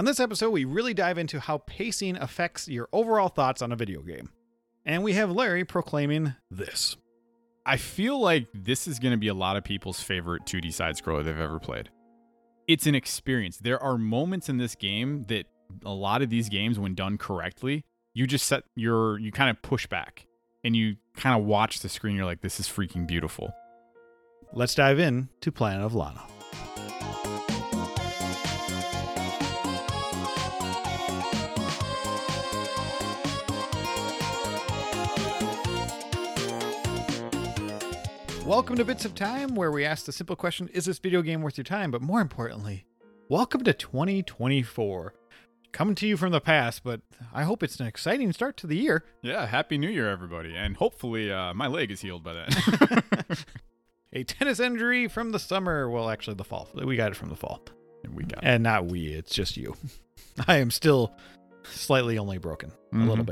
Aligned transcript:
On 0.00 0.06
this 0.06 0.18
episode, 0.18 0.48
we 0.48 0.64
really 0.64 0.94
dive 0.94 1.18
into 1.18 1.38
how 1.38 1.58
pacing 1.66 2.16
affects 2.16 2.66
your 2.66 2.88
overall 2.90 3.28
thoughts 3.28 3.60
on 3.60 3.70
a 3.70 3.76
video 3.76 4.00
game. 4.00 4.30
And 4.86 5.04
we 5.04 5.12
have 5.12 5.30
Larry 5.30 5.62
proclaiming 5.66 6.36
this. 6.50 6.96
I 7.66 7.76
feel 7.76 8.18
like 8.18 8.46
this 8.54 8.88
is 8.88 8.98
going 8.98 9.12
to 9.12 9.18
be 9.18 9.28
a 9.28 9.34
lot 9.34 9.58
of 9.58 9.64
people's 9.64 10.00
favorite 10.00 10.46
2D 10.46 10.72
side 10.72 10.94
scroller 10.94 11.22
they've 11.22 11.38
ever 11.38 11.58
played. 11.58 11.90
It's 12.66 12.86
an 12.86 12.94
experience. 12.94 13.58
There 13.58 13.78
are 13.82 13.98
moments 13.98 14.48
in 14.48 14.56
this 14.56 14.74
game 14.74 15.26
that 15.28 15.44
a 15.84 15.92
lot 15.92 16.22
of 16.22 16.30
these 16.30 16.48
games, 16.48 16.78
when 16.78 16.94
done 16.94 17.18
correctly, 17.18 17.84
you 18.14 18.26
just 18.26 18.46
set 18.46 18.62
your, 18.74 19.18
you 19.18 19.30
kind 19.30 19.50
of 19.50 19.60
push 19.60 19.86
back 19.86 20.26
and 20.64 20.74
you 20.74 20.96
kind 21.14 21.38
of 21.38 21.46
watch 21.46 21.80
the 21.80 21.90
screen. 21.90 22.16
You're 22.16 22.24
like, 22.24 22.40
this 22.40 22.58
is 22.58 22.66
freaking 22.66 23.06
beautiful. 23.06 23.52
Let's 24.54 24.74
dive 24.74 24.98
in 24.98 25.28
to 25.42 25.52
Planet 25.52 25.84
of 25.84 25.94
Lana. 25.94 26.22
Welcome 38.60 38.76
to 38.76 38.84
Bits 38.84 39.06
of 39.06 39.14
Time, 39.14 39.54
where 39.54 39.72
we 39.72 39.86
ask 39.86 40.04
the 40.04 40.12
simple 40.12 40.36
question 40.36 40.68
Is 40.74 40.84
this 40.84 40.98
video 40.98 41.22
game 41.22 41.40
worth 41.40 41.56
your 41.56 41.64
time? 41.64 41.90
But 41.90 42.02
more 42.02 42.20
importantly, 42.20 42.84
welcome 43.30 43.64
to 43.64 43.72
2024. 43.72 45.14
Coming 45.72 45.94
to 45.94 46.06
you 46.06 46.18
from 46.18 46.30
the 46.30 46.42
past, 46.42 46.84
but 46.84 47.00
I 47.32 47.44
hope 47.44 47.62
it's 47.62 47.80
an 47.80 47.86
exciting 47.86 48.30
start 48.34 48.58
to 48.58 48.66
the 48.66 48.76
year. 48.76 49.02
Yeah, 49.22 49.46
happy 49.46 49.78
new 49.78 49.88
year, 49.88 50.10
everybody. 50.10 50.54
And 50.54 50.76
hopefully 50.76 51.32
uh, 51.32 51.54
my 51.54 51.68
leg 51.68 51.90
is 51.90 52.02
healed 52.02 52.22
by 52.22 52.34
then. 52.34 53.02
A 54.12 54.24
tennis 54.24 54.60
injury 54.60 55.08
from 55.08 55.32
the 55.32 55.38
summer. 55.38 55.88
Well, 55.88 56.10
actually, 56.10 56.34
the 56.34 56.44
fall. 56.44 56.68
We 56.74 56.96
got 56.96 57.12
it 57.12 57.16
from 57.16 57.30
the 57.30 57.36
fall. 57.36 57.62
And 58.04 58.14
we 58.14 58.24
got 58.24 58.44
it. 58.44 58.46
And 58.46 58.62
not 58.62 58.84
we, 58.84 59.06
it's 59.06 59.34
just 59.34 59.56
you. 59.56 59.74
I 60.46 60.58
am 60.58 60.70
still 60.70 61.14
slightly 61.62 62.18
only 62.18 62.36
broken, 62.36 62.72
a 62.92 62.96
little 62.98 63.24
Mhm. 63.24 63.28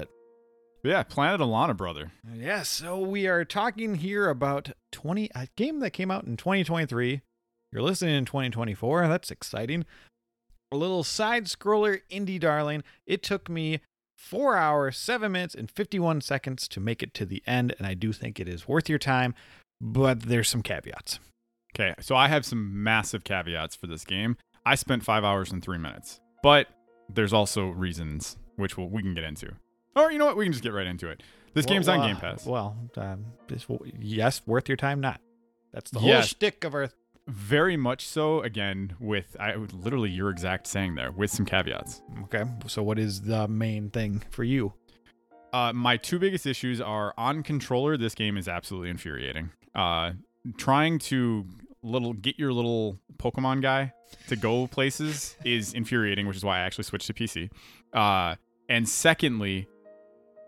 Yeah, 0.82 1.02
Planet 1.02 1.40
of 1.40 1.48
Lana, 1.48 1.74
brother. 1.74 2.12
Yes, 2.32 2.68
so 2.68 2.98
we 2.98 3.26
are 3.26 3.44
talking 3.44 3.96
here 3.96 4.28
about 4.28 4.70
20 4.92 5.30
a 5.34 5.48
game 5.56 5.80
that 5.80 5.90
came 5.90 6.10
out 6.10 6.24
in 6.24 6.36
2023. 6.36 7.20
You're 7.72 7.82
listening 7.82 8.14
in 8.14 8.24
2024. 8.24 9.08
That's 9.08 9.30
exciting. 9.30 9.84
A 10.70 10.76
little 10.76 11.02
side 11.02 11.46
scroller 11.46 12.00
indie 12.10 12.38
darling. 12.38 12.84
It 13.06 13.22
took 13.22 13.48
me 13.48 13.80
4 14.16 14.56
hours, 14.56 14.96
7 14.96 15.30
minutes 15.32 15.54
and 15.54 15.70
51 15.70 16.20
seconds 16.20 16.68
to 16.68 16.80
make 16.80 17.02
it 17.02 17.12
to 17.14 17.26
the 17.26 17.42
end 17.46 17.74
and 17.78 17.86
I 17.86 17.94
do 17.94 18.12
think 18.12 18.38
it 18.38 18.48
is 18.48 18.68
worth 18.68 18.88
your 18.88 18.98
time, 18.98 19.34
but 19.80 20.22
there's 20.22 20.48
some 20.48 20.62
caveats. 20.62 21.18
Okay, 21.74 21.94
so 22.00 22.16
I 22.16 22.28
have 22.28 22.44
some 22.44 22.82
massive 22.82 23.24
caveats 23.24 23.76
for 23.76 23.86
this 23.86 24.04
game. 24.04 24.36
I 24.64 24.74
spent 24.74 25.04
five 25.04 25.24
hours 25.24 25.52
and 25.52 25.62
three 25.62 25.78
minutes, 25.78 26.20
but 26.42 26.68
there's 27.12 27.32
also 27.32 27.68
reasons 27.68 28.36
which 28.56 28.76
we'll, 28.76 28.88
we 28.88 29.02
can 29.02 29.14
get 29.14 29.24
into. 29.24 29.52
Or 29.98 30.12
you 30.12 30.18
know 30.18 30.26
what? 30.26 30.36
We 30.36 30.44
can 30.44 30.52
just 30.52 30.62
get 30.62 30.72
right 30.72 30.86
into 30.86 31.08
it. 31.08 31.22
This 31.54 31.66
Well, 31.66 31.74
game's 31.74 31.88
on 31.88 32.00
uh, 32.00 32.06
Game 32.06 32.16
Pass. 32.16 32.46
Well, 32.46 32.76
um, 32.96 33.24
this, 33.48 33.66
yes, 33.98 34.42
worth 34.46 34.68
your 34.68 34.76
time 34.76 35.00
not. 35.00 35.20
That's 35.72 35.90
the 35.90 35.98
whole 36.00 36.08
Yes. 36.08 36.28
shtick 36.28 36.64
of 36.64 36.74
our 36.74 36.90
Very 37.26 37.76
much 37.76 38.06
so. 38.06 38.40
Again, 38.42 38.94
with 38.98 39.36
I 39.38 39.54
literally 39.56 40.08
your 40.10 40.30
exact 40.30 40.66
saying 40.66 40.94
there, 40.94 41.10
with 41.10 41.30
some 41.30 41.44
caveats. 41.44 42.00
Okay. 42.24 42.44
So 42.66 42.82
what 42.82 42.98
is 42.98 43.22
the 43.22 43.46
main 43.48 43.90
thing 43.90 44.22
for 44.30 44.44
you? 44.44 44.72
Uh, 45.52 45.72
my 45.74 45.96
two 45.96 46.18
biggest 46.18 46.46
issues 46.46 46.80
are 46.80 47.12
on 47.18 47.42
controller. 47.42 47.96
This 47.96 48.14
game 48.14 48.36
is 48.38 48.48
absolutely 48.48 48.90
infuriating. 48.90 49.50
Uh, 49.74 50.12
trying 50.56 50.98
to 51.00 51.44
little 51.82 52.12
get 52.12 52.38
your 52.38 52.52
little 52.52 52.98
Pokemon 53.18 53.62
guy 53.62 53.92
to 54.28 54.36
go 54.36 54.66
places 54.66 55.36
is 55.44 55.72
infuriating, 55.74 56.26
which 56.26 56.36
is 56.36 56.44
why 56.44 56.58
I 56.58 56.60
actually 56.60 56.84
switched 56.84 57.06
to 57.08 57.14
PC. 57.14 57.50
Uh, 57.92 58.36
and 58.68 58.88
secondly, 58.88 59.68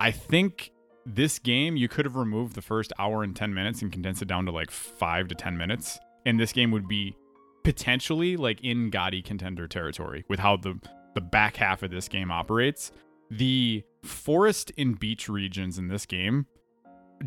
I 0.00 0.11
think 0.11 0.72
this 1.05 1.38
game 1.38 1.77
you 1.77 1.88
could 1.88 2.06
have 2.06 2.16
removed 2.16 2.55
the 2.55 2.62
first 2.62 2.93
hour 2.99 3.22
and 3.22 3.37
ten 3.37 3.53
minutes 3.53 3.83
and 3.83 3.93
condensed 3.93 4.22
it 4.22 4.28
down 4.28 4.47
to 4.47 4.53
like 4.53 4.71
five 4.71 5.28
to 5.28 5.34
ten 5.34 5.56
minutes, 5.56 5.99
and 6.25 6.41
this 6.41 6.53
game 6.53 6.71
would 6.71 6.88
be 6.88 7.16
potentially 7.62 8.37
like 8.37 8.62
in 8.62 8.91
GOTY 8.91 9.22
contender 9.22 9.69
territory 9.69 10.25
with 10.28 10.41
how 10.41 10.56
the 10.56 10.81
the 11.15 11.21
back 11.21 11.56
half 11.56 11.83
of 11.83 11.91
this 11.91 12.09
game 12.09 12.31
operates. 12.31 12.93
The 13.31 13.84
forest 14.03 14.72
and 14.78 14.99
beach 14.99 15.28
regions 15.28 15.78
in 15.78 15.88
this 15.88 16.06
game 16.06 16.47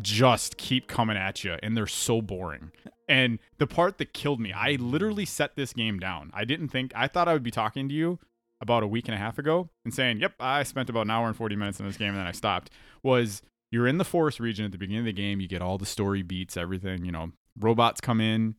just 0.02 0.56
keep 0.56 0.88
coming 0.88 1.16
at 1.16 1.44
you 1.44 1.56
and 1.62 1.76
they're 1.76 1.86
so 1.86 2.20
boring. 2.20 2.72
And 3.08 3.38
the 3.58 3.66
part 3.66 3.98
that 3.98 4.12
killed 4.12 4.40
me, 4.40 4.52
I 4.52 4.72
literally 4.72 5.24
set 5.24 5.54
this 5.56 5.72
game 5.72 5.98
down. 5.98 6.30
I 6.34 6.44
didn't 6.44 6.68
think 6.68 6.92
I 6.96 7.06
thought 7.06 7.28
I 7.28 7.34
would 7.34 7.42
be 7.42 7.50
talking 7.50 7.88
to 7.88 7.94
you 7.94 8.18
about 8.64 8.82
a 8.82 8.86
week 8.88 9.06
and 9.06 9.14
a 9.14 9.18
half 9.18 9.38
ago 9.38 9.68
and 9.84 9.94
saying, 9.94 10.18
"Yep, 10.18 10.32
I 10.40 10.64
spent 10.64 10.90
about 10.90 11.02
an 11.02 11.10
hour 11.10 11.28
and 11.28 11.36
40 11.36 11.54
minutes 11.54 11.78
in 11.78 11.86
this 11.86 11.96
game 11.96 12.08
and 12.08 12.18
then 12.18 12.26
I 12.26 12.32
stopped." 12.32 12.70
Was 13.04 13.42
you're 13.70 13.86
in 13.86 13.98
the 13.98 14.04
forest 14.04 14.40
region 14.40 14.64
at 14.64 14.72
the 14.72 14.78
beginning 14.78 15.00
of 15.00 15.04
the 15.06 15.12
game, 15.12 15.40
you 15.40 15.46
get 15.46 15.62
all 15.62 15.78
the 15.78 15.86
story 15.86 16.22
beats, 16.22 16.56
everything, 16.56 17.04
you 17.04 17.12
know, 17.12 17.30
robots 17.58 18.00
come 18.00 18.20
in, 18.20 18.56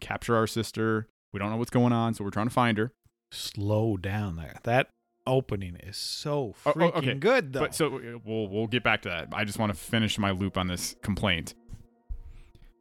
capture 0.00 0.34
our 0.36 0.46
sister. 0.46 1.08
We 1.32 1.38
don't 1.38 1.50
know 1.50 1.56
what's 1.58 1.70
going 1.70 1.92
on, 1.92 2.14
so 2.14 2.24
we're 2.24 2.30
trying 2.30 2.48
to 2.48 2.54
find 2.54 2.78
her. 2.78 2.92
Slow 3.30 3.96
down 3.98 4.36
there. 4.36 4.56
That 4.62 4.88
opening 5.26 5.76
is 5.76 5.96
so 5.98 6.54
Oh, 6.64 6.70
oh, 6.70 6.72
freaking 6.72 6.94
okay. 6.96 7.14
good, 7.14 7.52
though. 7.52 7.60
But 7.60 7.74
so 7.74 7.96
uh, 7.96 8.00
we'll 8.24 8.48
we'll 8.48 8.66
get 8.66 8.82
back 8.82 9.02
to 9.02 9.08
that. 9.10 9.28
I 9.32 9.44
just 9.44 9.58
want 9.58 9.72
to 9.72 9.78
finish 9.78 10.18
my 10.18 10.30
loop 10.30 10.56
on 10.56 10.68
this 10.68 10.96
complaint. 11.02 11.54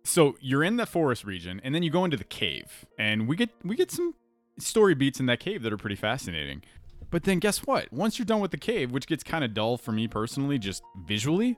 So 0.03 0.37
you're 0.39 0.63
in 0.63 0.77
the 0.77 0.85
forest 0.85 1.25
region, 1.25 1.59
and 1.63 1.75
then 1.75 1.83
you 1.83 1.89
go 1.89 2.05
into 2.05 2.15
the 2.15 2.23
cave, 2.23 2.85
and 2.97 3.27
we 3.27 3.35
get 3.35 3.49
we 3.63 3.75
get 3.75 3.91
some 3.91 4.13
story 4.59 4.95
beats 4.95 5.19
in 5.19 5.25
that 5.27 5.39
cave 5.39 5.63
that 5.63 5.73
are 5.73 5.77
pretty 5.77 5.95
fascinating. 5.95 6.63
But 7.09 7.23
then 7.23 7.39
guess 7.39 7.59
what? 7.59 7.91
Once 7.91 8.19
you're 8.19 8.25
done 8.25 8.41
with 8.41 8.51
the 8.51 8.57
cave, 8.57 8.91
which 8.91 9.07
gets 9.07 9.23
kind 9.23 9.43
of 9.43 9.53
dull 9.53 9.77
for 9.77 9.91
me 9.91 10.07
personally, 10.07 10.57
just 10.57 10.83
visually, 11.05 11.57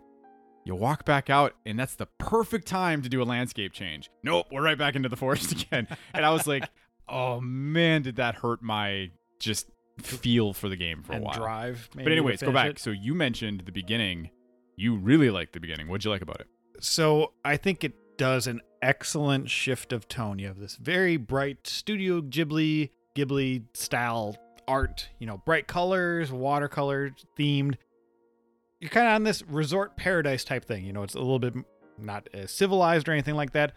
you 0.65 0.75
walk 0.75 1.05
back 1.05 1.29
out, 1.29 1.55
and 1.65 1.79
that's 1.79 1.95
the 1.95 2.05
perfect 2.19 2.67
time 2.67 3.01
to 3.01 3.09
do 3.09 3.21
a 3.21 3.23
landscape 3.23 3.73
change. 3.73 4.09
Nope, 4.23 4.47
we're 4.51 4.61
right 4.61 4.77
back 4.77 4.95
into 4.95 5.09
the 5.09 5.15
forest 5.15 5.51
again. 5.63 5.87
And 6.13 6.25
I 6.25 6.29
was 6.29 6.45
like, 6.45 6.69
oh 7.07 7.41
man, 7.41 8.03
did 8.03 8.17
that 8.17 8.35
hurt 8.35 8.61
my 8.61 9.11
just 9.39 9.67
feel 10.01 10.53
for 10.53 10.69
the 10.69 10.75
game 10.75 11.01
for 11.01 11.13
a 11.13 11.15
and 11.15 11.25
while. 11.25 11.33
drive. 11.33 11.89
maybe 11.95 12.05
But 12.05 12.11
anyways, 12.11 12.41
go 12.41 12.51
back. 12.51 12.71
it. 12.71 12.79
So 12.79 12.91
you 12.91 13.15
mentioned 13.15 13.63
the 13.65 13.71
beginning. 13.71 14.29
You 14.75 14.95
really 14.95 15.29
liked 15.29 15.53
the 15.53 15.59
beginning. 15.59 15.87
What'd 15.87 16.05
you 16.05 16.11
like 16.11 16.21
about 16.21 16.39
it? 16.39 16.47
So 16.79 17.33
I 17.43 17.57
think 17.57 17.83
it 17.83 17.93
does 18.17 18.47
an 18.47 18.61
excellent 18.81 19.49
shift 19.49 19.93
of 19.93 20.07
tone. 20.07 20.39
You 20.39 20.47
have 20.47 20.59
this 20.59 20.75
very 20.75 21.17
bright 21.17 21.67
Studio 21.67 22.21
Ghibli 22.21 22.89
Ghibli 23.15 23.63
style 23.73 24.37
art. 24.67 25.09
You 25.19 25.27
know, 25.27 25.37
bright 25.37 25.67
colors, 25.67 26.31
watercolor 26.31 27.11
themed. 27.37 27.75
You're 28.79 28.89
kind 28.89 29.07
of 29.07 29.13
on 29.13 29.23
this 29.23 29.41
resort 29.43 29.97
paradise 29.97 30.43
type 30.43 30.65
thing. 30.65 30.85
You 30.85 30.93
know, 30.93 31.03
it's 31.03 31.15
a 31.15 31.19
little 31.19 31.39
bit 31.39 31.53
not 31.97 32.29
as 32.33 32.51
civilized 32.51 33.09
or 33.09 33.11
anything 33.11 33.35
like 33.35 33.51
that. 33.51 33.73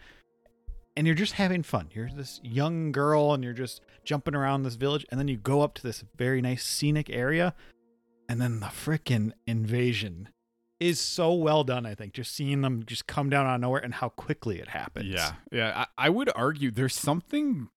And 0.95 1.07
you're 1.07 1.15
just 1.15 1.33
having 1.33 1.63
fun. 1.63 1.89
You're 1.91 2.09
this 2.09 2.39
young 2.43 2.91
girl 2.91 3.33
and 3.33 3.43
you're 3.43 3.53
just 3.53 3.81
jumping 4.05 4.35
around 4.35 4.63
this 4.63 4.75
village. 4.75 5.05
And 5.09 5.19
then 5.19 5.27
you 5.27 5.37
go 5.37 5.61
up 5.61 5.73
to 5.75 5.83
this 5.83 6.03
very 6.15 6.41
nice 6.41 6.63
scenic 6.63 7.09
area. 7.09 7.55
And 8.29 8.39
then 8.39 8.59
the 8.59 8.67
frickin' 8.67 9.33
invasion 9.45 10.29
is 10.79 10.99
so 10.99 11.33
well 11.33 11.63
done, 11.63 11.85
I 11.85 11.95
think. 11.95 12.13
Just 12.13 12.33
seeing 12.35 12.61
them 12.61 12.83
just 12.85 13.07
come 13.07 13.29
down 13.29 13.45
out 13.45 13.55
of 13.55 13.61
nowhere 13.61 13.81
and 13.83 13.93
how 13.93 14.09
quickly 14.09 14.59
it 14.59 14.69
happens. 14.69 15.05
Yeah, 15.07 15.33
yeah. 15.51 15.85
I, 15.97 16.05
I 16.07 16.09
would 16.09 16.29
argue 16.35 16.71
there's 16.71 16.95
something 16.95 17.69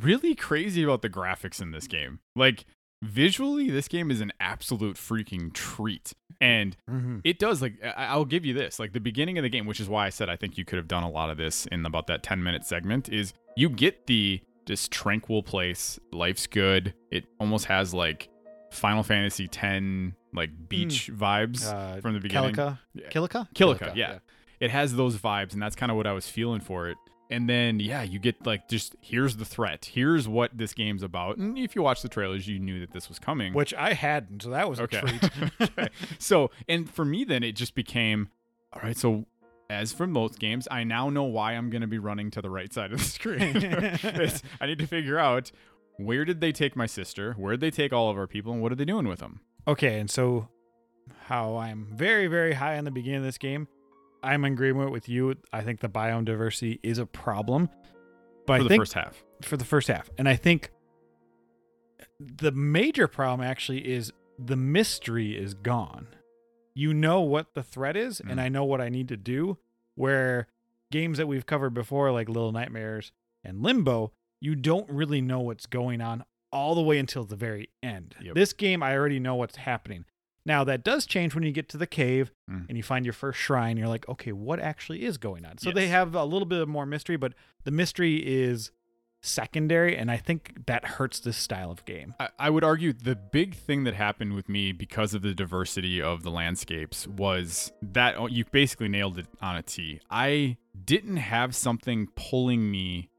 really 0.00 0.34
crazy 0.34 0.82
about 0.82 1.02
the 1.02 1.08
graphics 1.10 1.60
in 1.62 1.70
this 1.70 1.86
game. 1.86 2.20
Like 2.36 2.64
visually, 3.02 3.70
this 3.70 3.88
game 3.88 4.10
is 4.10 4.20
an 4.20 4.32
absolute 4.40 4.96
freaking 4.96 5.52
treat, 5.54 6.12
and 6.40 6.76
Mhm. 6.90 7.20
it 7.24 7.38
does. 7.38 7.62
Like 7.62 7.74
I, 7.82 8.06
I'll 8.06 8.24
give 8.26 8.44
you 8.44 8.52
this. 8.52 8.78
Like 8.78 8.92
the 8.92 9.00
beginning 9.00 9.38
of 9.38 9.42
the 9.42 9.48
game, 9.48 9.66
which 9.66 9.80
is 9.80 9.88
why 9.88 10.06
I 10.06 10.10
said 10.10 10.28
I 10.28 10.36
think 10.36 10.58
you 10.58 10.64
could 10.64 10.76
have 10.76 10.88
done 10.88 11.02
a 11.02 11.10
lot 11.10 11.30
of 11.30 11.38
this 11.38 11.66
in 11.66 11.84
about 11.86 12.06
that 12.08 12.22
10 12.22 12.42
minute 12.42 12.64
segment. 12.64 13.08
Is 13.08 13.32
you 13.56 13.68
get 13.70 14.06
the 14.06 14.40
this 14.66 14.86
tranquil 14.86 15.42
place. 15.42 15.98
Life's 16.12 16.46
good. 16.46 16.94
It 17.10 17.24
almost 17.40 17.64
has 17.64 17.92
like 17.94 18.28
Final 18.70 19.02
Fantasy 19.02 19.48
10 19.48 20.14
like 20.32 20.50
beach 20.68 21.10
vibes 21.12 21.66
Uh, 21.66 22.00
from 22.00 22.14
the 22.14 22.20
beginning. 22.20 22.54
Kilika? 22.54 22.78
Yeah. 22.94 23.08
Kilika? 23.08 23.48
Kilika, 23.54 23.94
yeah. 23.96 24.18
It 24.60 24.70
has 24.70 24.94
those 24.94 25.16
vibes, 25.16 25.52
and 25.54 25.62
that's 25.62 25.74
kind 25.76 25.90
of 25.90 25.96
what 25.96 26.06
I 26.06 26.12
was 26.12 26.28
feeling 26.28 26.60
for 26.60 26.88
it. 26.88 26.98
And 27.30 27.48
then, 27.48 27.78
yeah, 27.78 28.02
you 28.02 28.18
get 28.18 28.44
like 28.44 28.68
just 28.68 28.96
here's 29.00 29.36
the 29.36 29.44
threat. 29.44 29.90
Here's 29.92 30.26
what 30.28 30.50
this 30.58 30.74
game's 30.74 31.02
about. 31.04 31.36
And 31.36 31.56
if 31.56 31.76
you 31.76 31.82
watch 31.82 32.02
the 32.02 32.08
trailers, 32.08 32.48
you 32.48 32.58
knew 32.58 32.80
that 32.80 32.90
this 32.92 33.08
was 33.08 33.18
coming. 33.20 33.52
Which 33.54 33.72
I 33.74 33.92
hadn't, 33.92 34.42
so 34.42 34.50
that 34.50 34.68
was 34.68 34.80
Okay. 34.80 34.98
a 34.98 35.00
treat. 35.00 35.30
Okay. 35.60 35.88
So, 36.18 36.50
and 36.68 36.90
for 36.90 37.04
me, 37.04 37.22
then 37.24 37.42
it 37.44 37.52
just 37.52 37.74
became 37.76 38.28
all 38.72 38.82
right. 38.82 38.96
So, 38.96 39.26
as 39.70 39.92
for 39.92 40.08
most 40.08 40.40
games, 40.40 40.66
I 40.72 40.82
now 40.82 41.08
know 41.08 41.22
why 41.22 41.52
I'm 41.52 41.70
going 41.70 41.82
to 41.82 41.86
be 41.86 41.98
running 42.00 42.32
to 42.32 42.42
the 42.42 42.50
right 42.50 42.72
side 42.72 42.92
of 42.92 42.98
the 42.98 43.04
screen. 43.04 43.56
I 44.60 44.66
need 44.66 44.78
to 44.80 44.86
figure 44.88 45.18
out 45.18 45.52
where 45.96 46.24
did 46.24 46.40
they 46.40 46.50
take 46.50 46.74
my 46.74 46.86
sister? 46.86 47.34
Where 47.34 47.52
did 47.52 47.60
they 47.60 47.70
take 47.70 47.92
all 47.92 48.10
of 48.10 48.18
our 48.18 48.26
people? 48.26 48.52
And 48.52 48.60
what 48.60 48.72
are 48.72 48.74
they 48.74 48.84
doing 48.84 49.06
with 49.06 49.20
them? 49.20 49.40
Okay, 49.66 49.98
and 50.00 50.10
so 50.10 50.48
how 51.26 51.56
I'm 51.56 51.86
very, 51.94 52.26
very 52.26 52.54
high 52.54 52.76
on 52.78 52.84
the 52.84 52.90
beginning 52.90 53.18
of 53.18 53.24
this 53.24 53.38
game. 53.38 53.68
I'm 54.22 54.44
in 54.44 54.52
agreement 54.52 54.90
with 54.92 55.08
you. 55.08 55.34
I 55.52 55.62
think 55.62 55.80
the 55.80 55.88
biome 55.88 56.24
diversity 56.26 56.78
is 56.82 56.98
a 56.98 57.06
problem. 57.06 57.70
But 58.46 58.54
For 58.56 58.60
I 58.60 58.62
the 58.64 58.68
think 58.68 58.80
first 58.82 58.92
half. 58.94 59.22
for 59.42 59.56
the 59.56 59.64
first 59.64 59.88
half. 59.88 60.10
And 60.18 60.28
I 60.28 60.36
think 60.36 60.70
the 62.18 62.52
major 62.52 63.06
problem 63.08 63.46
actually 63.46 63.88
is 63.90 64.12
the 64.38 64.56
mystery 64.56 65.36
is 65.36 65.54
gone. 65.54 66.08
You 66.74 66.92
know 66.94 67.20
what 67.20 67.54
the 67.54 67.62
threat 67.62 67.96
is, 67.96 68.20
and 68.20 68.32
Mm. 68.38 68.42
I 68.42 68.48
know 68.48 68.64
what 68.64 68.80
I 68.80 68.88
need 68.88 69.08
to 69.08 69.16
do. 69.16 69.58
Where 69.94 70.48
games 70.90 71.18
that 71.18 71.26
we've 71.28 71.46
covered 71.46 71.74
before, 71.74 72.10
like 72.12 72.28
Little 72.28 72.52
Nightmares 72.52 73.12
and 73.44 73.62
Limbo, 73.62 74.12
you 74.40 74.54
don't 74.54 74.88
really 74.90 75.20
know 75.20 75.40
what's 75.40 75.66
going 75.66 76.00
on 76.00 76.24
all 76.52 76.74
the 76.74 76.80
way 76.82 76.98
until 76.98 77.24
the 77.24 77.36
very 77.36 77.68
end. 77.82 78.14
Yep. 78.20 78.34
This 78.34 78.52
game, 78.52 78.82
I 78.82 78.96
already 78.96 79.20
know 79.20 79.34
what's 79.36 79.56
happening. 79.56 80.04
Now 80.46 80.64
that 80.64 80.82
does 80.82 81.06
change 81.06 81.34
when 81.34 81.44
you 81.44 81.52
get 81.52 81.68
to 81.70 81.76
the 81.76 81.86
cave 81.86 82.32
Mm. 82.50 82.66
and 82.68 82.76
you 82.76 82.82
find 82.82 83.04
your 83.04 83.12
first 83.12 83.38
shrine. 83.38 83.76
You're 83.76 83.88
like, 83.88 84.08
okay, 84.08 84.32
what 84.32 84.58
actually 84.58 85.04
is 85.04 85.18
going 85.18 85.44
on? 85.44 85.58
So 85.58 85.70
they 85.70 85.88
have 85.88 86.14
a 86.14 86.24
little 86.24 86.46
bit 86.46 86.60
of 86.60 86.68
more 86.68 86.86
mystery, 86.86 87.16
but 87.16 87.34
the 87.64 87.70
mystery 87.70 88.16
is 88.26 88.72
secondary, 89.22 89.96
and 89.96 90.10
I 90.10 90.16
think 90.16 90.66
that 90.66 90.84
hurts 90.84 91.20
this 91.20 91.36
style 91.36 91.70
of 91.70 91.84
game. 91.84 92.14
I, 92.18 92.28
I 92.38 92.50
would 92.50 92.64
argue 92.64 92.94
the 92.94 93.14
big 93.14 93.54
thing 93.54 93.84
that 93.84 93.92
happened 93.94 94.32
with 94.32 94.48
me 94.48 94.72
because 94.72 95.12
of 95.12 95.20
the 95.20 95.34
diversity 95.34 96.00
of 96.00 96.22
the 96.22 96.30
landscapes 96.30 97.06
was 97.06 97.70
that 97.82 98.16
oh, 98.16 98.26
you 98.28 98.44
basically 98.50 98.88
nailed 98.88 99.18
it 99.18 99.26
on 99.42 99.56
a 99.56 99.62
T. 99.62 100.00
I 100.10 100.56
didn't 100.86 101.18
have 101.18 101.54
something 101.54 102.08
pulling 102.16 102.70
me 102.70 103.10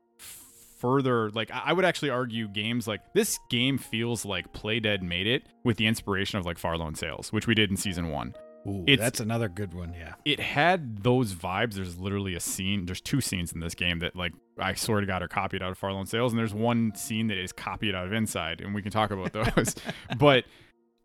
further. 0.82 1.30
Like 1.30 1.52
I 1.52 1.72
would 1.72 1.86
actually 1.86 2.10
argue 2.10 2.48
games 2.48 2.88
like 2.88 3.14
this 3.14 3.40
game 3.50 3.78
feels 3.78 4.26
like 4.26 4.52
Playdead 4.54 5.02
made 5.02 5.28
it 5.28 5.44
with 5.64 5.78
the 5.78 5.86
inspiration 5.88 6.40
of 6.40 6.46
like 6.46 6.58
Far 6.58 6.78
Lone 6.78 6.96
Sails, 6.96 7.32
which 7.32 7.48
we 7.48 7.54
did 7.56 7.70
in 7.70 7.78
season 7.78 8.10
one. 8.10 8.34
Ooh, 8.68 8.84
It's- 8.88 9.00
that's 9.00 9.20
another 9.20 9.50
good 9.50 9.74
one. 9.74 9.94
Yeah. 9.98 10.14
It 10.26 10.40
had 10.40 11.02
those 11.04 11.34
vibes. 11.34 11.74
There's 11.74 11.98
literally 11.98 12.36
a 12.36 12.40
scene. 12.40 12.86
There's 12.86 13.02
two 13.02 13.20
scenes 13.22 13.54
in 13.54 13.60
this 13.60 13.74
game 13.74 14.00
that 14.00 14.16
like 14.16 14.34
I 14.60 14.74
sort 14.74 15.04
of 15.04 15.08
got 15.08 15.24
are 15.24 15.28
copied 15.28 15.64
out 15.64 15.72
of 15.72 15.78
Far 15.78 15.94
Lone 15.94 16.06
Sails, 16.06 16.32
and 16.32 16.40
there's 16.40 16.54
one 16.54 16.94
scene 16.96 17.28
that 17.28 17.38
is 17.38 17.52
copied 17.52 17.96
out 17.96 18.06
of 18.06 18.14
Inside, 18.14 18.62
and 18.62 18.76
we 18.76 18.82
can 18.82 18.92
talk 18.92 19.10
about 19.12 19.34
those. 19.56 19.76
but 20.20 20.46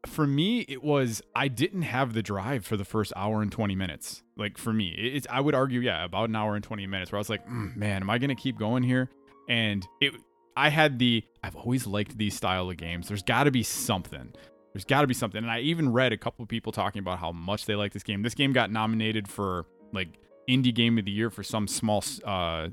for 0.07 0.27
me, 0.27 0.61
it 0.69 0.85
was 0.85 1.23
I 1.35 1.49
didn't 1.49 1.83
have 1.83 2.13
the 2.13 2.23
drive 2.23 2.65
for 2.67 2.77
the 2.77 2.85
first 2.85 3.13
hour 3.17 3.41
and 3.43 3.51
20 3.51 3.75
minutes. 3.75 4.23
Like 4.37 4.59
for 4.59 4.73
me, 4.75 4.89
it's 4.91 5.27
I 5.31 5.41
would 5.41 5.55
argue, 5.55 5.81
yeah, 5.81 6.05
about 6.05 6.29
an 6.29 6.37
hour 6.37 6.55
and 6.57 6.63
20 6.63 6.87
minutes 6.87 7.11
where 7.11 7.17
I 7.19 7.21
was 7.21 7.31
like, 7.31 7.47
"Mm, 7.49 7.75
man, 7.75 8.03
am 8.03 8.11
I 8.11 8.19
gonna 8.19 8.35
keep 8.37 8.59
going 8.59 8.83
here? 8.83 9.09
And 9.49 9.87
it, 10.01 10.15
I 10.57 10.71
had 10.71 10.99
the 10.99 11.23
I've 11.43 11.57
always 11.57 11.87
liked 11.87 12.17
these 12.19 12.35
style 12.35 12.69
of 12.71 12.77
games. 12.77 13.09
There's 13.09 13.23
got 13.23 13.45
to 13.45 13.51
be 13.51 13.63
something. 13.63 14.33
There's 14.73 14.85
got 14.85 15.03
to 15.03 15.07
be 15.07 15.15
something. 15.15 15.43
And 15.43 15.51
I 15.51 15.61
even 15.61 15.93
read 15.93 16.13
a 16.13 16.17
couple 16.19 16.43
of 16.43 16.49
people 16.49 16.73
talking 16.73 17.01
about 17.01 17.19
how 17.19 17.33
much 17.33 17.65
they 17.67 17.75
like 17.77 17.93
this 17.93 18.03
game. 18.03 18.23
This 18.23 18.35
game 18.35 18.53
got 18.53 18.71
nominated 18.71 19.29
for 19.29 19.67
like 19.93 20.19
indie 20.49 20.75
game 20.75 20.99
of 20.99 21.05
the 21.05 21.11
year 21.11 21.31
for 21.31 21.43
some 21.43 21.67
small 21.67 22.05
uh, 22.25 22.69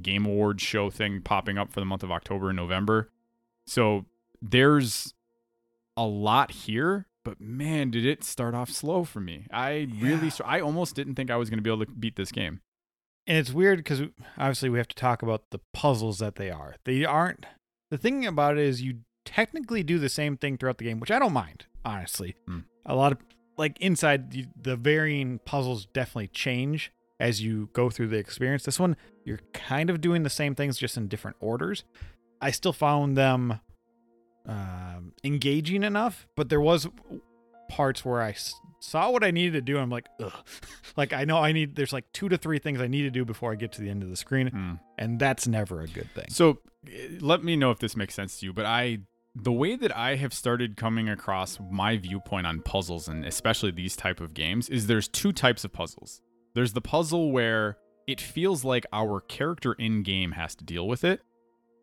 game 0.00 0.24
awards 0.26 0.62
show 0.62 0.88
thing 0.90 1.20
popping 1.22 1.58
up 1.58 1.72
for 1.72 1.80
the 1.80 1.86
month 1.86 2.02
of 2.02 2.10
October 2.10 2.48
and 2.50 2.56
November. 2.56 3.10
So 3.66 4.06
there's 4.40 5.12
a 5.96 6.04
lot 6.04 6.52
here, 6.52 7.06
but 7.24 7.40
man, 7.40 7.90
did 7.90 8.06
it 8.06 8.22
start 8.24 8.54
off 8.54 8.70
slow 8.70 9.04
for 9.04 9.20
me. 9.20 9.46
I 9.52 9.88
really, 10.00 10.24
Yeah. 10.24 10.28
str- 10.28 10.44
I 10.46 10.60
almost 10.60 10.94
didn't 10.94 11.16
think 11.16 11.30
I 11.30 11.36
was 11.36 11.50
going 11.50 11.58
to 11.58 11.62
be 11.62 11.70
able 11.70 11.84
to 11.84 11.92
beat 11.92 12.16
this 12.16 12.30
game. 12.32 12.60
And 13.26 13.36
it's 13.36 13.52
weird 13.52 13.78
because 13.78 14.02
obviously 14.38 14.68
we 14.68 14.78
have 14.78 14.88
to 14.88 14.96
talk 14.96 15.22
about 15.22 15.50
the 15.50 15.60
puzzles 15.72 16.18
that 16.18 16.36
they 16.36 16.50
are. 16.50 16.76
They 16.84 17.04
aren't. 17.04 17.46
The 17.90 17.98
thing 17.98 18.24
about 18.24 18.56
it 18.56 18.64
is 18.64 18.82
you 18.82 18.98
technically 19.24 19.82
do 19.82 19.98
the 19.98 20.08
same 20.08 20.36
thing 20.36 20.56
throughout 20.56 20.78
the 20.78 20.84
game, 20.84 21.00
which 21.00 21.10
I 21.10 21.18
don't 21.18 21.32
mind, 21.32 21.66
honestly. 21.84 22.36
Hmm. 22.46 22.60
A 22.84 22.94
lot 22.94 23.12
of 23.12 23.18
like 23.56 23.80
inside 23.80 24.34
you, 24.34 24.46
the 24.60 24.76
varying 24.76 25.40
puzzles 25.44 25.86
definitely 25.86 26.28
change 26.28 26.92
as 27.18 27.42
you 27.42 27.68
go 27.72 27.90
through 27.90 28.08
the 28.08 28.18
experience. 28.18 28.64
This 28.64 28.78
one, 28.78 28.96
you're 29.24 29.40
kind 29.52 29.90
of 29.90 30.00
doing 30.00 30.22
the 30.22 30.30
same 30.30 30.54
things 30.54 30.78
just 30.78 30.96
in 30.96 31.08
different 31.08 31.36
orders. 31.40 31.84
I 32.40 32.50
still 32.50 32.72
found 32.72 33.16
them 33.16 33.60
um, 34.46 35.12
engaging 35.24 35.82
enough, 35.82 36.28
but 36.36 36.48
there 36.48 36.60
was 36.60 36.88
parts 37.68 38.04
where 38.04 38.22
I 38.22 38.34
saw 38.80 39.10
what 39.10 39.24
I 39.24 39.30
needed 39.30 39.52
to 39.54 39.60
do. 39.60 39.74
And 39.74 39.82
I'm 39.82 39.90
like, 39.90 40.06
ugh. 40.20 40.32
like 40.96 41.12
I 41.12 41.24
know 41.24 41.38
I 41.38 41.52
need. 41.52 41.76
There's 41.76 41.92
like 41.92 42.04
two 42.12 42.28
to 42.28 42.36
three 42.36 42.58
things 42.58 42.80
I 42.80 42.86
need 42.86 43.02
to 43.02 43.10
do 43.10 43.24
before 43.24 43.52
I 43.52 43.54
get 43.56 43.72
to 43.72 43.80
the 43.82 43.90
end 43.90 44.02
of 44.02 44.10
the 44.10 44.16
screen, 44.16 44.48
Hmm. 44.48 44.72
and 44.98 45.18
that's 45.18 45.46
never 45.46 45.80
a 45.80 45.86
good 45.86 46.10
thing. 46.14 46.26
So 46.28 46.58
eh, 46.90 47.18
let 47.20 47.42
me 47.42 47.56
know 47.56 47.70
if 47.70 47.78
this 47.78 47.96
makes 47.96 48.14
sense 48.14 48.40
to 48.40 48.46
you, 48.46 48.52
but 48.52 48.66
I 48.66 48.98
the 49.38 49.52
way 49.52 49.76
that 49.76 49.94
I 49.94 50.16
have 50.16 50.32
started 50.32 50.76
coming 50.78 51.10
across 51.10 51.58
my 51.70 51.98
viewpoint 51.98 52.46
on 52.46 52.62
puzzles 52.62 53.06
and 53.06 53.22
especially 53.24 53.70
these 53.70 53.94
type 53.94 54.18
of 54.20 54.32
games 54.32 54.70
is 54.70 54.86
there's 54.86 55.08
two 55.08 55.30
types 55.30 55.62
of 55.62 55.74
puzzles. 55.74 56.22
There's 56.54 56.72
the 56.72 56.80
puzzle 56.80 57.32
where 57.32 57.76
it 58.06 58.18
feels 58.18 58.64
like 58.64 58.86
our 58.94 59.20
character 59.20 59.74
in 59.74 60.02
game 60.02 60.32
has 60.32 60.54
to 60.54 60.64
deal 60.64 60.88
with 60.88 61.04
it. 61.04 61.20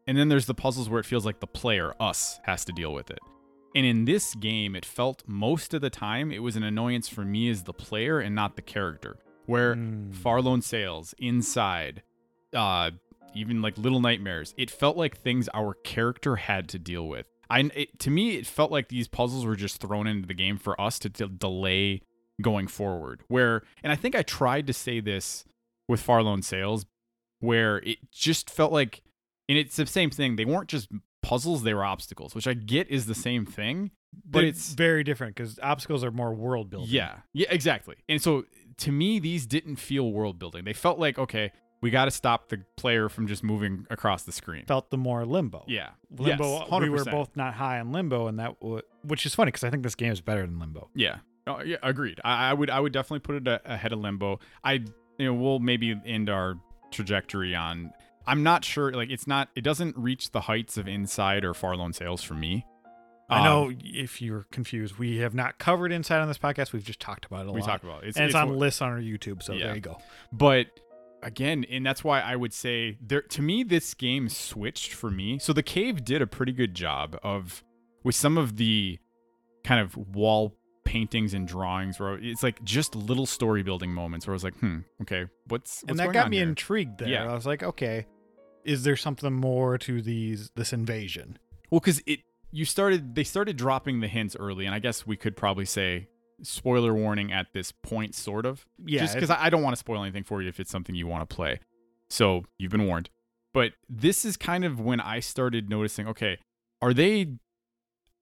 And 0.08 0.18
then 0.18 0.30
there's 0.30 0.48
the 0.48 0.56
puzzles 0.56 0.90
where 0.90 1.00
it 1.00 1.06
feels 1.06 1.28
like 1.28 1.42
the 1.42 1.48
player, 1.48 1.94
us, 2.00 2.40
has 2.44 2.66
to 2.66 2.72
deal 2.72 2.92
with 2.92 3.12
it. 3.12 3.20
And 3.76 3.86
in 3.86 4.06
this 4.06 4.36
game, 4.36 4.76
it 4.76 4.86
felt 4.86 5.24
most 5.26 5.74
of 5.74 5.82
the 5.82 5.90
time 5.90 6.32
it 6.32 6.44
was 6.44 6.56
an 6.56 6.64
annoyance 6.64 7.10
for 7.10 7.26
me 7.26 7.50
as 7.50 7.64
the 7.64 7.74
player 7.74 8.20
and 8.20 8.36
not 8.36 8.56
the 8.56 8.62
character. 8.62 9.18
Where 9.46 9.76
Mm. 9.76 10.14
Far 10.16 10.42
Lone 10.42 10.62
Sails, 10.62 11.14
Inside, 11.18 12.04
uh, 12.54 12.92
even 13.34 13.62
like 13.62 13.78
Little 13.78 14.00
Nightmares, 14.00 14.54
it 14.58 14.70
felt 14.72 14.96
like 14.96 15.18
things 15.18 15.50
our 15.54 15.74
character 15.74 16.38
had 16.38 16.70
to 16.70 16.80
deal 16.80 17.08
with. 17.08 17.26
I 17.50 17.60
it, 17.76 18.00
to 18.00 18.10
me, 18.10 18.38
it 18.38 18.48
felt 18.48 18.72
like 18.72 18.90
these 18.90 19.08
puzzles 19.08 19.46
were 19.46 19.56
just 19.56 19.82
thrown 19.82 20.08
into 20.08 20.28
the 20.28 20.34
game 20.34 20.58
for 20.58 20.80
us 20.80 20.98
to, 21.00 21.10
to 21.10 21.28
delay 21.28 22.02
going 22.42 22.68
forward. 22.68 23.24
Where, 23.28 23.64
and 23.84 23.92
I 23.92 23.96
think 23.96 24.16
I 24.16 24.22
tried 24.22 24.68
to 24.68 24.74
say 24.74 25.00
this 25.00 25.46
with 25.88 26.00
Far 26.00 26.24
Lone 26.24 26.42
Sails, 26.42 26.86
where 27.40 27.78
it 27.80 28.12
just 28.12 28.50
felt 28.50 28.72
like, 28.72 29.02
and 29.50 29.58
it's 29.58 29.76
the 29.76 29.86
same 29.86 30.10
thing. 30.10 30.36
They 30.36 30.46
weren't 30.46 30.70
just 30.70 30.88
puzzles; 31.24 31.64
they 31.64 31.74
were 31.74 31.84
obstacles, 31.84 32.36
which 32.36 32.48
I 32.48 32.54
get 32.54 32.90
is 32.90 33.08
the 33.08 33.16
same 33.16 33.46
thing, 33.46 33.90
but 34.30 34.44
it's 34.44 34.74
very 34.74 35.04
different 35.04 35.36
because 35.36 35.58
obstacles 35.64 36.04
are 36.04 36.12
more 36.12 36.34
world 36.34 36.70
building. 36.70 36.90
yeah, 36.92 37.18
yeah, 37.34 37.48
exactly. 37.50 37.96
And 38.08 38.22
so 38.22 38.46
to 38.78 38.92
me, 38.92 39.20
these 39.20 39.48
didn't 39.48 39.78
feel 39.78 40.12
world 40.12 40.38
building. 40.38 40.64
They 40.66 40.74
felt 40.74 41.00
like 41.00 41.18
okay, 41.18 41.52
we 41.82 41.90
got 41.90 42.06
to 42.06 42.12
stop 42.12 42.50
the 42.50 42.64
player 42.78 43.10
from 43.10 43.28
just 43.28 43.44
moving 43.44 43.88
across 43.90 44.24
the 44.24 44.32
screen. 44.32 44.66
felt 44.66 44.90
the 44.92 44.98
more 44.98 45.26
limbo. 45.26 45.66
Yeah, 45.68 45.90
Limbo. 46.16 46.60
Yes, 46.70 46.82
we 46.82 46.90
were 46.90 47.04
both 47.06 47.36
not 47.36 47.56
high 47.56 47.80
on 47.80 47.92
limbo, 47.92 48.28
and 48.28 48.38
that 48.40 48.60
w- 48.60 48.82
which 49.04 49.26
is 49.26 49.34
funny 49.34 49.50
because 49.50 49.64
I 49.64 49.70
think 49.70 49.84
this 49.84 49.96
game 49.96 50.12
is 50.12 50.22
better 50.22 50.46
than 50.46 50.60
limbo. 50.60 50.90
Yeah. 50.94 51.18
Oh, 51.46 51.62
yeah, 51.62 51.76
agreed. 51.84 52.22
I, 52.24 52.52
I 52.52 52.54
would 52.54 52.70
I 52.70 52.80
would 52.80 52.94
definitely 52.94 53.20
put 53.20 53.36
it 53.36 53.48
a, 53.50 53.74
ahead 53.74 53.92
of 53.92 54.00
Limbo. 54.00 54.40
I 54.64 54.74
you 55.18 55.26
know 55.26 55.34
we'll 55.34 55.60
maybe 55.60 55.94
end 56.06 56.30
our 56.30 56.56
trajectory 56.92 57.54
on. 57.54 57.92
I'm 58.26 58.44
not 58.44 58.64
sure. 58.66 58.92
Like 58.94 59.10
it's 59.10 59.28
not. 59.28 59.50
It 59.56 59.62
doesn't 59.62 59.98
reach 59.98 60.32
the 60.32 60.42
heights 60.42 60.78
of 60.78 60.88
Inside 60.88 61.44
or 61.46 61.54
Far 61.54 61.76
Lone 61.76 61.94
Sails 61.94 62.24
for 62.24 62.34
me. 62.34 62.66
I 63.30 63.40
Um, 63.40 63.44
know 63.46 63.72
if 63.84 64.22
you're 64.22 64.46
confused, 64.52 64.98
we 64.98 65.18
have 65.18 65.34
not 65.34 65.58
covered 65.58 65.92
inside 65.92 66.20
on 66.20 66.28
this 66.28 66.38
podcast. 66.38 66.74
We've 66.74 66.84
just 66.84 67.00
talked 67.00 67.26
about 67.26 67.46
it 67.46 67.50
a 67.50 67.52
we 67.52 67.62
lot. 67.62 67.66
We 67.66 67.72
talked 67.72 67.84
about 67.84 68.04
it. 68.04 68.10
It's, 68.10 68.18
and 68.18 68.26
it's, 68.26 68.36
it's 68.36 68.42
on 68.42 68.56
lists 68.58 68.82
on 68.82 68.90
our 68.92 69.00
YouTube. 69.00 69.42
So 69.42 69.54
Yeah. 69.54 69.68
there 69.68 69.76
you 69.76 69.82
go. 69.82 69.98
But 70.32 70.68
again, 71.22 71.66
and 71.70 71.86
that's 71.86 72.04
why 72.04 72.20
I 72.20 72.36
would 72.36 72.54
say 72.54 72.98
there 73.02 73.22
to 73.22 73.42
me 73.42 73.64
this 73.64 73.94
game 73.94 74.28
switched 74.30 74.94
for 74.94 75.10
me. 75.10 75.40
So 75.40 75.54
the 75.54 75.64
cave 75.64 76.04
did 76.04 76.22
a 76.22 76.28
pretty 76.28 76.52
good 76.52 76.74
job 76.76 77.18
of 77.24 77.64
with 78.04 78.16
some 78.16 78.38
of 78.38 78.58
the 78.58 79.00
kind 79.64 79.80
of 79.80 79.96
wall 80.16 80.56
paintings 80.84 81.34
and 81.34 81.48
drawings 81.48 81.98
where 82.02 82.16
it's 82.22 82.44
like 82.44 82.62
just 82.66 82.94
little 82.94 83.26
story 83.26 83.64
building 83.64 83.92
moments 83.94 84.28
where 84.28 84.34
I 84.34 84.36
was 84.36 84.44
like, 84.44 84.56
hmm, 84.60 84.80
okay, 85.02 85.28
what's, 85.48 85.82
what's 85.82 85.84
and 85.92 86.00
that 86.00 86.12
got 86.12 86.30
me 86.30 86.38
here? 86.38 86.48
intrigued. 86.48 86.98
There, 87.00 87.08
Yeah. 87.08 87.32
I 87.32 87.34
was 87.34 87.46
like, 87.46 87.64
okay, 87.64 88.06
is 88.66 88.84
there 88.84 88.96
something 88.96 89.34
more 89.34 89.78
to 89.80 90.02
these 90.02 90.52
this 90.56 90.74
invasion? 90.74 91.38
Well, 91.70 91.80
because 91.80 92.02
it 92.06 92.22
you 92.52 92.66
started 92.66 93.16
they 93.16 93.24
started 93.24 93.58
dropping 93.58 94.00
the 94.00 94.08
hints 94.08 94.36
early, 94.40 94.66
and 94.66 94.76
I 94.76 94.80
guess 94.80 95.08
we 95.08 95.18
could 95.18 95.36
probably 95.36 95.66
say 95.66 96.08
spoiler 96.42 96.94
warning 96.94 97.32
at 97.32 97.48
this 97.54 97.72
point, 97.72 98.16
sort 98.16 98.46
of. 98.46 98.66
Yeah, 98.86 99.02
just 99.02 99.16
because 99.16 99.30
I 99.30 99.46
I 99.46 99.50
don't 99.50 99.64
want 99.64 99.76
to 99.76 99.80
spoil 99.80 100.04
anything 100.04 100.24
for 100.24 100.42
you 100.42 100.50
if 100.50 100.60
it's 100.60 100.72
something 100.72 100.96
you 100.96 101.08
want 101.08 101.28
to 101.28 101.36
play. 101.36 101.60
So 102.10 102.46
you've 102.58 102.72
been 102.72 102.86
warned. 102.86 103.10
But 103.54 103.74
this 103.88 104.26
is 104.26 104.38
kind 104.38 104.66
of 104.66 104.80
when 104.80 105.00
I 105.00 105.20
started 105.20 105.70
noticing, 105.70 106.08
okay, 106.08 106.40
are 106.82 106.94
they 106.94 107.38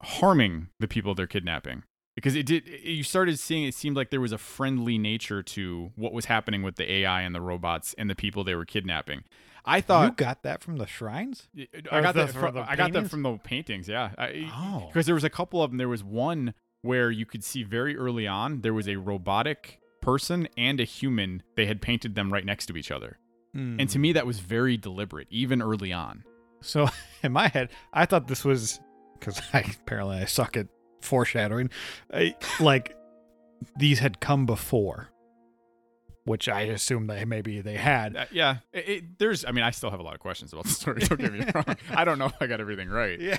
harming 0.01 0.67
the 0.79 0.87
people 0.87 1.15
they're 1.15 1.27
kidnapping? 1.27 1.83
Because 2.15 2.35
it 2.35 2.45
did 2.45 2.67
you 2.83 3.03
started 3.03 3.39
seeing 3.39 3.63
it 3.63 3.73
seemed 3.73 3.95
like 3.95 4.09
there 4.09 4.21
was 4.21 4.33
a 4.33 4.37
friendly 4.37 4.97
nature 4.97 5.41
to 5.43 5.91
what 5.95 6.13
was 6.13 6.25
happening 6.25 6.61
with 6.61 6.75
the 6.75 6.91
AI 6.91 7.21
and 7.21 7.33
the 7.33 7.41
robots 7.41 7.95
and 7.97 8.09
the 8.09 8.15
people 8.15 8.43
they 8.43 8.55
were 8.55 8.65
kidnapping. 8.65 9.23
I 9.65 9.81
thought 9.81 10.05
you 10.05 10.15
got 10.15 10.43
that 10.43 10.61
from 10.61 10.77
the 10.77 10.87
shrines. 10.87 11.47
I 11.91 12.01
got 12.01 12.15
that 12.15 12.31
from 12.31 12.55
the 12.55 12.61
I 12.61 12.75
got 12.75 12.77
that 12.77 12.93
paintings? 12.93 13.09
from 13.11 13.21
the 13.23 13.37
paintings, 13.37 13.87
yeah. 13.87 14.11
I, 14.17 14.49
Oh. 14.53 14.87
because 14.87 15.05
there 15.05 15.15
was 15.15 15.23
a 15.23 15.29
couple 15.29 15.61
of 15.61 15.71
them. 15.71 15.77
There 15.77 15.89
was 15.89 16.03
one 16.03 16.53
where 16.81 17.11
you 17.11 17.25
could 17.25 17.43
see 17.43 17.63
very 17.63 17.95
early 17.95 18.27
on 18.27 18.61
there 18.61 18.73
was 18.73 18.87
a 18.87 18.95
robotic 18.95 19.79
person 20.01 20.47
and 20.57 20.79
a 20.79 20.83
human. 20.83 21.43
They 21.55 21.65
had 21.65 21.81
painted 21.81 22.15
them 22.15 22.33
right 22.33 22.45
next 22.45 22.65
to 22.67 22.77
each 22.77 22.91
other, 22.91 23.17
and 23.53 23.89
to 23.89 23.97
hmm. 23.97 24.01
me 24.01 24.13
that 24.13 24.25
was 24.25 24.39
very 24.39 24.77
deliberate, 24.77 25.27
even 25.29 25.61
early 25.61 25.93
on. 25.93 26.23
So 26.61 26.87
in 27.23 27.31
my 27.31 27.47
head, 27.47 27.69
I 27.93 28.05
thought 28.05 28.27
this 28.27 28.43
was 28.43 28.79
because 29.19 29.41
I 29.53 29.59
apparently 29.59 30.17
I 30.17 30.25
suck 30.25 30.57
at 30.57 30.67
foreshadowing. 31.01 31.69
I, 32.13 32.35
like 32.59 32.95
these 33.77 33.99
had 33.99 34.19
come 34.19 34.45
before. 34.45 35.09
Which 36.23 36.47
I 36.49 36.61
assume 36.61 37.07
they 37.07 37.25
maybe 37.25 37.61
they 37.61 37.75
had. 37.77 38.15
Uh, 38.15 38.25
yeah, 38.31 38.57
it, 38.73 38.89
it- 38.89 39.03
there's. 39.19 39.43
I 39.45 39.51
mean, 39.51 39.63
I 39.63 39.71
still 39.71 39.89
have 39.91 39.99
a 39.99 40.03
lot 40.03 40.13
of 40.13 40.19
questions 40.19 40.53
about 40.53 40.65
the 40.65 40.71
story. 40.71 41.01
Don't 41.01 41.19
get 41.19 41.33
me 41.33 41.45
wrong. 41.55 41.75
I 41.91 42.03
don't 42.03 42.19
know 42.19 42.25
if 42.27 42.33
I 42.41 42.47
got 42.47 42.59
everything 42.61 42.89
right. 42.89 43.19
Yeah, 43.19 43.37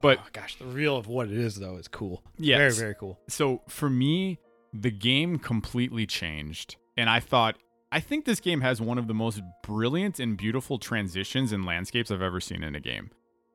But- 0.00 0.18
oh, 0.22 0.26
gosh, 0.32 0.56
the 0.56 0.66
reveal 0.66 0.96
of 0.96 1.06
what 1.06 1.28
it 1.28 1.36
is 1.38 1.56
though 1.56 1.76
is 1.76 1.88
cool. 1.88 2.22
Yeah, 2.38 2.58
very 2.58 2.72
very 2.72 2.94
cool. 2.94 3.18
So 3.28 3.62
for 3.68 3.88
me, 3.90 4.38
the 4.72 4.90
game 4.90 5.38
completely 5.38 6.06
changed, 6.06 6.76
and 6.96 7.08
I 7.10 7.20
thought. 7.20 7.56
I 7.92 8.00
think 8.00 8.24
this 8.24 8.40
game 8.40 8.60
has 8.62 8.80
one 8.80 8.98
of 8.98 9.06
the 9.06 9.14
most 9.14 9.40
brilliant 9.62 10.18
and 10.18 10.36
beautiful 10.36 10.78
transitions 10.78 11.52
and 11.52 11.64
landscapes 11.64 12.10
I've 12.10 12.22
ever 12.22 12.40
seen 12.40 12.64
in 12.64 12.74
a 12.74 12.80
game. 12.80 13.12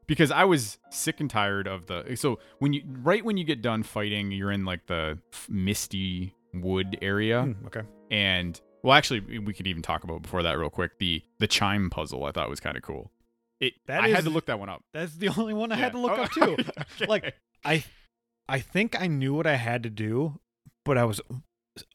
Because 0.07 0.31
I 0.31 0.45
was 0.45 0.77
sick 0.91 1.19
and 1.19 1.29
tired 1.29 1.67
of 1.67 1.88
the 1.88 2.15
so 2.15 2.39
when 2.59 2.71
you 2.71 2.83
right 3.01 3.24
when 3.25 3.36
you 3.36 3.43
get 3.43 3.62
done 3.62 3.83
fighting, 3.83 4.31
you're 4.31 4.51
in 4.53 4.63
like 4.63 4.86
the 4.88 5.19
misty 5.50 6.33
wood 6.53 6.98
area. 7.01 7.43
Hmm, 7.43 7.65
okay. 7.67 7.81
and 8.09 8.59
well 8.83 8.93
actually 8.98 9.39
we 9.39 9.53
could 9.53 9.67
even 9.67 9.81
talk 9.81 10.03
about 10.03 10.21
before 10.21 10.43
that 10.43 10.53
real 10.57 10.69
quick 10.69 10.98
the 11.00 11.21
the 11.39 11.48
chime 11.48 11.89
puzzle 11.89 12.24
i 12.25 12.31
thought 12.31 12.50
was 12.50 12.59
kind 12.59 12.77
of 12.77 12.83
cool 12.83 13.12
it 13.59 13.74
That 13.88 14.03
i 14.03 14.07
had 14.09 14.24
to 14.24 14.29
look 14.29 14.45
that 14.45 14.59
one 14.59 14.69
up 14.69 14.83
That's 14.93 15.15
the 15.15 15.29
only 15.29 15.53
one 15.53 15.71
I 15.71 15.75
had 15.75 15.91
to 15.93 16.00
look 16.00 16.12
Oh, 16.17 16.24
up 16.24 16.31
too. 16.33 16.53
okay. 16.53 17.05
Like 17.07 17.36
I 17.65 17.83
I 18.48 18.59
think 18.59 19.00
I 19.00 19.07
knew 19.07 19.33
what 19.33 19.45
I 19.45 19.55
had 19.57 19.83
to 19.83 19.89
do, 19.89 20.39
but 20.86 20.98
I 20.98 21.03
was 21.03 21.19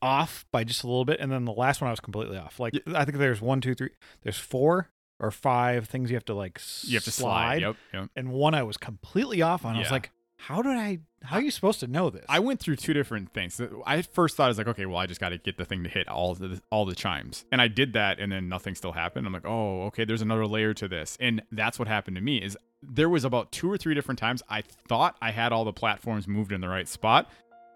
off 0.01 0.45
by 0.53 0.63
just 0.65 0.85
a 0.85 0.87
little 0.87 1.05
bit, 1.05 1.19
and 1.21 1.33
then 1.33 1.45
the 1.45 1.53
last 1.53 1.81
one 1.81 1.89
I 1.89 1.91
was 1.91 2.01
completely 2.01 2.37
off. 2.39 2.61
Like 2.61 2.75
I 2.95 3.05
think 3.05 3.19
there's 3.19 3.41
one, 3.41 3.61
two, 3.61 3.75
three. 3.75 3.91
There's 4.23 4.39
four 4.39 4.91
or 5.21 5.31
five 5.31 5.89
things 5.89 6.11
you 6.11 6.17
have 6.17 6.25
to 6.27 6.35
like 6.35 6.61
you 6.83 6.95
have 6.97 7.05
to 7.05 7.11
slide, 7.11 7.63
yep, 7.63 7.77
yep. 7.93 8.09
and 8.15 8.31
one 8.31 8.55
I 8.55 8.63
was 8.63 8.77
completely 8.77 9.43
off 9.43 9.65
on. 9.65 9.75
I 9.77 9.81
was 9.81 9.91
like, 9.91 10.11
how 10.47 10.63
did 10.63 10.77
I? 10.77 10.99
How 11.23 11.37
are 11.37 11.43
you 11.43 11.51
supposed 11.51 11.81
to 11.81 11.87
know 11.87 12.11
this? 12.11 12.25
i 12.29 12.39
went 12.39 12.61
through 12.61 12.77
two 12.77 12.93
different 12.93 13.33
things 13.33 13.61
i 13.87 14.03
first 14.03 14.37
thought 14.37 14.45
i 14.45 14.49
was 14.49 14.59
like 14.59 14.69
okay 14.69 14.85
well 14.85 14.99
i 14.99 15.07
just 15.07 15.21
got 15.21 15.31
to 15.31 15.39
get 15.39 15.57
the 15.57 15.65
thing 15.65 15.83
to 15.85 15.89
hit 15.89 16.07
all 16.07 16.35
the 16.35 16.61
all 16.71 16.85
the 16.85 16.95
chimes 16.95 17.47
and 17.51 17.63
i 17.63 17.69
did 17.69 17.95
that 17.95 18.21
and 18.21 18.31
then 18.31 18.47
nothing 18.49 18.75
still 18.75 18.93
happened 18.93 19.27
i'm 19.27 19.33
like 19.33 19.47
oh 19.47 19.85
okay 19.85 20.05
there's 20.05 20.21
another 20.21 20.47
layer 20.47 20.75
to 20.75 20.87
this 20.87 21.17
and 21.21 21.41
that's 21.51 21.79
what 21.79 21.89
happened 21.89 22.15
to 22.15 22.21
me 22.21 22.37
is 22.37 22.59
there 22.83 23.09
was 23.09 23.25
about 23.25 23.51
two 23.53 23.73
or 23.73 23.79
three 23.79 23.95
different 23.95 24.19
times 24.19 24.43
i 24.51 24.61
thought 24.61 25.17
i 25.23 25.31
had 25.31 25.51
all 25.51 25.65
the 25.65 25.73
platforms 25.73 26.29
moved 26.29 26.53
in 26.53 26.61
the 26.61 26.69
right 26.69 26.89
spot 26.89 27.31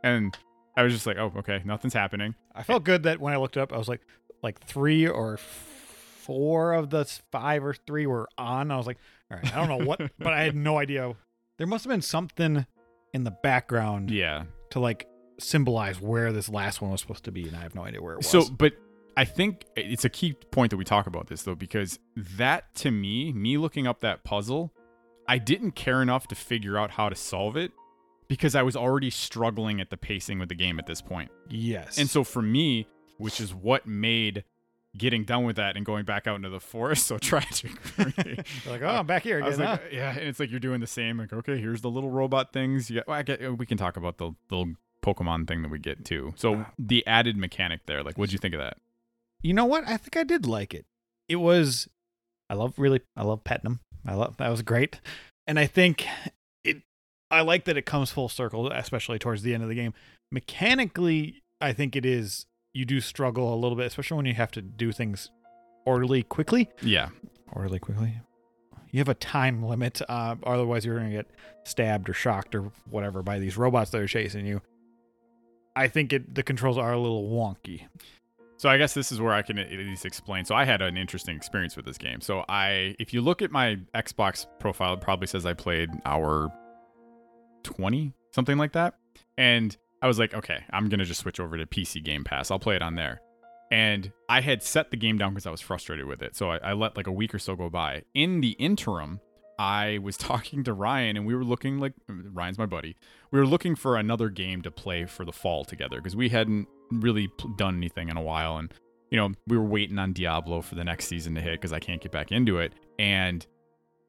and 0.04 0.36
i 0.76 0.82
was 0.82 0.92
just 0.92 1.06
like 1.06 1.16
oh 1.16 1.32
okay 1.38 1.62
nothing's 1.64 1.94
happening 1.94 2.34
I 2.58 2.64
felt 2.64 2.82
good 2.82 3.04
that 3.04 3.20
when 3.20 3.32
I 3.32 3.36
looked 3.36 3.56
up, 3.56 3.72
I 3.72 3.78
was 3.78 3.86
like, 3.88 4.00
like 4.42 4.58
three 4.60 5.06
or 5.06 5.36
four 5.36 6.72
of 6.72 6.90
the 6.90 7.04
five 7.30 7.64
or 7.64 7.72
three 7.72 8.04
were 8.04 8.28
on. 8.36 8.72
I 8.72 8.76
was 8.76 8.86
like, 8.86 8.98
all 9.30 9.36
right, 9.36 9.56
I 9.56 9.64
don't 9.64 9.78
know 9.78 9.86
what, 9.86 10.00
but 10.18 10.32
I 10.32 10.42
had 10.42 10.56
no 10.56 10.76
idea. 10.76 11.14
There 11.58 11.66
must 11.66 11.84
have 11.84 11.90
been 11.90 12.02
something 12.02 12.66
in 13.12 13.24
the 13.24 13.30
background 13.30 14.10
yeah 14.10 14.44
to 14.70 14.80
like 14.80 15.08
symbolize 15.38 16.00
where 16.00 16.32
this 16.32 16.48
last 16.48 16.80
one 16.82 16.90
was 16.90 17.00
supposed 17.00 17.24
to 17.24 17.32
be, 17.32 17.46
and 17.46 17.56
I 17.56 17.60
have 17.60 17.74
no 17.74 17.84
idea 17.84 18.02
where 18.02 18.14
it 18.14 18.18
was. 18.18 18.26
So, 18.28 18.48
but 18.48 18.74
I 19.16 19.24
think 19.24 19.64
it's 19.76 20.04
a 20.04 20.08
key 20.08 20.32
point 20.32 20.70
that 20.70 20.76
we 20.76 20.84
talk 20.84 21.06
about 21.06 21.28
this 21.28 21.42
though, 21.42 21.54
because 21.54 21.98
that 22.16 22.74
to 22.76 22.90
me, 22.90 23.32
me 23.32 23.56
looking 23.56 23.86
up 23.86 24.00
that 24.00 24.24
puzzle, 24.24 24.72
I 25.26 25.38
didn't 25.38 25.72
care 25.72 26.02
enough 26.02 26.28
to 26.28 26.34
figure 26.34 26.78
out 26.78 26.92
how 26.92 27.08
to 27.08 27.14
solve 27.14 27.56
it 27.56 27.72
because 28.28 28.54
I 28.54 28.62
was 28.62 28.76
already 28.76 29.10
struggling 29.10 29.80
at 29.80 29.90
the 29.90 29.96
pacing 29.96 30.38
with 30.38 30.48
the 30.48 30.54
game 30.54 30.78
at 30.78 30.86
this 30.86 31.00
point. 31.00 31.30
yes, 31.48 31.98
And 31.98 32.08
so 32.08 32.24
for 32.24 32.42
me, 32.42 32.86
which 33.16 33.40
is 33.40 33.54
what 33.54 33.86
made 33.86 34.44
getting 34.96 35.24
done 35.24 35.44
with 35.44 35.56
that 35.56 35.76
and 35.76 35.84
going 35.84 36.04
back 36.04 36.26
out 36.26 36.36
into 36.36 36.48
the 36.48 36.60
forest 36.60 37.06
so 37.08 37.18
tragic 37.18 37.72
like, 38.66 38.82
oh, 38.82 38.86
I'm 38.86 39.06
back 39.06 39.22
here 39.22 39.42
I 39.42 39.46
was 39.46 39.56
again. 39.56 39.70
like, 39.70 39.82
huh? 39.82 39.88
yeah, 39.92 40.10
and 40.10 40.28
it's 40.28 40.40
like 40.40 40.50
you're 40.50 40.60
doing 40.60 40.80
the 40.80 40.86
same. 40.86 41.18
Like, 41.18 41.32
okay, 41.32 41.58
here's 41.58 41.82
the 41.82 41.90
little 41.90 42.10
robot 42.10 42.52
things. 42.52 42.90
Yeah, 42.90 43.02
well, 43.06 43.16
I 43.16 43.22
get, 43.22 43.58
we 43.58 43.66
can 43.66 43.78
talk 43.78 43.96
about 43.96 44.18
the 44.18 44.32
little 44.50 44.74
Pokemon 45.04 45.46
thing 45.46 45.62
that 45.62 45.70
we 45.70 45.78
get 45.78 46.04
too. 46.04 46.34
So 46.36 46.56
ah. 46.56 46.72
the 46.78 47.06
added 47.06 47.36
mechanic 47.36 47.80
there, 47.86 48.02
like, 48.02 48.16
what'd 48.16 48.32
you 48.32 48.38
think 48.38 48.54
of 48.54 48.60
that? 48.60 48.78
you 49.42 49.54
know 49.54 49.64
what? 49.64 49.84
I 49.86 49.96
think 49.96 50.16
I 50.16 50.24
did 50.24 50.46
like 50.46 50.74
it. 50.74 50.86
It 51.28 51.36
was, 51.36 51.88
I 52.50 52.54
love 52.54 52.78
really, 52.78 53.00
I 53.16 53.22
love 53.22 53.42
them. 53.44 53.80
I 54.06 54.14
love 54.14 54.36
that 54.38 54.48
was 54.48 54.62
great, 54.62 55.00
and 55.46 55.58
I 55.58 55.66
think 55.66 56.06
it. 56.64 56.78
I 57.30 57.42
like 57.42 57.64
that 57.64 57.76
it 57.76 57.84
comes 57.84 58.10
full 58.10 58.28
circle, 58.28 58.70
especially 58.70 59.18
towards 59.18 59.42
the 59.42 59.52
end 59.52 59.62
of 59.62 59.68
the 59.68 59.74
game. 59.74 59.92
Mechanically, 60.32 61.42
I 61.60 61.72
think 61.72 61.94
it 61.94 62.06
is. 62.06 62.46
You 62.78 62.84
do 62.84 63.00
struggle 63.00 63.52
a 63.52 63.56
little 63.56 63.76
bit, 63.76 63.86
especially 63.86 64.18
when 64.18 64.26
you 64.26 64.34
have 64.34 64.52
to 64.52 64.62
do 64.62 64.92
things 64.92 65.32
orderly 65.84 66.22
quickly. 66.22 66.68
Yeah, 66.80 67.08
Orderly 67.50 67.80
quickly. 67.80 68.20
You 68.92 69.00
have 69.00 69.08
a 69.08 69.14
time 69.14 69.64
limit, 69.64 70.00
uh, 70.08 70.36
otherwise 70.44 70.84
you're 70.84 70.96
going 70.96 71.10
to 71.10 71.16
get 71.16 71.26
stabbed 71.64 72.08
or 72.08 72.12
shocked 72.12 72.54
or 72.54 72.70
whatever 72.88 73.24
by 73.24 73.40
these 73.40 73.56
robots 73.56 73.90
that 73.90 74.00
are 74.00 74.06
chasing 74.06 74.46
you. 74.46 74.62
I 75.74 75.88
think 75.88 76.12
it 76.12 76.36
the 76.36 76.44
controls 76.44 76.78
are 76.78 76.92
a 76.92 77.00
little 77.00 77.28
wonky. 77.28 77.88
So 78.58 78.68
I 78.68 78.78
guess 78.78 78.94
this 78.94 79.10
is 79.10 79.20
where 79.20 79.32
I 79.32 79.42
can 79.42 79.58
at 79.58 79.72
least 79.72 80.06
explain. 80.06 80.44
So 80.44 80.54
I 80.54 80.64
had 80.64 80.80
an 80.80 80.96
interesting 80.96 81.34
experience 81.34 81.74
with 81.74 81.84
this 81.84 81.98
game. 81.98 82.20
So 82.20 82.44
I, 82.48 82.94
if 83.00 83.12
you 83.12 83.22
look 83.22 83.42
at 83.42 83.50
my 83.50 83.80
Xbox 83.92 84.46
profile, 84.60 84.94
it 84.94 85.00
probably 85.00 85.26
says 85.26 85.44
I 85.44 85.54
played 85.54 85.90
hour 86.04 86.52
twenty, 87.64 88.14
something 88.32 88.56
like 88.56 88.72
that. 88.74 88.94
And 89.36 89.76
I 90.00 90.06
was 90.06 90.18
like, 90.18 90.34
okay, 90.34 90.64
I'm 90.70 90.88
gonna 90.88 91.04
just 91.04 91.20
switch 91.20 91.40
over 91.40 91.56
to 91.58 91.66
PC 91.66 92.02
Game 92.04 92.24
Pass. 92.24 92.50
I'll 92.50 92.58
play 92.58 92.76
it 92.76 92.82
on 92.82 92.94
there. 92.94 93.20
And 93.70 94.12
I 94.28 94.40
had 94.40 94.62
set 94.62 94.90
the 94.90 94.96
game 94.96 95.18
down 95.18 95.34
because 95.34 95.46
I 95.46 95.50
was 95.50 95.60
frustrated 95.60 96.06
with 96.06 96.22
it. 96.22 96.34
So 96.34 96.50
I, 96.50 96.56
I 96.58 96.72
let 96.72 96.96
like 96.96 97.06
a 97.06 97.12
week 97.12 97.34
or 97.34 97.38
so 97.38 97.54
go 97.54 97.68
by. 97.68 98.02
In 98.14 98.40
the 98.40 98.52
interim, 98.52 99.20
I 99.58 99.98
was 99.98 100.16
talking 100.18 100.64
to 100.64 100.72
Ryan, 100.72 101.16
and 101.16 101.26
we 101.26 101.34
were 101.34 101.44
looking 101.44 101.78
like 101.78 101.92
Ryan's 102.08 102.58
my 102.58 102.66
buddy. 102.66 102.96
We 103.30 103.38
were 103.38 103.46
looking 103.46 103.74
for 103.74 103.96
another 103.96 104.30
game 104.30 104.62
to 104.62 104.70
play 104.70 105.04
for 105.04 105.24
the 105.24 105.32
fall 105.32 105.64
together 105.64 105.98
because 105.98 106.16
we 106.16 106.30
hadn't 106.30 106.68
really 106.90 107.30
done 107.56 107.76
anything 107.76 108.08
in 108.08 108.16
a 108.16 108.22
while 108.22 108.56
and 108.56 108.72
you 109.10 109.16
know 109.16 109.32
we 109.46 109.56
were 109.56 109.64
waiting 109.64 109.98
on 109.98 110.12
diablo 110.12 110.60
for 110.60 110.74
the 110.74 110.84
next 110.84 111.06
season 111.06 111.34
to 111.34 111.40
hit 111.40 111.52
because 111.52 111.72
i 111.72 111.78
can't 111.78 112.00
get 112.00 112.12
back 112.12 112.32
into 112.32 112.58
it 112.58 112.72
and 112.98 113.46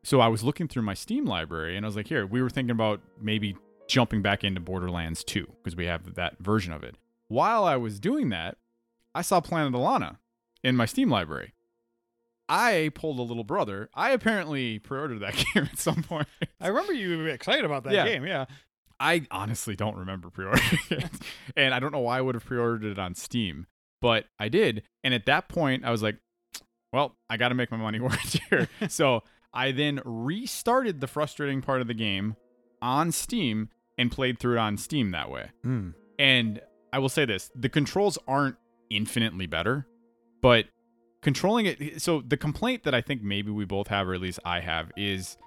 so 0.03 0.19
i 0.19 0.27
was 0.27 0.43
looking 0.43 0.67
through 0.67 0.81
my 0.81 0.93
steam 0.93 1.25
library 1.25 1.75
and 1.75 1.86
i 1.86 1.88
was 1.88 1.96
like 1.96 2.08
here 2.08 2.25
we 2.25 2.41
were 2.41 2.50
thinking 2.50 2.72
about 2.72 3.01
maybe 3.22 3.55
jumping 3.89 4.22
back 4.22 4.43
into 4.43 4.62
borderlands 4.62 5.24
2 5.24 5.46
because 5.63 5.75
we 5.75 5.86
have 5.86 6.15
that 6.15 6.38
version 6.39 6.72
of 6.72 6.84
it 6.84 6.96
while 7.27 7.63
i 7.65 7.75
was 7.75 8.00
doing 8.00 8.29
that 8.29 8.58
i 9.15 9.22
saw 9.22 9.39
Planet 9.41 9.74
of 9.74 9.81
Lana 9.81 10.19
in 10.63 10.75
my 10.75 10.86
steam 10.86 11.10
library 11.10 11.53
i 12.48 12.91
pulled 12.96 13.19
a 13.19 13.24
little 13.24 13.43
brother 13.43 13.89
i 13.93 14.12
apparently 14.12 14.79
pre-ordered 14.79 15.19
that 15.19 15.34
game 15.53 15.63
at 15.72 15.77
some 15.77 16.03
point 16.03 16.27
I 16.62 16.67
remember 16.67 16.93
you 16.93 17.17
were 17.17 17.27
excited 17.29 17.65
about 17.65 17.84
that 17.86 17.93
Yeah. 17.93 18.05
game. 18.05 18.25
Yeah. 18.25 18.46
I 19.00 19.25
honestly 19.31 19.75
don't 19.77 19.96
remember 19.96 20.29
pre-ordering 20.29 20.79
it, 20.89 21.10
and 21.55 21.74
I 21.74 21.79
don't 21.79 21.93
know 21.93 22.00
why 22.00 22.17
I 22.17 22.22
would 22.22 22.36
have 22.36 22.43
pre-ordered 22.46 22.84
it 22.84 23.00
on 23.00 23.15
Steam, 23.15 23.65
but 24.01 24.25
I 24.38 24.50
did. 24.50 24.84
And 25.05 25.13
at 25.13 25.25
that 25.27 25.48
point, 25.48 25.86
I 25.86 25.91
was 25.91 26.03
like, 26.03 26.17
"Well, 26.91 27.15
I 27.29 27.38
got 27.38 27.48
to 27.48 27.55
make 27.55 27.72
my 27.72 27.77
money 27.77 28.00
worth 28.01 28.38
here." 28.50 28.67
so 28.89 29.24
I 29.53 29.72
then 29.72 30.01
restarted 30.03 31.00
the 31.00 31.08
frustrating 31.08 31.62
part 31.62 31.79
of 31.79 31.88
the 31.88 31.93
game 31.93 32.36
on 32.81 33.13
Steam 33.13 33.69
and 34.00 34.12
played 34.12 34.39
through 34.39 34.56
it 34.56 34.60
on 34.60 34.77
Steam 34.77 35.12
that 35.12 35.29
way. 35.29 35.51
Mm. 35.63 35.94
And 36.18 36.60
I 36.91 36.98
will 36.98 37.10
say 37.10 37.25
this: 37.25 37.51
the 37.56 37.70
controls 37.70 38.18
aren't 38.27 38.56
infinitely 38.89 39.46
better, 39.46 39.86
but 40.41 40.65
controlling 41.22 41.68
it. 41.68 42.01
So 42.01 42.22
the 42.25 42.38
complaint 42.38 42.84
that 42.86 42.96
I 42.96 43.01
think 43.01 43.22
maybe 43.22 43.51
we 43.51 43.65
both 43.65 43.88
have, 43.89 44.08
or 44.08 44.13
at 44.15 44.22
least 44.22 44.39
I 44.44 44.62
have, 44.62 44.91
is 44.98 45.38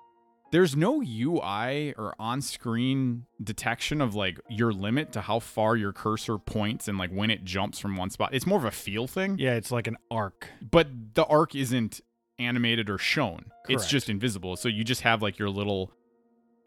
there's 0.52 0.76
no 0.76 1.00
UI 1.02 1.94
or 1.96 2.14
on-screen 2.18 3.24
detection 3.42 4.02
of 4.02 4.14
like 4.14 4.38
your 4.50 4.70
limit 4.70 5.12
to 5.12 5.22
how 5.22 5.38
far 5.38 5.76
your 5.76 5.92
cursor 5.94 6.36
points 6.36 6.88
and 6.88 6.98
like 6.98 7.10
when 7.10 7.30
it 7.30 7.42
jumps 7.42 7.78
from 7.78 7.96
one 7.96 8.10
spot. 8.10 8.34
It's 8.34 8.46
more 8.46 8.58
of 8.58 8.66
a 8.66 8.70
feel 8.70 9.06
thing, 9.06 9.38
Yeah, 9.38 9.54
it's 9.54 9.72
like 9.72 9.86
an 9.86 9.96
arc. 10.10 10.48
but 10.70 10.88
the 11.14 11.24
arc 11.24 11.54
isn't 11.54 12.02
animated 12.38 12.90
or 12.90 12.98
shown. 12.98 13.46
It's 13.68 13.86
just 13.86 14.10
invisible. 14.10 14.56
So 14.56 14.68
you 14.68 14.84
just 14.84 15.00
have 15.02 15.22
like 15.22 15.38
your 15.38 15.48
little 15.48 15.90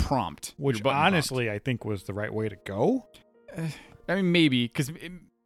prompt, 0.07 0.53
Which 0.57 0.83
button 0.83 0.97
prompt. 0.97 1.07
honestly 1.15 1.50
I 1.50 1.59
think 1.59 1.85
was 1.85 2.03
the 2.03 2.13
right 2.13 2.33
way 2.33 2.50
to 2.50 2.55
go. 2.65 3.07
I 4.07 4.15
mean, 4.15 4.31
maybe 4.31 4.67
because 4.67 4.91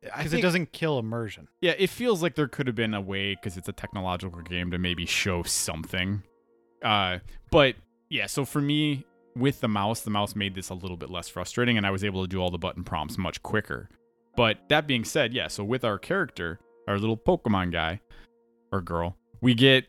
Because 0.01 0.33
it 0.33 0.41
doesn't 0.41 0.71
kill 0.71 0.99
immersion. 0.99 1.47
Yeah, 1.61 1.73
it 1.77 1.89
feels 1.89 2.21
like 2.23 2.35
there 2.35 2.47
could 2.47 2.67
have 2.67 2.75
been 2.75 2.93
a 2.93 3.01
way 3.01 3.35
because 3.35 3.57
it's 3.57 3.69
a 3.69 3.73
technological 3.73 4.41
game 4.41 4.71
to 4.71 4.77
maybe 4.77 5.05
show 5.05 5.43
something. 5.43 6.23
Uh, 6.83 7.19
but 7.51 7.75
yeah, 8.09 8.25
so 8.25 8.45
for 8.45 8.61
me, 8.61 9.05
with 9.35 9.61
the 9.61 9.67
mouse, 9.67 10.01
the 10.01 10.09
mouse 10.09 10.35
made 10.35 10.55
this 10.55 10.69
a 10.69 10.73
little 10.73 10.97
bit 10.97 11.09
less 11.09 11.29
frustrating, 11.29 11.77
and 11.77 11.85
I 11.85 11.91
was 11.91 12.03
able 12.03 12.23
to 12.23 12.27
do 12.27 12.39
all 12.41 12.49
the 12.49 12.57
button 12.57 12.83
prompts 12.83 13.17
much 13.17 13.43
quicker. 13.43 13.89
But 14.35 14.57
that 14.69 14.87
being 14.87 15.03
said, 15.03 15.33
yeah, 15.33 15.47
so 15.47 15.63
with 15.63 15.83
our 15.83 15.97
character, 15.97 16.59
our 16.87 16.97
little 16.97 17.17
Pokemon 17.17 17.71
guy 17.71 17.99
or 18.71 18.81
girl, 18.81 19.17
we 19.41 19.53
get, 19.53 19.85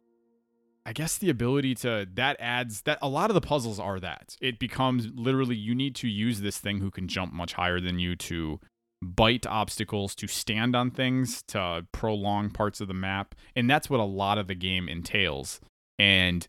I 0.86 0.92
guess, 0.92 1.18
the 1.18 1.30
ability 1.30 1.74
to 1.76 2.06
that 2.14 2.36
adds 2.40 2.82
that 2.82 2.98
a 3.02 3.08
lot 3.08 3.30
of 3.30 3.34
the 3.34 3.40
puzzles 3.40 3.78
are 3.78 4.00
that 4.00 4.36
it 4.40 4.58
becomes 4.58 5.08
literally 5.14 5.56
you 5.56 5.74
need 5.74 5.94
to 5.96 6.08
use 6.08 6.40
this 6.40 6.58
thing 6.58 6.78
who 6.80 6.90
can 6.90 7.06
jump 7.06 7.32
much 7.32 7.52
higher 7.52 7.80
than 7.80 7.98
you 7.98 8.16
to 8.16 8.60
bite 9.02 9.46
obstacles, 9.46 10.14
to 10.14 10.26
stand 10.26 10.76
on 10.76 10.90
things, 10.90 11.42
to 11.48 11.86
prolong 11.92 12.50
parts 12.50 12.80
of 12.80 12.88
the 12.88 12.94
map. 12.94 13.34
And 13.56 13.68
that's 13.68 13.88
what 13.88 14.00
a 14.00 14.04
lot 14.04 14.38
of 14.38 14.46
the 14.46 14.54
game 14.54 14.88
entails. 14.88 15.60
And 15.98 16.46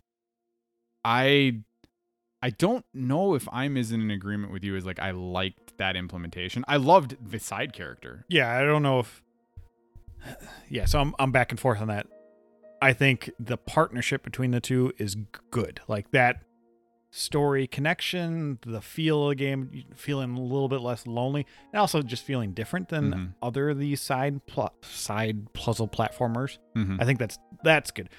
I 1.04 1.62
I 2.42 2.50
don't 2.50 2.86
know 2.94 3.36
if 3.36 3.48
I'm 3.52 3.78
as 3.78 3.92
in 3.92 4.02
an 4.02 4.12
agreement 4.12 4.52
with 4.52 4.64
you 4.64 4.76
as 4.76 4.86
like 4.86 5.00
I 5.00 5.12
liked 5.12 5.78
that 5.78 5.96
implementation. 5.96 6.66
I 6.68 6.78
loved 6.78 7.18
the 7.24 7.40
side 7.40 7.74
character. 7.74 8.26
Yeah, 8.30 8.52
I 8.52 8.64
don't 8.64 8.84
know 8.84 9.00
if 9.00 9.24
yeah, 10.70 10.86
so 10.86 11.00
I'm 11.00 11.16
I'm 11.20 11.32
back 11.32 11.52
and 11.52 11.60
forth 11.60 11.82
on 11.82 11.88
that. 11.88 12.08
I 12.82 12.94
think 12.94 13.30
the 13.40 13.58
partnership 13.58 14.24
between 14.24 14.52
the 14.52 14.60
two 14.60 14.92
is 14.98 15.16
good. 15.52 15.82
Like 15.88 16.12
that 16.12 16.44
story 17.12 17.68
connection, 17.68 18.58
the 18.66 18.82
feel 18.82 19.24
of 19.26 19.30
the 19.30 19.36
game, 19.36 19.84
feeling 19.96 20.36
a 20.36 20.42
little 20.42 20.70
bit 20.70 20.80
less 20.82 21.06
lonely, 21.06 21.46
and 21.74 21.80
also 21.80 22.02
just 22.02 22.24
feeling 22.24 22.54
different 22.54 22.88
than 22.90 23.12
Mhm. 23.14 23.34
other 23.42 23.70
of 23.70 23.78
these 23.80 24.00
side 24.02 24.46
pl- 24.48 24.74
side 24.82 25.52
puzzle 25.54 25.88
platformers. 25.90 26.58
Mhm. 26.76 27.02
I 27.02 27.06
think 27.06 27.20
that's 27.20 27.38
that's 27.64 27.92
good. 27.92 28.10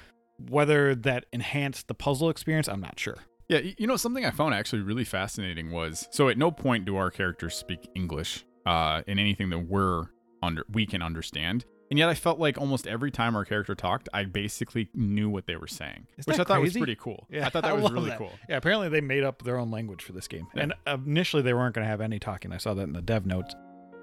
Whether 0.48 0.94
that 0.94 1.24
enhanced 1.32 1.88
the 1.88 1.94
puzzle 1.94 2.28
experience, 2.30 2.68
I'm 2.68 2.80
not 2.80 3.00
sure. 3.00 3.16
Yeah, 3.48 3.58
you 3.78 3.86
know 3.86 3.96
something 3.96 4.24
I 4.24 4.30
found 4.30 4.54
actually 4.54 4.82
really 4.82 5.04
fascinating 5.04 5.70
was 5.72 6.06
so 6.12 6.28
at 6.28 6.38
no 6.38 6.50
point 6.50 6.84
do 6.84 6.96
our 6.96 7.10
characters 7.10 7.54
speak 7.54 7.88
English 7.94 8.44
uh, 8.66 9.02
in 9.06 9.18
anything 9.18 9.50
that 9.50 9.58
we're 9.58 10.04
under 10.42 10.64
we 10.70 10.86
can 10.86 11.02
understand, 11.02 11.64
and 11.92 11.98
yet 11.98 12.08
I 12.08 12.14
felt 12.14 12.38
like 12.38 12.56
almost 12.56 12.86
every 12.86 13.10
time 13.10 13.36
our 13.36 13.44
character 13.44 13.74
talked, 13.74 14.08
I 14.14 14.24
basically 14.24 14.88
knew 14.94 15.28
what 15.28 15.44
they 15.44 15.56
were 15.56 15.66
saying, 15.66 16.06
Isn't 16.16 16.26
which 16.26 16.40
I 16.40 16.44
thought 16.44 16.62
was 16.62 16.72
pretty 16.72 16.96
cool. 16.96 17.26
Yeah, 17.28 17.44
I 17.46 17.50
thought 17.50 17.64
that 17.64 17.72
I 17.72 17.74
was 17.74 17.92
really 17.92 18.08
that. 18.08 18.16
cool. 18.16 18.32
Yeah, 18.48 18.56
apparently 18.56 18.88
they 18.88 19.02
made 19.02 19.24
up 19.24 19.42
their 19.42 19.58
own 19.58 19.70
language 19.70 20.02
for 20.02 20.12
this 20.12 20.26
game. 20.26 20.46
Yeah. 20.54 20.62
And 20.62 20.74
initially 21.06 21.42
they 21.42 21.52
weren't 21.52 21.74
going 21.74 21.84
to 21.84 21.90
have 21.90 22.00
any 22.00 22.18
talking. 22.18 22.50
I 22.50 22.56
saw 22.56 22.72
that 22.72 22.84
in 22.84 22.94
the 22.94 23.02
dev 23.02 23.26
notes. 23.26 23.54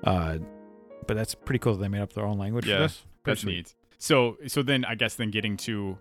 Uh, 0.03 0.37
but 1.07 1.17
that's 1.17 1.33
pretty 1.33 1.57
cool 1.57 1.73
that 1.73 1.81
they 1.81 1.87
made 1.87 2.01
up 2.01 2.13
their 2.13 2.25
own 2.25 2.37
language 2.37 2.67
Yeah, 2.67 2.75
for 2.75 2.81
this. 2.83 2.97
Pretty 3.23 3.33
That's 3.33 3.41
sweet. 3.41 3.55
neat. 3.55 3.75
So 3.97 4.37
so 4.45 4.61
then 4.61 4.85
I 4.85 4.93
guess 4.93 5.15
then 5.15 5.31
getting 5.31 5.57
to 5.57 5.97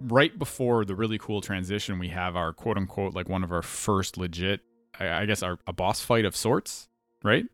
right 0.00 0.38
before 0.38 0.84
the 0.84 0.94
really 0.94 1.18
cool 1.18 1.40
transition, 1.40 1.98
we 1.98 2.06
have 2.10 2.36
our 2.36 2.52
quote 2.52 2.76
unquote 2.76 3.14
like 3.16 3.28
one 3.28 3.42
of 3.42 3.50
our 3.50 3.62
first 3.62 4.16
legit, 4.16 4.60
I, 5.00 5.08
I 5.22 5.26
guess 5.26 5.42
our 5.42 5.58
a 5.66 5.72
boss 5.72 6.02
fight 6.02 6.24
of 6.24 6.36
sorts, 6.36 6.88
right? 7.24 7.46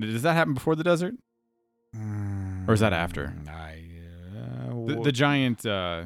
Does 0.00 0.22
that 0.22 0.32
happen 0.32 0.54
before 0.54 0.74
the 0.74 0.82
desert? 0.82 1.14
Or 2.70 2.74
is 2.74 2.80
that 2.80 2.92
after? 2.92 3.34
I, 3.48 3.82
uh, 4.70 4.86
The, 4.86 5.00
the 5.04 5.12
giant. 5.12 5.66
Uh, 5.66 6.04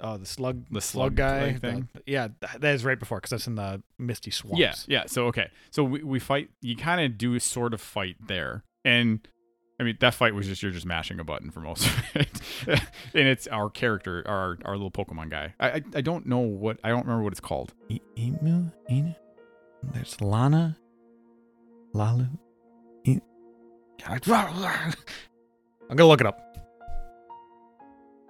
oh, 0.00 0.16
the 0.18 0.26
slug, 0.26 0.64
the 0.70 0.80
slug 0.80 1.12
slug 1.12 1.14
guy 1.16 1.52
thing? 1.54 1.88
the- 1.92 2.02
yeah, 2.06 2.28
that 2.58 2.74
is 2.74 2.84
right 2.84 2.98
before 2.98 3.18
because 3.18 3.30
that's 3.30 3.46
in 3.46 3.54
the 3.54 3.82
misty 3.98 4.30
swamps. 4.30 4.58
yeah, 4.58 4.74
yeah. 4.88 5.04
So 5.06 5.26
okay, 5.26 5.50
so 5.70 5.84
we, 5.84 6.02
we 6.02 6.18
fight. 6.18 6.50
You 6.60 6.76
kind 6.76 7.00
of 7.00 7.16
do 7.18 7.34
a 7.34 7.40
sort 7.40 7.72
of 7.74 7.80
fight 7.80 8.16
there, 8.26 8.64
and 8.84 9.20
I 9.78 9.84
mean 9.84 9.96
that 10.00 10.14
fight 10.14 10.34
was 10.34 10.46
just 10.46 10.62
you're 10.62 10.72
just 10.72 10.86
mashing 10.86 11.20
a 11.20 11.24
button 11.24 11.50
for 11.50 11.60
most 11.60 11.86
of 11.86 12.04
it, 12.14 12.40
and 13.14 13.28
it's 13.28 13.46
our 13.48 13.70
character, 13.70 14.22
our 14.26 14.58
our 14.64 14.72
little 14.76 14.90
Pokemon 14.90 15.30
guy. 15.30 15.54
I 15.60 15.70
I, 15.70 15.82
I 15.96 16.00
don't 16.00 16.26
know 16.26 16.40
what 16.40 16.78
I 16.84 16.88
don't 16.88 17.02
remember 17.06 17.22
what 17.22 17.32
it's 17.32 17.40
called. 17.40 17.72
E- 17.88 18.00
Emu, 18.18 18.70
Enu. 18.88 19.14
There's 19.94 20.20
Lana, 20.20 20.76
Lalu. 21.94 22.26
E- 23.04 23.20
I'm 25.90 25.96
gonna 25.96 26.08
look 26.08 26.20
it 26.20 26.26
up. 26.26 26.56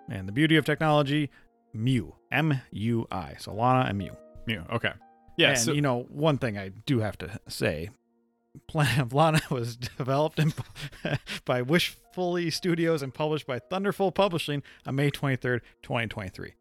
And 0.09 0.26
the 0.26 0.33
beauty 0.33 0.57
of 0.57 0.64
technology, 0.64 1.31
Mew, 1.75 2.14
M 2.33 2.62
U 2.71 3.07
I. 3.12 3.35
So 3.38 3.52
Lana 3.52 3.87
and 3.87 3.99
Mew. 3.99 4.17
Mew. 4.47 4.64
Okay. 4.73 4.93
Yeah. 5.37 5.50
and 5.50 5.59
so 5.59 5.73
you 5.73 5.83
know, 5.83 6.07
one 6.09 6.38
thing 6.38 6.57
I 6.57 6.71
do 6.71 7.00
have 7.00 7.19
to 7.19 7.38
say, 7.49 7.90
Planet 8.67 8.99
of 8.99 9.12
Lana 9.14 9.43
was 9.50 9.76
developed 9.76 10.38
and 10.38 10.55
by 11.45 11.61
Wishfully 11.61 12.50
Studios 12.50 13.02
and 13.02 13.12
published 13.12 13.47
by 13.47 13.59
Thunderful 13.59 14.11
Publishing 14.11 14.62
on 14.87 14.95
May 14.95 15.11
23rd, 15.11 15.61
2023. 15.83 16.55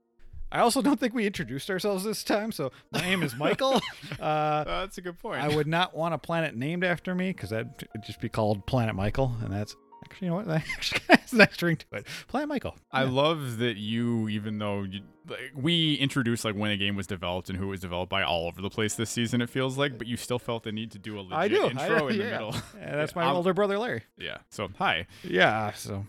I 0.51 0.59
also 0.59 0.81
don't 0.81 0.99
think 0.99 1.13
we 1.13 1.25
introduced 1.25 1.69
ourselves 1.69 2.03
this 2.03 2.23
time, 2.25 2.51
so 2.51 2.71
my 2.91 2.99
name 3.01 3.23
is 3.23 3.35
Michael. 3.35 3.81
Uh, 4.19 4.65
that's 4.65 4.97
a 4.97 5.01
good 5.01 5.17
point. 5.17 5.41
I 5.41 5.55
would 5.55 5.67
not 5.67 5.95
want 5.95 6.13
a 6.13 6.17
planet 6.17 6.53
named 6.53 6.83
after 6.83 7.15
me 7.15 7.31
because 7.31 7.51
that'd 7.51 7.87
just 8.05 8.19
be 8.19 8.27
called 8.27 8.65
Planet 8.65 8.93
Michael, 8.95 9.33
and 9.41 9.53
that's 9.53 9.73
actually 10.05 10.25
you 10.27 10.31
know 10.31 10.37
what 10.37 10.45
that 10.47 10.63
actually 10.75 11.01
has 11.09 11.33
a 11.33 11.37
nice 11.37 11.61
ring 11.61 11.77
to 11.77 11.85
it. 11.97 12.07
Planet 12.27 12.49
Michael. 12.49 12.75
I 12.91 13.03
Yeah. 13.03 13.09
love 13.11 13.57
that 13.59 13.77
you, 13.77 14.27
even 14.29 14.57
though 14.59 14.83
you, 14.83 15.01
like, 15.27 15.39
we 15.55 15.95
introduced 15.95 16.43
like 16.45 16.55
when 16.55 16.71
a 16.71 16.77
game 16.77 16.95
was 16.95 17.07
developed 17.07 17.49
and 17.49 17.57
who 17.57 17.65
it 17.65 17.69
was 17.69 17.79
developed 17.81 18.09
by 18.09 18.23
all 18.23 18.47
over 18.47 18.61
the 18.61 18.69
place 18.69 18.95
this 18.95 19.09
season, 19.09 19.41
it 19.41 19.49
feels 19.49 19.77
like, 19.77 19.97
but 19.97 20.07
you 20.07 20.17
still 20.17 20.39
felt 20.39 20.63
the 20.63 20.71
need 20.71 20.91
to 20.91 20.99
do 20.99 21.19
a 21.19 21.21
legit 21.21 21.37
I 21.37 21.47
do. 21.47 21.63
I- 21.63 21.69
intro 21.69 22.07
in 22.07 22.17
the 22.17 22.23
middle. 22.31 22.55
Yeah, 22.77 22.95
that's 22.95 23.11
Yeah, 23.11 23.15
my 23.21 23.23
I'm- 23.27 23.35
older 23.35 23.53
brother 23.53 23.77
Larry. 23.77 24.03
Yeah. 24.17 24.37
So 24.49 24.69
hi. 24.77 25.05
Yeah. 25.23 25.73
So, 25.73 26.05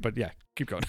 but 0.00 0.16
yeah, 0.16 0.30
keep 0.56 0.68
going. 0.68 0.82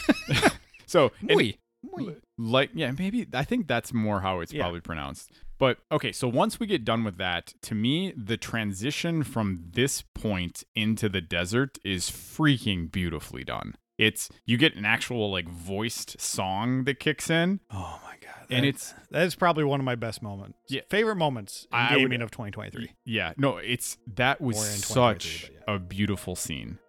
So 0.86 1.12
and, 1.22 1.32
Muy. 1.38 1.58
Muy. 1.84 2.16
like 2.38 2.72
yeah, 2.74 2.92
maybe 2.98 3.28
I 3.34 3.44
think 3.44 3.68
that's 3.68 3.94
more 3.94 4.22
how 4.22 4.40
it's 4.40 4.52
Yeah. 4.54 4.64
probably 4.64 4.82
pronounced. 4.82 5.32
But 5.58 5.78
okay, 5.92 6.12
so 6.12 6.28
once 6.28 6.60
we 6.60 6.68
get 6.68 6.84
done 6.84 7.04
with 7.04 7.18
that, 7.18 7.54
to 7.64 7.76
me, 7.76 8.14
the 8.18 8.38
transition 8.38 9.24
from 9.24 9.64
this 9.74 10.02
point 10.02 10.64
into 10.76 11.08
the 11.08 11.22
desert 11.22 11.78
is 11.86 12.10
freaking 12.10 12.92
beautifully 12.92 13.44
done. 13.44 13.76
It's 13.98 14.30
you 14.46 14.58
get 14.58 14.76
an 14.76 14.84
actual 14.84 15.32
like 15.32 15.48
voiced 15.48 16.20
song 16.20 16.84
that 16.84 17.00
kicks 17.00 17.30
in, 17.30 17.62
Oh 17.72 18.02
my 18.04 18.16
god. 18.20 18.48
and 18.50 18.64
That- 18.66 18.68
it's 18.68 18.94
that 19.12 19.24
is 19.26 19.36
probably 19.36 19.64
one 19.64 19.80
of 19.80 19.86
my 19.86 19.96
best 19.96 20.22
moments. 20.22 20.58
Yeah. 20.68 20.82
Favorite 20.90 21.16
moments 21.16 21.66
in 21.72 21.78
I 21.80 21.96
would- 21.96 22.22
of 22.22 22.30
2023. 22.32 22.92
Yeah, 23.06 23.32
no, 23.38 23.56
it's 23.56 23.98
that 24.16 24.42
was 24.42 24.58
Or 24.58 24.66
in 24.70 24.82
2023, 24.82 25.32
such 25.32 25.52
but 25.66 25.74
a 25.76 25.80
beautiful 25.80 26.36
scene, 26.36 26.80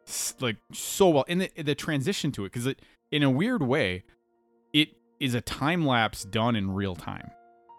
like 0.41 0.57
so 0.73 1.09
well, 1.11 1.25
and 1.29 1.43
the 1.43 1.63
the 1.63 1.77
transition 1.77 2.33
to 2.33 2.45
it 2.45 2.49
because 2.53 2.67
it, 2.67 2.83
in 3.13 3.23
a 3.23 3.31
weird 3.31 3.63
way, 3.63 4.03
it 4.73 4.89
is 5.21 5.35
a 5.35 5.41
time 5.41 5.87
lapse 5.87 6.25
done 6.25 6.57
in 6.57 6.73
real 6.73 6.97
time, 6.97 7.31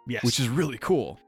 Yes. 0.07 0.23
which 0.23 0.39
is 0.39 0.49
really 0.49 0.77
cool, 0.77 1.19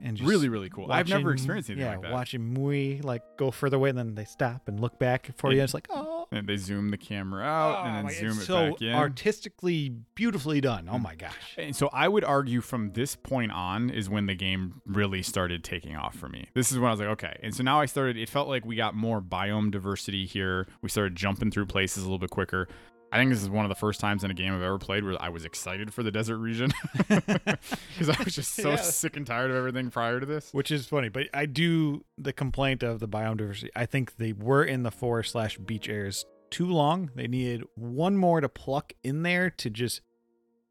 and 0.00 0.16
just 0.16 0.28
really 0.28 0.48
really 0.48 0.70
cool. 0.70 0.90
I've 0.90 1.08
never 1.08 1.32
experienced 1.32 1.70
anything 1.70 1.86
yeah, 1.86 1.92
like 1.92 2.02
that. 2.02 2.12
watching 2.12 2.54
Mui 2.54 3.04
like 3.04 3.22
go 3.36 3.50
further 3.50 3.76
away, 3.76 3.90
and 3.90 3.98
then 3.98 4.14
they 4.14 4.24
stop 4.24 4.68
and 4.68 4.80
look 4.80 4.98
back 4.98 5.30
for 5.36 5.50
you. 5.50 5.58
And 5.58 5.64
it's 5.64 5.74
like, 5.74 5.86
oh, 5.90 6.22
and 6.32 6.46
they 6.46 6.56
zoom 6.56 6.88
the 6.88 6.96
camera 6.96 7.44
out 7.44 7.78
oh 7.78 7.86
and 7.86 7.96
then 7.96 8.04
my- 8.04 8.12
zoom 8.12 8.30
it 8.30 8.44
so 8.44 8.70
back 8.72 8.82
in. 8.82 8.94
artistically 8.94 9.90
beautifully 10.14 10.60
done. 10.60 10.88
Oh 10.90 10.96
mm. 10.96 11.02
my 11.02 11.14
gosh. 11.14 11.54
and 11.56 11.76
so 11.76 11.88
I 11.92 12.08
would 12.08 12.24
argue 12.24 12.60
from 12.60 12.92
this 12.92 13.14
point 13.14 13.52
on 13.52 13.90
is 13.90 14.08
when 14.08 14.26
the 14.26 14.34
game 14.34 14.80
really 14.86 15.22
started 15.22 15.62
taking 15.62 15.96
off 15.96 16.16
for 16.16 16.28
me. 16.28 16.48
This 16.54 16.72
is 16.72 16.78
when 16.78 16.88
I 16.88 16.90
was 16.90 17.00
like, 17.00 17.10
okay. 17.10 17.38
And 17.42 17.54
so 17.54 17.62
now 17.62 17.80
I 17.80 17.86
started, 17.86 18.16
it 18.16 18.28
felt 18.28 18.48
like 18.48 18.64
we 18.64 18.76
got 18.76 18.94
more 18.94 19.20
biome 19.20 19.70
diversity 19.70 20.26
here. 20.26 20.66
We 20.80 20.88
started 20.88 21.14
jumping 21.16 21.50
through 21.50 21.66
places 21.66 22.02
a 22.02 22.06
little 22.06 22.18
bit 22.18 22.30
quicker. 22.30 22.68
I 23.12 23.18
think 23.18 23.30
this 23.30 23.42
is 23.42 23.50
one 23.50 23.64
of 23.64 23.68
the 23.68 23.74
first 23.74 24.00
times 24.00 24.24
in 24.24 24.30
a 24.30 24.34
game 24.34 24.54
I've 24.54 24.62
ever 24.62 24.78
played 24.78 25.04
where 25.04 25.14
I 25.20 25.28
was 25.28 25.44
excited 25.44 25.92
for 25.92 26.02
the 26.02 26.10
desert 26.10 26.38
region 26.38 26.72
because 27.08 28.08
I 28.08 28.16
was 28.24 28.34
just 28.34 28.54
so 28.54 28.70
Yeah. 28.70 28.76
sick 28.76 29.16
and 29.16 29.26
tired 29.26 29.50
of 29.50 29.56
everything 29.56 29.90
prior 29.90 30.18
to 30.18 30.24
this. 30.26 30.50
Which 30.52 30.70
is 30.70 30.86
funny, 30.86 31.10
but 31.10 31.28
I 31.34 31.46
do 31.46 32.04
the 32.16 32.32
complaint 32.32 32.82
of 32.82 33.00
the 33.00 33.08
biome 33.08 33.36
diversity. 33.36 33.70
I 33.76 33.86
think 33.86 34.16
they 34.16 34.32
were 34.32 34.64
in 34.64 34.82
the 34.82 34.90
forest 34.90 35.32
slash 35.32 35.58
beach 35.58 35.88
areas 35.88 36.24
too 36.50 36.66
long. 36.66 37.10
They 37.14 37.26
needed 37.26 37.64
one 37.74 38.16
more 38.16 38.40
to 38.40 38.48
pluck 38.48 38.94
in 39.04 39.22
there 39.22 39.50
to 39.50 39.68
just 39.70 40.00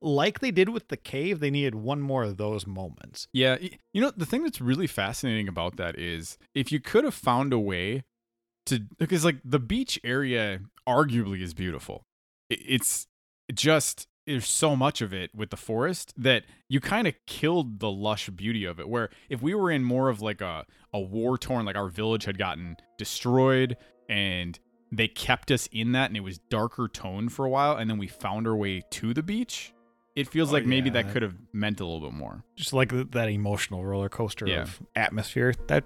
like 0.01 0.39
they 0.39 0.49
did 0.51 0.69
with 0.69 0.87
the 0.87 0.97
cave. 0.97 1.39
They 1.41 1.51
needed 1.51 1.75
one 1.75 2.01
more 2.01 2.23
of 2.23 2.37
those 2.37 2.65
moments. 2.65 3.27
Yeah, 3.33 3.57
you 3.93 4.01
know 4.01 4.11
the 4.15 4.25
thing 4.25 4.43
that's 4.43 4.59
really 4.61 4.87
fascinating 4.87 5.47
about 5.47 5.77
that 5.77 5.97
is 5.99 6.37
if 6.55 6.71
you 6.71 6.79
could 6.79 7.03
have 7.03 7.13
found 7.13 7.53
a 7.53 7.59
way 7.59 8.03
to 8.65 8.79
because 8.97 9.23
like 9.23 9.37
the 9.45 9.59
beach 9.59 9.99
area 10.03 10.61
arguably 10.87 11.41
is 11.41 11.53
beautiful. 11.53 12.05
It's 12.59 13.07
just 13.53 14.07
there's 14.27 14.47
so 14.47 14.75
much 14.75 15.01
of 15.01 15.13
it 15.13 15.31
with 15.35 15.49
the 15.49 15.57
forest 15.57 16.13
that 16.17 16.43
you 16.69 16.79
kind 16.79 17.07
of 17.07 17.15
killed 17.25 17.79
the 17.79 17.89
lush 17.91 18.29
beauty 18.29 18.65
of 18.65 18.79
it. 18.79 18.87
Where 18.87 19.09
if 19.29 19.41
we 19.41 19.53
were 19.55 19.71
in 19.71 19.83
more 19.83 20.09
of 20.09 20.21
like 20.21 20.41
a 20.41 20.65
a 20.93 20.99
war 20.99 21.37
torn, 21.37 21.65
like 21.65 21.75
our 21.75 21.87
village 21.89 22.25
had 22.25 22.37
gotten 22.37 22.77
destroyed 22.97 23.77
and 24.09 24.59
they 24.91 25.07
kept 25.07 25.51
us 25.51 25.67
in 25.71 25.93
that 25.93 26.09
and 26.09 26.17
it 26.17 26.21
was 26.21 26.37
darker 26.49 26.87
tone 26.87 27.29
for 27.29 27.45
a 27.45 27.49
while 27.49 27.75
and 27.77 27.89
then 27.89 27.97
we 27.97 28.07
found 28.07 28.47
our 28.47 28.55
way 28.55 28.81
to 28.91 29.13
the 29.13 29.23
beach. 29.23 29.73
It 30.15 30.27
feels 30.27 30.49
Oh, 30.49 30.53
like 30.53 30.65
maybe 30.65 30.89
yeah, 30.89 31.01
that 31.01 31.11
could 31.13 31.21
have 31.21 31.35
meant 31.53 31.79
a 31.79 31.85
little 31.85 32.01
bit 32.01 32.13
more. 32.13 32.43
Just 32.57 32.73
like 32.73 32.89
th- 32.89 33.07
that 33.11 33.29
emotional 33.29 33.85
roller 33.85 34.09
coaster 34.09 34.45
Yeah. 34.47 34.63
of 34.63 34.81
atmosphere. 34.95 35.53
That 35.67 35.85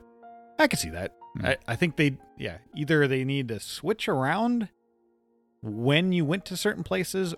I 0.57 0.67
could 0.67 0.79
see 0.79 0.89
that. 0.89 1.13
Mm. 1.37 1.45
I, 1.49 1.57
I 1.67 1.75
think 1.75 1.95
they 1.97 2.17
yeah, 2.37 2.57
either 2.75 3.07
they 3.07 3.23
need 3.23 3.47
to 3.49 3.59
switch 3.59 4.09
around 4.09 4.69
when 5.65 6.11
you 6.11 6.23
went 6.25 6.45
to 6.45 6.57
certain 6.57 6.83
places 6.83 7.33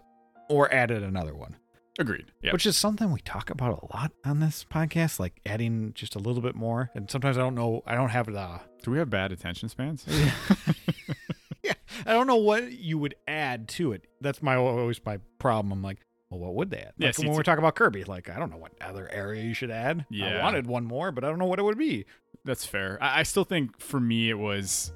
or 0.50 0.72
added 0.74 1.04
another 1.04 1.34
one. 1.36 1.56
Agreed. 2.00 2.26
Yeah. 2.44 2.52
which 2.54 2.68
is 2.68 2.78
something 2.78 3.12
we 3.12 3.22
talk 3.22 3.50
about 3.50 3.82
a 3.82 3.98
lot 3.98 4.12
on 4.24 4.40
this 4.40 4.63
podcast, 4.70 5.20
like 5.20 5.40
adding 5.48 5.94
just 5.96 6.16
a 6.16 6.20
little 6.20 6.44
bit 6.44 6.54
more. 6.56 6.92
And 6.94 7.10
sometimes 7.10 7.38
I 7.38 7.42
don't 7.42 7.56
know, 7.56 7.82
I 7.88 7.96
don't 7.96 8.10
have 8.10 8.28
the, 8.28 8.60
Do 8.84 8.92
we 8.92 9.00
have 9.00 9.10
bad 9.10 9.32
attention 9.32 9.68
spans? 9.68 10.06
yeah, 11.63 11.74
I 12.06 12.13
don't 12.13 12.28
know 12.28 12.36
what 12.36 12.72
you 12.72 13.00
would 13.00 13.16
add 13.28 13.68
to 13.70 13.94
it. 13.94 14.06
That's 14.22 14.44
my 14.44 14.56
always 14.56 15.02
my 15.04 15.18
problem. 15.40 15.72
I'm 15.72 15.82
like, 15.82 15.98
well, 16.30 16.40
what 16.40 16.54
would 16.56 16.70
they 16.70 16.78
add? 16.78 16.94
Yeah, 16.98 17.08
Like 17.08 17.16
see, 17.16 17.26
when 17.28 17.36
we're 17.36 17.42
talking 17.44 17.63
about 17.63 17.76
Kirby, 17.76 18.04
like 18.04 18.30
I 18.30 18.38
don't 18.38 18.52
know 18.52 18.58
what 18.58 18.74
other 18.80 19.10
area 19.12 19.44
you 19.44 19.56
should 19.56 19.72
add. 19.72 20.06
Yeah. 20.12 20.38
I 20.40 20.44
wanted 20.44 20.68
one 20.68 20.86
more, 20.86 21.12
but 21.12 21.24
I 21.24 21.30
don't 21.30 21.40
know 21.40 21.46
what 21.46 21.58
it 21.58 21.63
would 21.63 21.78
be. 21.80 22.06
That's 22.46 22.66
fair. 22.66 23.00
I, 23.02 23.22
I 23.22 23.24
still 23.24 23.44
think 23.44 23.80
for 23.80 24.00
me 24.00 24.30
it 24.30 24.38
was 24.38 24.94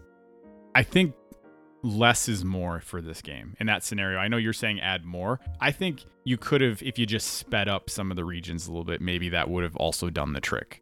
I 0.76 0.84
think 0.84 1.16
less 1.84 2.28
is 2.30 2.44
more 2.46 2.80
for 2.80 3.02
this 3.02 3.22
game 3.22 3.56
in 3.60 3.68
that 3.68 3.84
scenario. 3.84 4.20
I 4.20 4.28
know 4.28 4.38
you're 4.38 4.54
saying 4.54 4.80
add 4.80 5.04
more. 5.06 5.40
I 5.60 5.72
think 5.72 6.06
you 6.24 6.38
could 6.38 6.62
have 6.62 6.82
if 6.84 7.00
you 7.00 7.06
just 7.06 7.34
sped 7.36 7.68
up 7.68 7.90
some 7.90 8.12
of 8.12 8.18
the 8.18 8.26
regions 8.26 8.68
a 8.68 8.72
little 8.72 8.86
bit, 8.86 9.02
maybe 9.02 9.30
that 9.30 9.50
would 9.50 9.64
have 9.64 9.76
also 9.76 10.10
done 10.10 10.34
the 10.34 10.42
trick. 10.42 10.82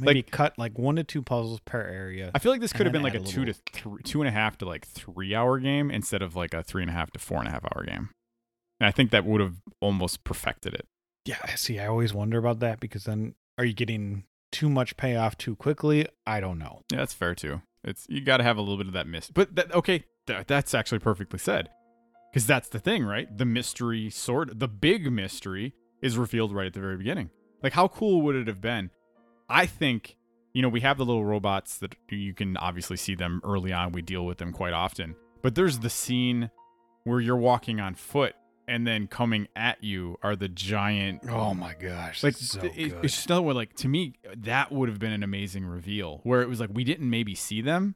maybe 0.00 0.22
cut 0.22 0.58
like 0.58 0.78
one 0.78 0.96
to 0.96 1.04
two 1.04 1.22
puzzles 1.22 1.60
per 1.60 1.80
area. 1.80 2.30
I 2.34 2.38
feel 2.38 2.52
like 2.52 2.60
this 2.60 2.72
could 2.72 2.86
have 2.86 2.92
been 2.92 3.02
like 3.02 3.14
a 3.14 3.18
a 3.18 3.24
two 3.24 3.44
to 3.44 3.54
three, 3.72 4.02
two 4.02 4.20
and 4.20 4.28
a 4.28 4.32
half 4.32 4.58
to 4.58 4.66
like 4.66 4.86
three 4.86 5.34
hour 5.34 5.58
game 5.58 5.90
instead 5.90 6.22
of 6.22 6.36
like 6.36 6.54
a 6.54 6.62
three 6.62 6.82
and 6.82 6.90
a 6.90 6.94
half 6.94 7.10
to 7.12 7.18
four 7.18 7.38
and 7.38 7.48
a 7.48 7.50
half 7.50 7.64
hour 7.64 7.84
game. 7.84 8.10
And 8.80 8.86
I 8.86 8.90
think 8.92 9.10
that 9.10 9.24
would 9.24 9.40
have 9.40 9.56
almost 9.80 10.22
perfected 10.22 10.74
it. 10.74 10.86
Yeah, 11.24 11.44
see, 11.56 11.78
I 11.80 11.86
always 11.88 12.14
wonder 12.14 12.38
about 12.38 12.60
that 12.60 12.78
because 12.80 13.04
then 13.04 13.34
are 13.58 13.64
you 13.64 13.74
getting 13.74 14.24
too 14.52 14.68
much 14.70 14.96
payoff 14.96 15.36
too 15.36 15.56
quickly? 15.56 16.06
I 16.26 16.40
don't 16.40 16.58
know. 16.58 16.82
Yeah, 16.92 16.98
that's 16.98 17.12
fair 17.12 17.34
too. 17.34 17.60
It's 17.84 18.06
you 18.08 18.20
got 18.20 18.38
to 18.38 18.44
have 18.44 18.56
a 18.56 18.60
little 18.60 18.76
bit 18.76 18.86
of 18.86 18.92
that 18.92 19.06
mystery. 19.06 19.32
But 19.34 19.54
that 19.56 19.74
okay, 19.74 20.04
th- 20.26 20.46
that's 20.46 20.74
actually 20.74 20.98
perfectly 20.98 21.38
said. 21.38 21.70
Because 22.32 22.46
that's 22.46 22.68
the 22.68 22.78
thing, 22.78 23.04
right? 23.04 23.36
The 23.36 23.46
mystery 23.46 24.10
sort, 24.10 24.58
the 24.58 24.68
big 24.68 25.10
mystery 25.10 25.74
is 26.02 26.18
revealed 26.18 26.52
right 26.52 26.66
at 26.66 26.74
the 26.74 26.80
very 26.80 26.96
beginning. 26.96 27.30
Like, 27.62 27.72
how 27.72 27.88
cool 27.88 28.22
would 28.22 28.36
it 28.36 28.46
have 28.46 28.60
been? 28.60 28.90
I 29.48 29.66
think, 29.66 30.16
you 30.52 30.60
know, 30.60 30.68
we 30.68 30.80
have 30.80 30.98
the 30.98 31.06
little 31.06 31.24
robots 31.24 31.78
that 31.78 31.96
you 32.10 32.34
can 32.34 32.56
obviously 32.58 32.96
see 32.96 33.14
them 33.14 33.40
early 33.44 33.72
on. 33.72 33.92
We 33.92 34.02
deal 34.02 34.26
with 34.26 34.38
them 34.38 34.52
quite 34.52 34.74
often. 34.74 35.16
But 35.42 35.54
there's 35.54 35.78
the 35.78 35.90
scene 35.90 36.50
where 37.04 37.20
you're 37.20 37.36
walking 37.36 37.80
on 37.80 37.94
foot 37.94 38.34
and 38.68 38.86
then 38.86 39.06
coming 39.08 39.48
at 39.56 39.82
you 39.82 40.16
are 40.22 40.36
the 40.36 40.48
giant 40.48 41.22
Oh 41.28 41.54
my 41.54 41.74
gosh, 41.74 42.22
like 42.22 42.36
so 42.36 42.60
it- 42.60 42.94
it's 43.02 43.14
just 43.14 43.26
another 43.26 43.42
one 43.42 43.56
like 43.56 43.74
to 43.76 43.88
me 43.88 44.14
that 44.36 44.70
would 44.70 44.88
have 44.88 44.98
been 44.98 45.12
an 45.12 45.22
amazing 45.22 45.64
reveal 45.64 46.20
where 46.22 46.42
it 46.42 46.48
was 46.48 46.60
like 46.60 46.70
we 46.72 46.84
didn't 46.84 47.08
maybe 47.10 47.34
see 47.34 47.60
them 47.60 47.94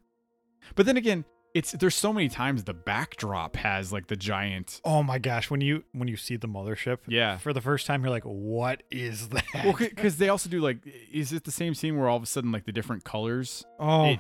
but 0.75 0.87
then 0.87 0.97
again 0.97 1.25
it's 1.55 1.73
there's 1.73 1.95
so 1.95 2.15
many 2.15 2.31
times 2.31 2.65
the 2.65 2.73
backdrop 2.73 3.57
has 3.57 3.93
like 3.93 4.07
the 4.07 4.17
giant 4.17 4.81
oh 4.87 5.03
my 5.03 5.19
gosh, 5.19 5.51
when 5.51 5.61
you 5.61 5.85
when 5.93 6.09
you 6.09 6.17
see 6.17 6.37
the 6.37 6.49
mothership, 6.49 6.99
yeah 7.07 7.37
for 7.37 7.53
the 7.53 7.61
first 7.61 7.87
time, 7.87 8.03
you're 8.03 8.11
like, 8.11 8.23
what 8.25 8.83
is 8.91 9.29
that? 9.29 9.45
well 9.63 9.75
because 9.79 10.17
they 10.17 10.31
also 10.31 10.49
do 10.49 10.61
like 10.61 10.79
is 11.13 11.31
it 11.33 11.45
the 11.45 11.51
same 11.53 11.75
scene 11.75 11.99
where 11.99 12.09
all 12.09 12.17
of 12.17 12.23
a 12.23 12.27
sudden 12.27 12.53
like 12.53 12.65
the 12.65 12.73
different 12.73 13.05
colors 13.05 13.65
oh, 13.79 14.17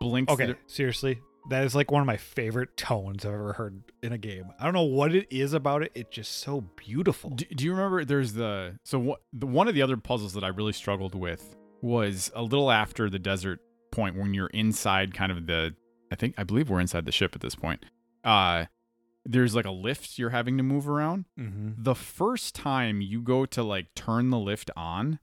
blinks 0.00 0.32
okay, 0.32 0.46
di- 0.46 0.54
seriously. 0.66 1.20
That 1.48 1.64
is 1.64 1.74
like 1.74 1.90
one 1.90 2.00
of 2.00 2.06
my 2.06 2.16
favorite 2.16 2.76
tones 2.76 3.24
I've 3.24 3.32
ever 3.32 3.54
heard 3.54 3.82
in 4.02 4.12
a 4.12 4.18
game. 4.18 4.46
I 4.58 4.64
don't 4.64 4.74
know 4.74 4.82
what 4.82 5.14
it 5.14 5.26
is 5.30 5.52
about 5.52 5.82
it. 5.82 5.90
It's 5.94 6.10
just 6.10 6.38
so 6.38 6.60
beautiful. 6.76 7.30
do, 7.30 7.44
do 7.46 7.64
you 7.64 7.72
remember 7.72 8.04
there's 8.04 8.34
the 8.34 8.78
so 8.84 8.98
what 8.98 9.22
the 9.32 9.46
one 9.46 9.68
of 9.68 9.74
the 9.74 9.82
other 9.82 9.96
puzzles 9.96 10.32
that 10.34 10.44
i 10.44 10.48
really 10.48 10.72
struggled 10.72 11.14
with 11.14 11.56
was 11.80 12.30
a 12.34 12.42
little 12.42 12.70
after 12.70 13.08
the 13.08 13.18
desert 13.18 13.60
point 13.90 14.16
when 14.16 14.34
you're 14.34 14.48
inside 14.48 15.14
kind 15.14 15.32
of 15.32 15.46
the 15.46 15.74
i 16.12 16.14
think 16.14 16.34
i 16.38 16.44
believe 16.44 16.68
we're 16.68 16.80
inside 16.80 17.04
the 17.04 17.12
ship 17.12 17.34
at 17.34 17.40
this 17.40 17.54
point 17.54 17.84
uh 18.24 18.64
there's 19.24 19.54
like 19.54 19.66
a 19.66 19.70
lift 19.70 20.18
you're 20.18 20.30
having 20.30 20.56
to 20.56 20.62
move 20.62 20.88
around 20.88 21.24
mm-hmm. 21.38 21.70
the 21.76 21.94
first 21.94 22.54
time 22.54 23.00
you 23.00 23.20
go 23.20 23.46
to 23.46 23.62
like 23.62 23.94
turn 23.94 24.30
the 24.30 24.38
lift 24.38 24.70
on 24.76 25.18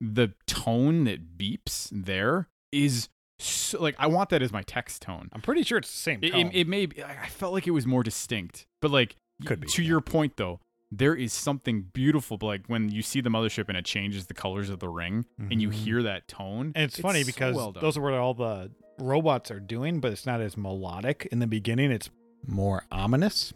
the 0.00 0.32
tone 0.46 1.04
that 1.04 1.38
beeps 1.38 1.88
there 1.92 2.48
is 2.72 3.08
so, 3.38 3.80
like 3.80 3.94
i 3.98 4.06
want 4.06 4.30
that 4.30 4.40
as 4.42 4.52
my 4.52 4.62
text 4.62 5.02
tone 5.02 5.28
I'm 5.32 5.42
pretty 5.42 5.62
sure 5.62 5.78
it's 5.78 5.90
the 5.90 5.96
same 5.98 6.20
it, 6.22 6.30
tone. 6.32 6.46
it, 6.48 6.60
it 6.62 6.68
may 6.68 6.86
be, 6.86 7.02
I 7.02 7.24
I 7.24 7.26
felt 7.28 7.52
like 7.52 7.66
it 7.66 7.72
was 7.72 7.86
more 7.86 8.02
distinct, 8.02 8.66
but 8.80 8.90
like 8.90 9.16
Could 9.44 9.60
be, 9.60 9.66
to 9.68 9.82
yeah. 9.82 9.88
your 9.88 10.00
point 10.00 10.36
though, 10.36 10.60
there 10.90 11.14
is 11.14 11.32
something 11.32 11.82
beautiful. 11.92 12.38
But 12.38 12.46
like 12.46 12.62
when 12.68 12.88
you 12.90 13.02
see 13.02 13.20
the 13.20 13.28
mothership 13.28 13.68
and 13.68 13.76
it 13.76 13.84
changes 13.84 14.26
the 14.26 14.34
colors 14.34 14.70
of 14.70 14.78
the 14.78 14.88
ring, 14.88 15.26
and 15.38 15.60
you 15.60 15.68
Mhm. 15.68 15.72
hear 15.74 16.02
that 16.04 16.28
tone, 16.28 16.72
And 16.74 16.84
it's, 16.84 16.98
funny 16.98 17.22
so 17.22 17.26
because 17.26 17.56
well 17.56 17.72
those 17.72 17.96
are 17.98 18.00
what 18.00 18.14
all 18.14 18.32
the 18.34 18.70
robots 18.98 19.50
are 19.50 19.60
doing, 19.60 20.00
but 20.00 20.12
it's 20.12 20.24
not 20.24 20.40
as 20.40 20.56
melodic 20.56 21.28
in 21.30 21.38
the 21.40 21.46
beginning. 21.46 21.90
It's 21.90 22.08
more 22.46 22.84
ominous. 22.90 23.52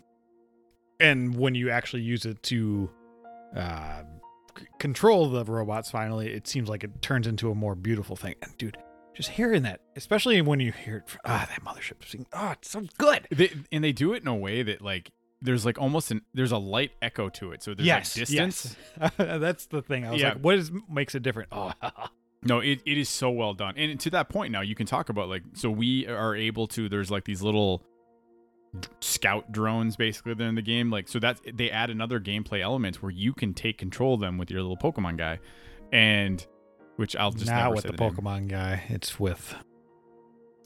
And 0.98 1.36
when 1.36 1.54
you 1.54 1.70
actually 1.70 2.02
use 2.02 2.26
it 2.26 2.42
to 2.44 2.90
uh, 3.56 4.02
c- 4.58 4.66
control 4.78 5.28
the 5.30 5.44
robots, 5.44 5.90
finally, 5.90 6.30
it 6.32 6.46
seems 6.46 6.68
like 6.68 6.84
it 6.84 7.00
turns 7.00 7.26
into 7.26 7.50
a 7.50 7.54
more 7.54 7.74
beautiful 7.74 8.16
thing. 8.16 8.34
And 8.42 8.56
dude, 8.58 8.76
just 9.14 9.30
hearing 9.30 9.62
that, 9.64 9.80
especially 9.96 10.40
when 10.42 10.60
you 10.60 10.72
hear 10.72 10.98
it, 10.98 11.08
fr- 11.08 11.18
ah, 11.24 11.46
that 11.48 11.64
mothership 11.64 12.04
sing, 12.08 12.26
oh, 12.32 12.50
it's 12.52 12.70
so 12.70 12.82
good. 12.98 13.26
they, 13.30 13.50
and 13.72 13.82
they 13.84 13.92
do 13.92 14.12
it 14.14 14.22
in 14.22 14.28
a 14.28 14.36
way 14.36 14.62
that 14.62 14.80
like 14.82 15.10
there's 15.42 15.64
like 15.64 15.78
almost 15.78 16.10
an 16.10 16.22
there's 16.34 16.52
a 16.52 16.58
light 16.58 16.92
echo 17.02 17.28
to 17.30 17.52
it. 17.52 17.62
So 17.62 17.74
there's 17.74 17.86
yes, 17.86 18.16
like 18.16 18.26
distance. 18.28 18.76
yes. 19.00 19.12
That's 19.16 19.66
the 19.66 19.82
thing. 19.82 20.06
I 20.06 20.12
was 20.12 20.20
Yeah. 20.20 20.28
like, 20.34 20.38
what 20.42 20.54
is 20.56 20.70
makes 20.88 21.14
it 21.14 21.22
different? 21.22 21.48
Oh, 21.52 21.72
No, 22.42 22.60
it, 22.60 22.80
it 22.86 22.96
is 22.96 23.10
so 23.10 23.28
well 23.30 23.52
done. 23.52 23.74
And 23.76 24.00
to 24.00 24.08
that 24.10 24.30
point 24.30 24.50
now, 24.50 24.62
you 24.62 24.74
can 24.74 24.86
talk 24.86 25.10
about 25.10 25.28
like 25.28 25.42
so 25.54 25.70
we 25.70 26.06
are 26.06 26.34
able 26.34 26.66
to 26.68 26.88
there's 26.88 27.10
like 27.10 27.24
these 27.24 27.42
little 27.42 27.82
scout 29.00 29.50
drones 29.52 29.96
basically 29.96 30.34
that 30.34 30.44
are 30.44 30.48
in 30.48 30.54
the 30.54 30.62
game. 30.62 30.90
Like 30.90 31.08
so 31.08 31.18
that 31.18 31.40
they 31.54 31.70
add 31.70 31.90
another 31.90 32.20
gameplay 32.20 32.60
element 32.62 33.02
where 33.02 33.10
you 33.12 33.32
can 33.34 33.52
take 33.52 33.78
control 33.78 34.14
of 34.14 34.20
them 34.20 34.38
with 34.38 34.50
your 34.50 34.62
little 34.62 34.76
Pokemon 34.76 35.18
guy. 35.18 35.38
And 35.92 36.46
which 37.00 37.16
I'll 37.16 37.32
just 37.32 37.46
not 37.50 37.74
with 37.74 37.84
the 37.84 37.92
name. 37.92 37.98
Pokemon 38.12 38.48
guy. 38.48 38.82
It's 38.90 39.18
with 39.18 39.54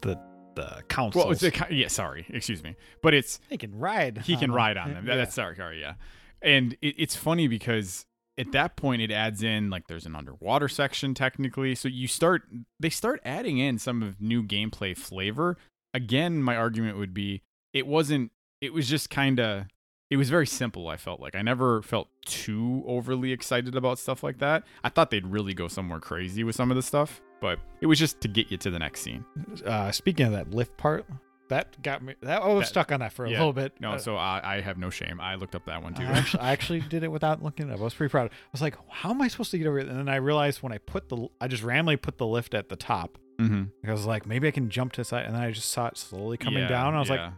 the 0.02 0.18
the 0.56 0.82
council. 0.88 1.22
Well, 1.22 1.30
it's 1.30 1.44
a, 1.44 1.52
yeah, 1.70 1.86
sorry, 1.88 2.26
excuse 2.28 2.62
me. 2.62 2.74
But 3.02 3.14
it's 3.14 3.38
He 3.48 3.56
can 3.56 3.72
ride. 3.78 4.18
he 4.18 4.36
can 4.36 4.50
ride 4.50 4.76
on 4.76 4.92
them. 4.92 5.06
Yeah. 5.06 5.14
That's 5.16 5.34
sorry, 5.34 5.54
sorry, 5.54 5.80
yeah. 5.80 5.94
And 6.42 6.72
it, 6.82 6.96
it's 6.98 7.14
funny 7.14 7.46
because 7.46 8.04
at 8.36 8.50
that 8.50 8.74
point 8.76 9.00
it 9.00 9.12
adds 9.12 9.44
in 9.44 9.70
like 9.70 9.86
there's 9.86 10.06
an 10.06 10.16
underwater 10.16 10.68
section 10.68 11.14
technically. 11.14 11.76
So 11.76 11.86
you 11.86 12.08
start 12.08 12.42
they 12.80 12.90
start 12.90 13.20
adding 13.24 13.58
in 13.58 13.78
some 13.78 14.02
of 14.02 14.20
new 14.20 14.42
gameplay 14.42 14.96
flavor. 14.96 15.56
Again, 15.94 16.42
my 16.42 16.56
argument 16.56 16.98
would 16.98 17.14
be 17.14 17.42
it 17.72 17.86
wasn't 17.86 18.32
it 18.60 18.72
was 18.72 18.88
just 18.88 19.08
kind 19.08 19.38
of 19.38 19.66
it 20.14 20.16
was 20.16 20.30
very 20.30 20.46
simple 20.46 20.88
i 20.88 20.96
felt 20.96 21.18
like 21.20 21.34
i 21.34 21.42
never 21.42 21.82
felt 21.82 22.08
too 22.24 22.84
overly 22.86 23.32
excited 23.32 23.74
about 23.74 23.98
stuff 23.98 24.22
like 24.22 24.38
that 24.38 24.62
i 24.84 24.88
thought 24.88 25.10
they'd 25.10 25.26
really 25.26 25.54
go 25.54 25.66
somewhere 25.68 25.98
crazy 25.98 26.44
with 26.44 26.54
some 26.54 26.70
of 26.70 26.76
the 26.76 26.82
stuff 26.82 27.20
but 27.40 27.58
it 27.80 27.86
was 27.86 27.98
just 27.98 28.20
to 28.20 28.28
get 28.28 28.50
you 28.50 28.56
to 28.56 28.70
the 28.70 28.78
next 28.78 29.00
scene 29.00 29.24
Uh, 29.66 29.90
speaking 29.90 30.26
of 30.26 30.32
that 30.32 30.50
lift 30.52 30.74
part, 30.76 31.04
that 31.50 31.66
got 31.82 32.02
me. 32.02 32.14
That 32.22 32.40
I 32.42 32.46
was 32.48 32.62
That- 32.64 32.68
stuck 32.68 32.92
on 32.92 33.00
that 33.00 33.12
for 33.12 33.26
a 33.26 33.30
yeah. 33.30 33.38
little 33.38 33.52
bit. 33.52 33.72
no 33.80 33.92
Uh, 33.92 33.98
so 33.98 34.16
I, 34.16 34.40
I 34.56 34.60
have 34.62 34.78
no 34.78 34.88
shame 34.88 35.20
i 35.20 35.34
looked 35.34 35.54
up 35.54 35.66
that 35.66 35.82
one 35.82 35.92
too 35.92 36.04
I 36.04 36.12
actually, 36.12 36.40
I 36.42 36.52
actually 36.52 36.80
did 36.80 37.02
it 37.02 37.08
without 37.12 37.42
looking 37.42 37.68
it 37.68 37.72
up. 37.74 37.80
I 37.80 37.82
was 37.82 37.92
pretty 37.92 38.10
proud. 38.10 38.30
I 38.30 38.48
was 38.52 38.62
like, 38.62 38.76
how 38.88 39.10
am 39.10 39.20
I 39.20 39.28
supposed 39.28 39.50
to 39.50 39.58
get 39.58 39.66
over 39.66 39.78
it? 39.78 39.88
And 39.88 39.98
then 39.98 40.08
I 40.08 40.16
realized 40.16 40.62
when 40.62 40.72
I 40.72 40.78
put 40.78 41.08
the, 41.10 41.28
I 41.42 41.48
just 41.48 41.62
randomly 41.62 41.96
put 41.98 42.16
the 42.16 42.26
lift 42.26 42.54
at 42.54 42.70
the 42.70 42.76
top. 42.76 43.18
mm-hmm. 43.38 43.64
I 43.86 43.92
was 43.92 44.06
like, 44.06 44.24
maybe 44.26 44.48
I 44.48 44.52
can 44.52 44.70
jump 44.70 44.92
to 44.92 45.02
the 45.02 45.04
side. 45.04 45.26
And 45.26 45.34
then 45.34 45.42
I 45.42 45.50
just 45.50 45.70
saw 45.70 45.88
it 45.88 45.98
slowly 45.98 46.38
coming 46.38 46.62
Yeah, 46.62 46.68
down. 46.68 46.94
I 46.94 46.98
was 47.00 47.10
yeah. 47.10 47.24
like, 47.26 47.32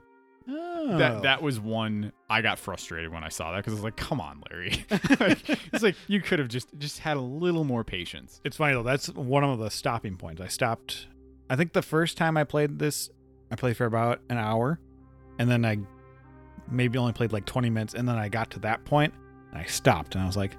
oh. 0.48 0.98
that 0.98 1.22
that 1.22 1.42
was 1.42 1.58
one 1.60 2.12
I 2.28 2.42
got 2.42 2.58
frustrated 2.58 3.12
when 3.12 3.24
I 3.24 3.28
saw 3.28 3.52
that 3.52 3.58
because 3.58 3.72
I 3.72 3.76
was 3.76 3.84
like, 3.84 3.96
"Come 3.96 4.20
on, 4.20 4.42
Larry!" 4.50 4.84
it's 4.90 5.82
like 5.82 5.96
you 6.06 6.20
could 6.20 6.38
have 6.38 6.48
just 6.48 6.68
just 6.78 7.00
had 7.00 7.16
a 7.16 7.20
little 7.20 7.64
more 7.64 7.84
patience. 7.84 8.40
It's 8.44 8.56
funny 8.56 8.74
though. 8.74 8.82
That's 8.82 9.08
one 9.08 9.44
of 9.44 9.58
the 9.58 9.70
stopping 9.70 10.16
points. 10.16 10.40
I 10.40 10.48
stopped. 10.48 11.08
I 11.48 11.56
think 11.56 11.72
the 11.72 11.82
first 11.82 12.16
time 12.16 12.36
I 12.36 12.44
played 12.44 12.78
this, 12.78 13.08
I 13.50 13.56
played 13.56 13.76
for 13.76 13.84
about 13.84 14.20
an 14.28 14.38
hour, 14.38 14.80
and 15.38 15.50
then 15.50 15.64
I 15.64 15.78
maybe 16.68 16.98
only 16.98 17.12
played 17.12 17.32
like 17.32 17.46
20 17.46 17.70
minutes, 17.70 17.94
and 17.94 18.08
then 18.08 18.16
I 18.16 18.28
got 18.28 18.50
to 18.52 18.58
that 18.60 18.84
point 18.84 19.14
and 19.52 19.60
I 19.60 19.64
stopped, 19.64 20.14
and 20.14 20.24
I 20.24 20.26
was 20.26 20.36
like, 20.36 20.56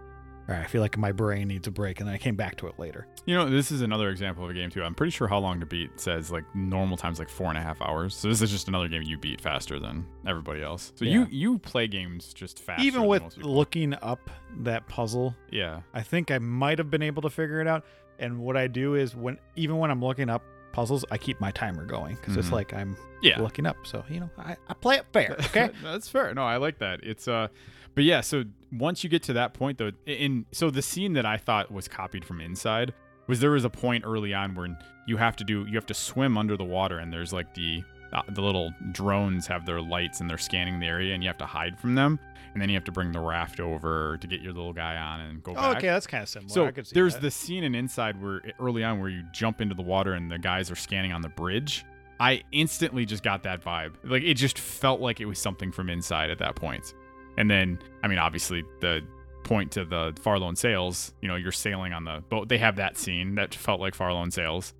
all 0.50 0.56
right, 0.56 0.64
I 0.64 0.68
feel 0.68 0.82
like 0.82 0.98
my 0.98 1.12
brain 1.12 1.50
needs 1.50 1.68
a 1.68 1.72
break, 1.72 2.00
and 2.00 2.08
then 2.08 2.16
I 2.16 2.18
came 2.18 2.36
back 2.36 2.56
to 2.58 2.68
it 2.68 2.80
later. 2.80 3.06
You 3.26 3.36
know, 3.36 3.50
this 3.50 3.72
is 3.72 3.82
another 3.82 4.10
example 4.10 4.44
of 4.46 4.50
a 4.50 4.54
game 4.54 4.70
too. 4.70 4.82
I'm 4.84 4.96
pretty 4.96 5.12
sure 5.12 5.28
how 5.28 5.40
long 5.40 5.60
to 5.60 5.66
beat 5.66 6.00
says 6.00 6.32
like 6.32 6.44
normal 6.56 6.96
times 6.98 7.20
like 7.20 7.30
four 7.30 7.50
and 7.50 7.58
a 7.58 7.62
half 7.62 7.82
hours. 7.82 8.16
So 8.16 8.30
this 8.30 8.42
is 8.42 8.50
just 8.50 8.68
another 8.70 8.88
game 8.88 9.02
you 9.02 9.18
beat 9.18 9.42
faster 9.42 9.80
than 9.80 10.06
everybody 10.26 10.62
else. 10.64 10.94
So 10.96 11.04
Yeah. 11.06 11.12
you 11.12 11.28
you 11.30 11.60
play 11.60 11.88
games 11.88 12.34
just 12.34 12.60
fast. 12.60 12.82
Even 12.82 13.06
with 13.06 13.38
looking 13.38 13.94
up 14.02 14.30
that 14.60 14.88
puzzle, 14.88 15.36
yeah, 15.52 15.82
I 15.94 16.02
think 16.02 16.32
I 16.32 16.38
might 16.40 16.78
have 16.78 16.90
been 16.90 17.02
able 17.04 17.22
to 17.24 17.30
figure 17.30 17.60
it 17.60 17.68
out. 17.68 17.84
And 18.20 18.40
what 18.40 18.56
I 18.56 18.68
do 18.68 18.96
is 18.96 19.16
when 19.16 19.38
even 19.58 19.78
when 19.78 19.92
I'm 19.92 20.02
looking 20.04 20.30
up 20.30 20.44
puzzles, 20.72 21.04
I 21.12 21.18
keep 21.18 21.42
my 21.42 21.52
timer 21.52 21.86
going 21.86 22.16
because 22.16 22.38
it's 22.38 22.48
Mhm. 22.50 22.54
like 22.54 22.74
I'm 22.74 22.96
yeah, 23.22 23.42
looking 23.42 23.66
up. 23.66 23.76
So 23.84 24.06
you 24.10 24.22
know, 24.22 24.30
I, 24.38 24.56
I 24.70 24.74
play 24.76 24.96
it 24.96 25.06
fair. 25.12 25.36
Okay. 25.40 25.70
that's 25.84 26.08
fair. 26.08 26.34
No, 26.34 26.44
I 26.44 26.56
like 26.58 26.80
that. 26.80 27.02
It's 27.04 27.28
uh, 27.28 27.50
but 27.96 28.06
yeah. 28.06 28.22
So 28.22 28.46
once 28.72 29.04
you 29.04 29.10
get 29.10 29.24
to 29.24 29.34
that 29.34 29.54
point, 29.54 29.78
though, 29.78 29.92
in 30.06 30.46
so 30.52 30.70
the 30.70 30.82
scene 30.82 31.14
that 31.14 31.26
I 31.26 31.38
thought 31.38 31.72
was 31.72 31.88
copied 31.88 32.26
from 32.26 32.42
Inside 32.42 32.94
was 33.28 33.40
there 33.40 33.52
was 33.52 33.66
a 33.66 33.70
point 33.70 34.04
early 34.06 34.34
on 34.34 34.56
where 34.56 34.78
you 35.06 35.18
have 35.18 35.36
to 35.38 35.44
do 35.44 35.66
you 35.68 35.76
have 35.76 35.86
to 35.88 35.94
swim 35.94 36.38
under 36.38 36.58
the 36.58 36.64
water, 36.64 37.00
and 37.00 37.12
there's 37.12 37.34
like 37.34 37.54
the 37.54 37.84
uh, 38.14 38.22
the 38.30 38.42
little 38.42 38.72
drones 38.92 39.48
have 39.48 39.66
their 39.66 39.82
lights 39.82 40.22
and 40.22 40.30
they're 40.30 40.38
scanning 40.38 40.80
the 40.80 40.86
area, 40.86 41.14
and 41.14 41.24
you 41.24 41.30
have 41.30 41.38
to 41.38 41.46
hide 41.46 41.78
from 41.80 41.96
them, 41.96 42.20
and 42.54 42.62
then 42.62 42.70
you 42.70 42.76
have 42.76 42.86
to 42.86 42.92
bring 42.92 43.12
the 43.12 43.20
raft 43.20 43.60
over 43.60 44.18
to 44.18 44.28
get 44.28 44.42
your 44.42 44.54
little 44.54 44.74
guy 44.74 44.96
on 44.96 45.20
and 45.22 45.44
go 45.44 45.54
back. 45.54 45.78
okay, 45.78 45.88
that's 45.88 46.08
kind 46.08 46.24
of 46.24 46.30
similar. 46.30 46.50
So 46.50 46.66
I 46.66 46.72
could 46.72 46.88
see 46.88 46.94
there's 46.94 47.16
that. 47.16 47.22
the 47.22 47.32
scene 47.32 47.64
in 47.64 47.76
Inside 47.76 48.22
where 48.22 48.42
early 48.60 48.84
on 48.84 49.00
where 49.00 49.10
you 49.10 49.24
jump 49.34 49.62
into 49.62 49.76
the 49.76 49.82
water 49.82 50.14
and 50.14 50.32
the 50.32 50.40
guys 50.40 50.72
are 50.72 50.76
scanning 50.76 51.12
on 51.12 51.22
the 51.22 51.30
bridge. 51.30 51.86
I 52.20 52.42
instantly 52.52 53.06
just 53.06 53.22
got 53.24 53.44
that 53.44 53.64
vibe. 53.64 53.94
Like 54.04 54.24
it 54.24 54.34
just 54.36 54.58
felt 54.58 55.00
like 55.02 55.20
it 55.20 55.26
was 55.26 55.38
something 55.38 55.72
from 55.72 55.90
Inside 55.90 56.32
at 56.32 56.40
that 56.40 56.56
point. 56.56 56.94
And 57.38 57.50
then, 57.50 57.80
I 58.04 58.08
mean, 58.08 58.18
obviously 58.20 58.64
the 58.82 59.02
point 59.44 59.72
to 59.74 59.86
the 59.86 60.12
Farlone 60.24 60.58
Sails, 60.58 61.14
you 61.22 61.28
know, 61.28 61.36
you're 61.36 61.52
sailing 61.52 61.94
on 61.94 62.04
the 62.04 62.24
boat. 62.30 62.50
They 62.50 62.58
have 62.58 62.76
that 62.78 62.98
scene 62.98 63.36
that 63.36 63.54
felt 63.56 63.80
like 63.80 63.96
Farlone 63.96 64.34
Sails. 64.34 64.74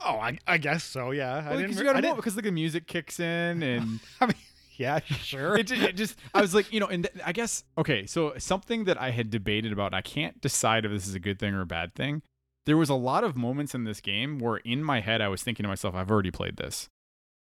Oh, 0.00 0.14
I, 0.16 0.38
I 0.46 0.56
guess 0.58 0.84
so. 0.84 1.10
Yeah, 1.10 1.36
I 1.46 1.50
didn't. 1.56 1.62
because 1.62 1.78
you 1.78 1.84
gotta 1.84 1.96
didn't- 2.00 2.10
move 2.12 2.16
because 2.16 2.36
like 2.36 2.44
the 2.44 2.52
music 2.52 2.86
kicks 2.86 3.20
in 3.20 3.62
and 3.62 4.00
I 4.20 4.26
mean, 4.26 4.34
yeah, 4.76 5.00
sure. 5.00 5.58
it, 5.58 5.70
it 5.70 5.94
just 5.96 6.16
I 6.32 6.40
was 6.40 6.54
like, 6.54 6.72
you 6.72 6.80
know, 6.80 6.86
and 6.86 7.04
th- 7.04 7.22
I 7.26 7.32
guess 7.32 7.64
okay, 7.76 8.06
so 8.06 8.32
something 8.38 8.84
that 8.84 8.98
I 8.98 9.10
had 9.10 9.28
debated 9.28 9.72
about, 9.72 9.92
I 9.92 10.00
can't 10.00 10.40
decide 10.40 10.86
if 10.86 10.90
this 10.92 11.06
is 11.06 11.14
a 11.14 11.20
good 11.20 11.38
thing 11.38 11.52
or 11.52 11.60
a 11.60 11.66
bad 11.66 11.94
thing. 11.94 12.22
there 12.64 12.78
was 12.78 12.88
a 12.88 12.94
lot 12.94 13.24
of 13.24 13.36
moments 13.36 13.74
in 13.74 13.84
this 13.84 14.00
game 14.00 14.38
where 14.38 14.56
in 14.58 14.82
my 14.82 15.00
head 15.00 15.20
I 15.20 15.28
was 15.28 15.42
thinking 15.42 15.64
to 15.64 15.68
myself, 15.68 15.94
I've 15.94 16.10
already 16.10 16.30
played 16.30 16.56
this. 16.56 16.88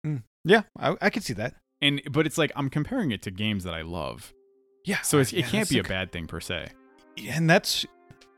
Mm, 0.06 0.22
yeah, 0.44 0.62
I, 0.78 0.94
I 1.02 1.10
could 1.10 1.24
see 1.24 1.32
that. 1.34 1.54
And 1.82 2.00
but 2.10 2.26
it's 2.26 2.38
like 2.38 2.52
I'm 2.56 2.70
comparing 2.70 3.10
it 3.10 3.22
to 3.22 3.30
games 3.30 3.64
that 3.64 3.74
I 3.74 3.82
love. 3.82 4.32
Yeah. 4.84 5.00
So 5.02 5.18
it's, 5.18 5.32
yeah, 5.32 5.40
it 5.40 5.46
can't 5.46 5.68
be 5.68 5.78
a 5.78 5.84
bad 5.84 6.12
thing 6.12 6.26
per 6.26 6.40
se. 6.40 6.68
and 7.28 7.48
that's 7.48 7.84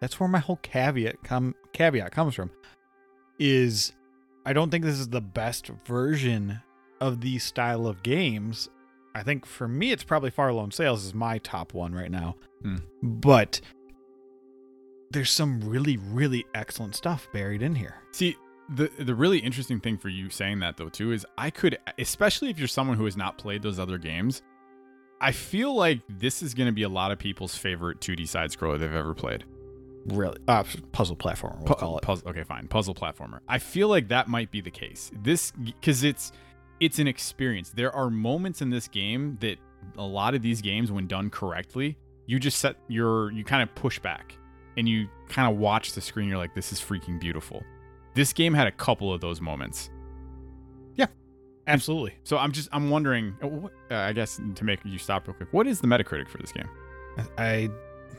that's 0.00 0.18
where 0.18 0.28
my 0.28 0.38
whole 0.38 0.58
caveat 0.62 1.22
come 1.22 1.54
caveat 1.72 2.12
comes 2.12 2.34
from 2.34 2.50
is 3.38 3.92
I 4.46 4.52
don't 4.52 4.70
think 4.70 4.84
this 4.84 4.98
is 4.98 5.08
the 5.08 5.20
best 5.20 5.68
version 5.86 6.60
of 7.00 7.20
these 7.20 7.44
style 7.44 7.86
of 7.86 8.02
games. 8.02 8.68
I 9.14 9.22
think 9.22 9.46
for 9.46 9.68
me 9.68 9.92
it's 9.92 10.04
probably 10.04 10.30
Far 10.30 10.52
Lone 10.52 10.70
Sails 10.70 11.04
is 11.04 11.14
my 11.14 11.38
top 11.38 11.74
one 11.74 11.94
right 11.94 12.10
now. 12.10 12.36
Hmm. 12.62 12.76
But 13.02 13.60
there's 15.10 15.30
some 15.30 15.60
really 15.60 15.96
really 15.96 16.44
excellent 16.54 16.94
stuff 16.94 17.28
buried 17.32 17.62
in 17.62 17.74
here. 17.74 17.94
See, 18.12 18.36
the 18.68 18.90
the 18.98 19.14
really 19.14 19.38
interesting 19.38 19.80
thing 19.80 19.96
for 19.98 20.08
you 20.08 20.30
saying 20.30 20.60
that 20.60 20.76
though 20.76 20.88
too 20.88 21.12
is 21.12 21.26
I 21.36 21.50
could 21.50 21.78
especially 21.98 22.50
if 22.50 22.58
you're 22.58 22.68
someone 22.68 22.96
who 22.96 23.04
has 23.04 23.16
not 23.16 23.38
played 23.38 23.62
those 23.62 23.78
other 23.78 23.98
games, 23.98 24.42
I 25.20 25.32
feel 25.32 25.74
like 25.74 26.00
this 26.08 26.42
is 26.42 26.54
going 26.54 26.66
to 26.66 26.72
be 26.72 26.82
a 26.82 26.88
lot 26.88 27.10
of 27.10 27.18
people's 27.18 27.56
favorite 27.56 28.00
2D 28.00 28.28
side 28.28 28.50
scroller 28.50 28.78
they've 28.78 28.92
ever 28.92 29.14
played. 29.14 29.44
Really 30.06 30.38
uh, 30.46 30.64
puzzle 30.92 31.16
platformer 31.16 31.56
we'll 31.58 31.66
Pu- 31.66 31.74
call 31.74 31.98
it. 31.98 32.02
Puzzle, 32.02 32.28
okay, 32.30 32.44
fine. 32.44 32.68
Puzzle 32.68 32.94
platformer. 32.94 33.40
I 33.48 33.58
feel 33.58 33.88
like 33.88 34.08
that 34.08 34.28
might 34.28 34.50
be 34.50 34.60
the 34.60 34.70
case. 34.70 35.10
This 35.22 35.50
because 35.50 36.04
it's 36.04 36.32
it's 36.80 36.98
an 36.98 37.08
experience. 37.08 37.70
There 37.70 37.92
are 37.92 38.08
moments 38.10 38.62
in 38.62 38.70
this 38.70 38.88
game 38.88 39.36
that 39.40 39.58
a 39.96 40.06
lot 40.06 40.34
of 40.34 40.42
these 40.42 40.60
games, 40.60 40.92
when 40.92 41.06
done 41.06 41.30
correctly, 41.30 41.96
you 42.26 42.38
just 42.38 42.58
set 42.58 42.76
your 42.88 43.32
you 43.32 43.44
kind 43.44 43.62
of 43.62 43.74
push 43.74 43.98
back 43.98 44.36
and 44.76 44.88
you 44.88 45.08
kind 45.28 45.50
of 45.52 45.58
watch 45.58 45.92
the 45.92 46.00
screen. 46.00 46.28
You're 46.28 46.38
like, 46.38 46.54
this 46.54 46.72
is 46.72 46.80
freaking 46.80 47.18
beautiful. 47.18 47.62
This 48.14 48.32
game 48.32 48.54
had 48.54 48.66
a 48.66 48.72
couple 48.72 49.12
of 49.12 49.20
those 49.20 49.40
moments. 49.40 49.90
Yeah, 50.96 51.06
absolutely. 51.66 52.14
So 52.24 52.36
I'm 52.38 52.52
just 52.52 52.68
I'm 52.72 52.90
wondering. 52.90 53.36
uh, 53.42 53.46
Uh, 53.94 53.98
I 53.98 54.12
guess 54.12 54.40
to 54.54 54.64
make 54.64 54.80
you 54.84 54.98
stop 54.98 55.26
real 55.28 55.34
quick, 55.34 55.48
what 55.52 55.66
is 55.66 55.80
the 55.80 55.86
Metacritic 55.86 56.28
for 56.28 56.38
this 56.38 56.52
game? 56.52 56.68
I 57.36 57.68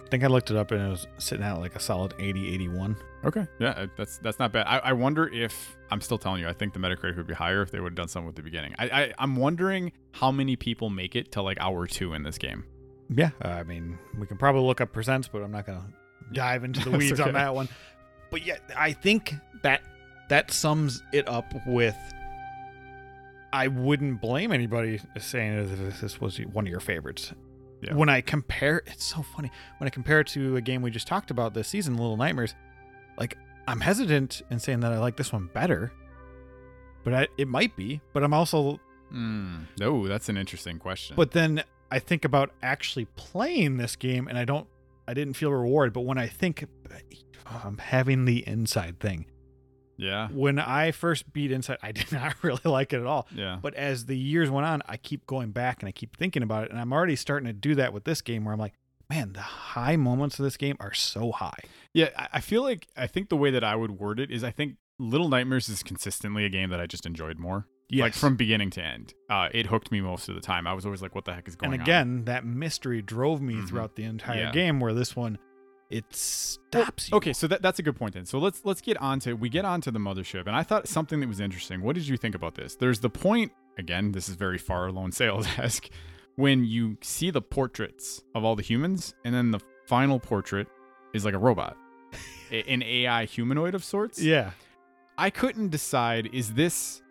think 0.10 0.24
I 0.24 0.28
looked 0.28 0.52
it 0.52 0.58
up 0.58 0.72
and 0.72 0.82
it 0.82 0.90
was 0.90 1.08
sitting 1.20 1.46
at 1.46 1.60
like 1.60 1.76
a 1.76 1.80
solid 1.80 2.14
80 2.20 2.54
81. 2.54 2.96
Okay, 3.26 3.46
yeah, 3.60 3.70
uh, 3.72 3.88
that's 3.98 4.18
that's 4.20 4.40
not 4.40 4.54
bad. 4.54 4.66
I, 4.66 4.78
I 4.80 4.94
wonder 4.94 5.28
if 5.28 5.78
I'm 5.92 6.00
still 6.02 6.18
telling 6.18 6.42
you, 6.42 6.48
I 6.48 6.54
think 6.54 6.74
the 6.74 6.80
Metacritic 6.80 7.18
would 7.18 7.28
be 7.28 7.34
higher 7.34 7.62
if 7.62 7.70
they 7.72 7.80
would 7.82 7.92
have 7.92 7.96
done 7.98 8.08
something 8.08 8.28
with 8.28 8.36
the 8.38 8.42
beginning. 8.42 8.74
I, 8.80 8.86
I 8.90 9.14
I'm 9.20 9.36
wondering 9.36 9.92
how 10.14 10.32
many 10.32 10.56
people 10.56 10.90
make 10.90 11.16
it 11.18 11.32
to 11.34 11.42
like 11.42 11.58
hour 11.60 11.86
two 11.86 12.14
in 12.14 12.24
this 12.24 12.38
game. 12.38 12.64
Yeah, 13.10 13.32
uh, 13.44 13.50
I 13.50 13.64
mean, 13.64 13.98
we 14.18 14.26
can 14.26 14.38
probably 14.38 14.62
look 14.62 14.80
up 14.82 14.94
percents, 14.94 15.28
but 15.32 15.42
I'm 15.44 15.52
not 15.52 15.66
gonna 15.66 15.86
dive 16.32 16.64
into 16.64 16.88
the 16.90 16.92
weeds 16.98 17.20
okay. 17.20 17.28
on 17.28 17.34
that 17.34 17.54
one. 17.54 17.68
But 18.32 18.46
yeah, 18.46 18.58
I 18.78 18.94
think 18.94 19.36
that 19.64 19.82
that 20.30 20.52
sums 20.52 21.02
it 21.12 21.28
up 21.28 21.46
with. 21.66 21.98
I 23.52 23.68
wouldn't 23.68 24.22
blame 24.22 24.52
anybody 24.52 25.00
saying 25.18 25.68
that 25.70 26.00
this 26.00 26.22
was 26.22 26.38
one 26.38 26.66
of 26.68 26.72
your 26.72 26.80
favorites. 26.80 27.34
Yeah. 27.82 27.96
When 27.96 28.10
I 28.10 28.22
compare, 28.22 28.84
it's 28.86 29.06
so 29.06 29.24
funny 29.24 29.50
when 29.80 29.88
I 29.88 29.90
compare 29.90 30.20
it 30.20 30.28
to 30.28 30.58
a 30.58 30.62
game 30.62 30.82
we 30.82 30.92
just 30.92 31.08
talked 31.08 31.32
about 31.32 31.54
this 31.54 31.68
season, 31.68 31.96
Little 31.98 32.18
Nightmares. 32.18 32.54
Like 33.18 33.38
I'm 33.68 33.80
hesitant 33.80 34.42
in 34.52 34.60
saying 34.60 34.82
that 34.82 34.92
I 34.92 35.00
like 35.00 35.16
this 35.18 35.34
one 35.34 35.50
better, 35.54 35.92
but 37.04 37.14
I, 37.14 37.28
it 37.38 37.48
might 37.48 37.76
be. 37.76 38.02
But 38.14 38.24
I'm 38.24 38.34
also 38.34 38.80
Hmm. 39.10 39.62
Oh, 39.82 40.08
that's 40.08 40.30
an 40.30 40.38
interesting 40.38 40.78
question. 40.78 41.16
but 41.16 41.32
then 41.32 41.64
I 41.90 41.98
think 41.98 42.26
about 42.26 42.52
actually 42.62 43.06
playing 43.16 43.78
this 43.78 43.96
game, 43.96 44.28
and 44.28 44.38
I 44.38 44.46
don't, 44.46 44.68
I 45.10 45.14
didn't 45.14 45.34
feel 45.34 45.52
reward, 45.52 45.94
But 45.94 46.02
when 46.02 46.18
I 46.18 46.28
think, 46.28 46.66
oh, 47.50 47.62
I'm 47.66 47.78
having 47.80 48.26
the 48.26 48.48
inside 48.48 49.00
thing. 49.00 49.26
yeah, 49.98 50.28
When 50.30 50.60
I 50.60 50.92
first 50.92 51.34
beat 51.34 51.52
Inside, 51.52 51.78
I 51.84 51.92
did 52.00 52.12
not 52.12 52.36
really 52.44 52.62
like 52.66 52.94
it 52.94 53.00
at 53.00 53.06
all. 53.06 53.28
yeah, 53.36 53.58
But 53.62 53.74
as 53.74 54.06
the 54.06 54.18
years 54.18 54.50
went 54.50 54.66
on, 54.68 54.82
I 54.88 54.98
keep 54.98 55.26
going 55.26 55.52
back 55.52 55.82
and 55.82 55.90
I 55.90 55.92
keep 55.92 56.16
thinking 56.16 56.44
about 56.44 56.66
it, 56.66 56.72
and 56.72 56.80
I'm 56.80 56.94
already 56.94 57.16
starting 57.16 57.48
to 57.48 57.54
do 57.54 57.76
that 57.76 57.92
with 57.94 58.04
this 58.06 58.22
game, 58.22 58.46
where 58.46 58.54
I'm 58.54 58.60
like, 58.60 58.76
man, 59.10 59.34
the 59.34 59.42
high 59.42 59.96
moments 59.96 60.38
of 60.40 60.44
this 60.44 60.56
game 60.58 60.78
are 60.80 60.94
so 60.94 61.32
high. 61.32 61.60
yeah. 61.94 62.10
I- 62.16 62.28
I 62.34 62.40
feel 62.42 62.62
like 62.64 62.88
I 62.96 63.08
think 63.08 63.30
the 63.30 63.38
way 63.38 63.50
that 63.52 63.64
I 63.64 63.76
would 63.76 63.92
word 63.92 64.20
it 64.20 64.30
is 64.32 64.44
I 64.44 64.52
think 64.52 64.76
Little 65.00 65.28
Nightmares 65.30 65.68
is 65.70 65.82
consistently 65.82 66.46
a 66.46 66.50
game 66.50 66.70
that 66.70 66.80
I 66.80 66.86
just 66.86 67.06
enjoyed 67.08 67.40
more. 67.40 67.66
Like 67.92 68.14
from 68.14 68.36
beginning 68.36 68.70
to 68.72 68.84
end, 68.84 69.14
uh, 69.30 69.50
it 69.52 69.66
hooked 69.66 69.92
me 69.92 70.00
most 70.02 70.30
of 70.30 70.36
the 70.36 70.42
time. 70.42 70.68
I 70.68 70.74
was 70.74 70.86
always 70.86 71.02
like, 71.02 71.16
"What 71.16 71.26
the 71.26 71.34
heck 71.34 71.48
is 71.48 71.56
going 71.56 71.70
on?" 71.70 71.74
and 71.74 71.82
on?" 71.82 71.86
again, 71.86 72.26
that 72.26 72.46
mystery 72.46 73.02
drove 73.02 73.42
me 73.42 73.56
Mhm. 73.56 73.68
throughout 73.68 73.96
the 73.96 74.04
entire 74.04 74.44
Yeah. 74.44 74.52
game. 74.52 74.80
Where 74.80 74.94
this 74.94 75.16
one, 75.16 75.40
it 75.90 76.06
stops 76.14 77.10
you. 77.10 77.18
Okay, 77.18 77.34
so 77.34 77.48
that, 77.48 77.62
that's 77.64 77.80
a 77.80 77.84
good 77.84 77.96
point 77.96 78.14
then. 78.14 78.26
So 78.26 78.38
let's 78.38 78.64
let's 78.64 78.82
get 78.82 78.98
on 78.98 79.20
to 79.22 79.34
we 79.34 79.50
get 79.50 79.66
on 79.66 79.82
to 79.82 79.92
the 79.92 80.00
mothership, 80.00 80.46
and 80.46 80.56
I 80.56 80.62
thought 80.64 80.88
something 80.88 81.20
that 81.22 81.28
was 81.28 81.40
interesting. 81.40 81.82
What 81.82 81.96
did 81.96 82.08
you 82.08 82.16
think 82.18 82.36
about 82.36 82.56
this? 82.56 82.76
There's 82.76 83.00
the 83.00 83.10
point 83.10 83.52
again. 83.78 84.12
This 84.12 84.30
is 84.30 84.36
very 84.36 84.58
far 84.60 84.92
lone 84.92 85.12
sails 85.12 85.48
esque 85.58 85.90
when 86.36 86.64
you 86.66 86.98
see 87.02 87.32
the 87.32 87.42
portraits 87.42 88.22
of 88.36 88.44
all 88.44 88.56
the 88.56 88.62
humans, 88.62 89.16
and 89.26 89.34
then 89.34 89.50
the 89.52 89.60
final 89.88 90.20
portrait 90.20 90.68
is 91.16 91.26
like 91.26 91.34
a 91.34 91.40
robot, 91.40 91.76
an 92.52 92.84
AI 92.84 93.26
humanoid 93.26 93.74
of 93.74 93.84
sorts. 93.84 94.22
Yeah. 94.22 94.52
I 95.18 95.32
couldn't 95.32 95.70
decide. 95.70 96.30
Is 96.32 96.54
this 96.54 97.02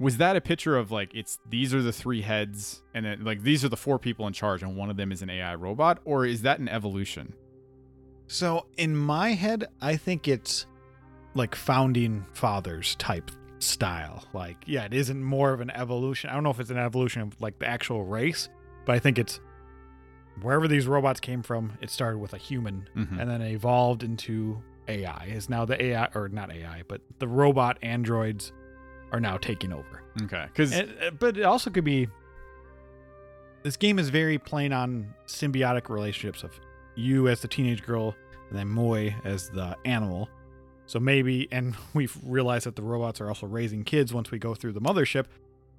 was 0.00 0.16
that 0.16 0.36
a 0.36 0.40
picture 0.40 0.76
of 0.76 0.90
like 0.90 1.14
it's 1.14 1.38
these 1.48 1.72
are 1.74 1.82
the 1.82 1.92
three 1.92 2.22
heads, 2.22 2.82
and 2.94 3.04
then 3.06 3.24
like 3.24 3.42
these 3.42 3.64
are 3.64 3.68
the 3.68 3.76
four 3.76 3.98
people 3.98 4.26
in 4.26 4.32
charge, 4.32 4.62
and 4.62 4.76
one 4.76 4.90
of 4.90 4.96
them 4.96 5.12
is 5.12 5.22
an 5.22 5.30
AI 5.30 5.54
robot, 5.54 6.00
or 6.04 6.26
is 6.26 6.42
that 6.42 6.58
an 6.58 6.68
evolution? 6.68 7.34
So 8.26 8.66
in 8.76 8.96
my 8.96 9.30
head, 9.32 9.66
I 9.80 9.96
think 9.96 10.26
it's 10.28 10.66
like 11.34 11.54
founding 11.54 12.24
fathers 12.32 12.94
type 12.96 13.30
style. 13.58 14.24
Like, 14.32 14.56
yeah, 14.66 14.84
it 14.84 14.94
isn't 14.94 15.22
more 15.22 15.52
of 15.52 15.60
an 15.60 15.70
evolution. 15.70 16.30
I 16.30 16.34
don't 16.34 16.42
know 16.42 16.50
if 16.50 16.60
it's 16.60 16.70
an 16.70 16.78
evolution 16.78 17.22
of 17.22 17.40
like 17.40 17.58
the 17.58 17.66
actual 17.68 18.04
race, 18.04 18.48
but 18.86 18.94
I 18.94 18.98
think 18.98 19.18
it's 19.18 19.40
wherever 20.42 20.66
these 20.66 20.86
robots 20.86 21.20
came 21.20 21.42
from, 21.42 21.72
it 21.80 21.90
started 21.90 22.18
with 22.18 22.32
a 22.32 22.38
human 22.38 22.88
Mhm. 22.96 23.20
and 23.20 23.30
then 23.30 23.42
evolved 23.42 24.02
into 24.02 24.60
AI. 24.88 25.26
Is 25.26 25.48
now 25.48 25.64
the 25.64 25.80
AI 25.82 26.08
or 26.14 26.28
not 26.28 26.50
AI, 26.50 26.82
but 26.88 27.00
the 27.18 27.28
robot 27.28 27.78
androids 27.82 28.52
are 29.12 29.20
now 29.20 29.36
taking 29.36 29.72
over. 29.72 30.02
Okay, 30.22 30.44
because 30.46 30.72
uh, 30.72 31.10
but 31.18 31.36
it 31.36 31.44
also 31.44 31.70
could 31.70 31.84
be 31.84 32.08
this 33.62 33.76
game 33.76 33.98
is 33.98 34.10
very 34.10 34.38
playing 34.38 34.72
on 34.72 35.12
symbiotic 35.26 35.88
relationships 35.88 36.42
of 36.42 36.52
you 36.94 37.28
as 37.28 37.40
the 37.40 37.48
teenage 37.48 37.84
girl 37.84 38.14
and 38.50 38.58
then 38.58 38.68
Moy 38.68 39.14
as 39.24 39.50
the 39.50 39.76
animal. 39.84 40.28
So 40.86 41.00
maybe, 41.00 41.48
and 41.50 41.74
we've 41.94 42.16
realized 42.24 42.66
that 42.66 42.76
the 42.76 42.82
robots 42.82 43.20
are 43.20 43.28
also 43.28 43.46
raising 43.46 43.82
kids 43.84 44.12
once 44.12 44.30
we 44.30 44.38
go 44.38 44.54
through 44.54 44.72
the 44.72 44.80
mothership. 44.80 45.26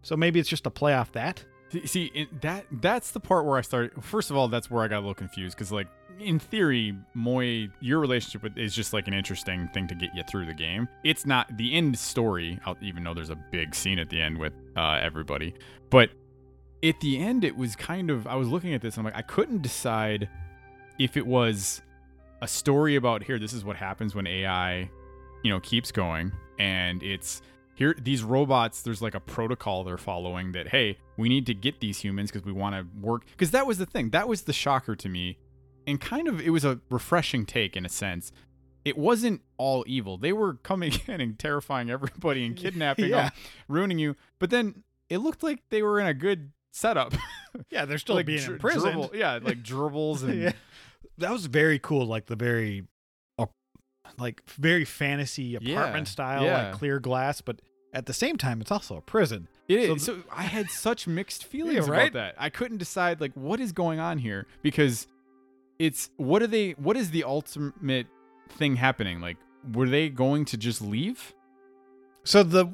So 0.01 0.17
maybe 0.17 0.39
it's 0.39 0.49
just 0.49 0.65
a 0.65 0.71
play 0.71 0.93
off 0.93 1.11
that. 1.13 1.43
See, 1.71 1.87
see 1.87 2.27
that 2.41 2.65
that's 2.71 3.11
the 3.11 3.19
part 3.19 3.45
where 3.45 3.57
I 3.57 3.61
started. 3.61 4.03
First 4.03 4.29
of 4.29 4.37
all, 4.37 4.47
that's 4.47 4.69
where 4.69 4.83
I 4.83 4.87
got 4.87 4.97
a 4.97 4.99
little 4.99 5.15
confused 5.15 5.57
because, 5.57 5.71
like, 5.71 5.87
in 6.19 6.39
theory, 6.39 6.95
Moy, 7.13 7.69
your 7.79 7.99
relationship 7.99 8.43
with 8.43 8.57
is 8.57 8.73
just 8.73 8.93
like 8.93 9.07
an 9.07 9.13
interesting 9.13 9.67
thing 9.73 9.87
to 9.87 9.95
get 9.95 10.09
you 10.15 10.23
through 10.29 10.45
the 10.45 10.53
game. 10.53 10.87
It's 11.03 11.25
not 11.25 11.55
the 11.57 11.73
end 11.73 11.97
story, 11.97 12.59
even 12.81 13.03
though 13.03 13.13
there's 13.13 13.29
a 13.29 13.35
big 13.51 13.75
scene 13.75 13.99
at 13.99 14.09
the 14.09 14.21
end 14.21 14.37
with 14.37 14.53
uh, 14.75 14.99
everybody. 15.01 15.53
But 15.89 16.11
at 16.83 16.99
the 16.99 17.19
end, 17.19 17.43
it 17.43 17.55
was 17.55 17.75
kind 17.75 18.09
of. 18.09 18.27
I 18.27 18.35
was 18.35 18.47
looking 18.47 18.73
at 18.73 18.81
this, 18.81 18.97
and 18.97 19.05
I'm 19.05 19.13
like, 19.13 19.17
I 19.17 19.23
couldn't 19.23 19.61
decide 19.61 20.29
if 20.99 21.17
it 21.17 21.25
was 21.25 21.81
a 22.41 22.47
story 22.47 22.95
about 22.95 23.23
here. 23.23 23.39
This 23.39 23.53
is 23.53 23.63
what 23.63 23.75
happens 23.75 24.15
when 24.15 24.27
AI, 24.27 24.89
you 25.43 25.49
know, 25.49 25.59
keeps 25.59 25.91
going, 25.91 26.31
and 26.59 27.01
it's 27.03 27.41
here 27.75 27.93
these 28.01 28.23
robots 28.23 28.81
there's 28.81 29.01
like 29.01 29.15
a 29.15 29.19
protocol 29.19 29.83
they're 29.83 29.97
following 29.97 30.53
that 30.53 30.69
hey 30.69 30.97
we 31.17 31.27
need 31.27 31.45
to 31.45 31.53
get 31.53 31.81
these 31.81 31.99
humans 31.99 32.31
because 32.31 32.45
we 32.45 32.53
want 32.53 32.73
to 32.73 32.87
work 33.05 33.25
because 33.31 33.51
that 33.51 33.67
was 33.67 33.77
the 33.77 33.85
thing 33.85 34.09
that 34.11 34.29
was 34.29 34.43
the 34.43 34.53
shocker 34.53 34.95
to 34.95 35.09
me 35.09 35.37
and 35.87 35.99
kind 36.01 36.27
of 36.27 36.39
it 36.41 36.49
was 36.49 36.63
a 36.65 36.79
refreshing 36.89 37.45
take 37.45 37.75
in 37.75 37.85
a 37.85 37.89
sense 37.89 38.31
it 38.83 38.97
wasn't 38.97 39.41
all 39.57 39.83
evil 39.87 40.17
they 40.17 40.33
were 40.33 40.53
coming 40.55 40.91
in 41.07 41.21
and 41.21 41.37
terrifying 41.39 41.89
everybody 41.89 42.45
and 42.45 42.55
kidnapping 42.55 43.09
Yeah. 43.09 43.23
them 43.23 43.31
ruining 43.67 43.99
you 43.99 44.15
but 44.39 44.49
then 44.49 44.83
it 45.09 45.19
looked 45.19 45.43
like 45.43 45.59
they 45.69 45.81
were 45.81 45.99
in 45.99 46.07
a 46.07 46.13
good 46.13 46.51
setup 46.71 47.13
Yeah, 47.69 47.85
they're 47.85 47.97
still 47.97 48.15
like 48.15 48.25
being 48.25 48.39
dr- 48.41 48.53
in 48.53 48.59
prison. 48.59 48.81
dribble- 48.93 49.11
yeah 49.15 49.39
like 49.41 49.63
dribbles 49.63 50.23
and 50.23 50.41
yeah. 50.41 50.51
That 51.17 51.31
was 51.31 51.45
very 51.45 51.79
cool. 51.79 52.05
Like 52.05 52.25
the 52.25 52.35
very, 52.35 52.83
uh, 53.39 53.45
like 54.17 54.41
very 54.49 54.83
fantasy 54.83 55.55
apartment 55.55 56.07
Yeah, 56.07 56.11
style, 56.11 56.43
yeah. 56.43 56.63
like 56.67 56.73
clear 56.73 56.99
glass, 56.99 57.39
but 57.39 57.61
at 57.93 58.05
the 58.05 58.11
same 58.11 58.35
time, 58.35 58.59
it's 58.59 58.69
also 58.71 58.97
a 58.97 59.01
prison. 59.01 59.47
It 59.69 59.87
So 59.87 59.95
is. 59.95 60.03
So, 60.03 60.17
I 60.29 60.43
had 60.43 60.69
such 60.69 61.07
mixed 61.07 61.45
feelings 61.45 61.87
Yeah, 61.87 61.93
right? 61.93 62.09
about 62.09 62.13
that. 62.19 62.35
I 62.37 62.49
couldn't 62.49 62.79
decide 62.79 63.21
like 63.21 63.31
what 63.33 63.61
is 63.61 63.71
going 63.71 64.01
on 64.01 64.17
here 64.17 64.45
because 64.61 65.07
it's 65.79 66.09
what 66.17 66.41
are 66.41 66.47
they 66.47 66.71
what 66.71 66.97
is 66.97 67.11
the 67.11 67.23
ultimate 67.23 68.07
thing 68.49 68.75
happening? 68.75 69.21
Like 69.21 69.37
were 69.73 69.89
they 69.89 70.09
going 70.09 70.45
to 70.45 70.57
just 70.57 70.81
leave? 70.81 71.33
So 72.23 72.43
the 72.43 72.73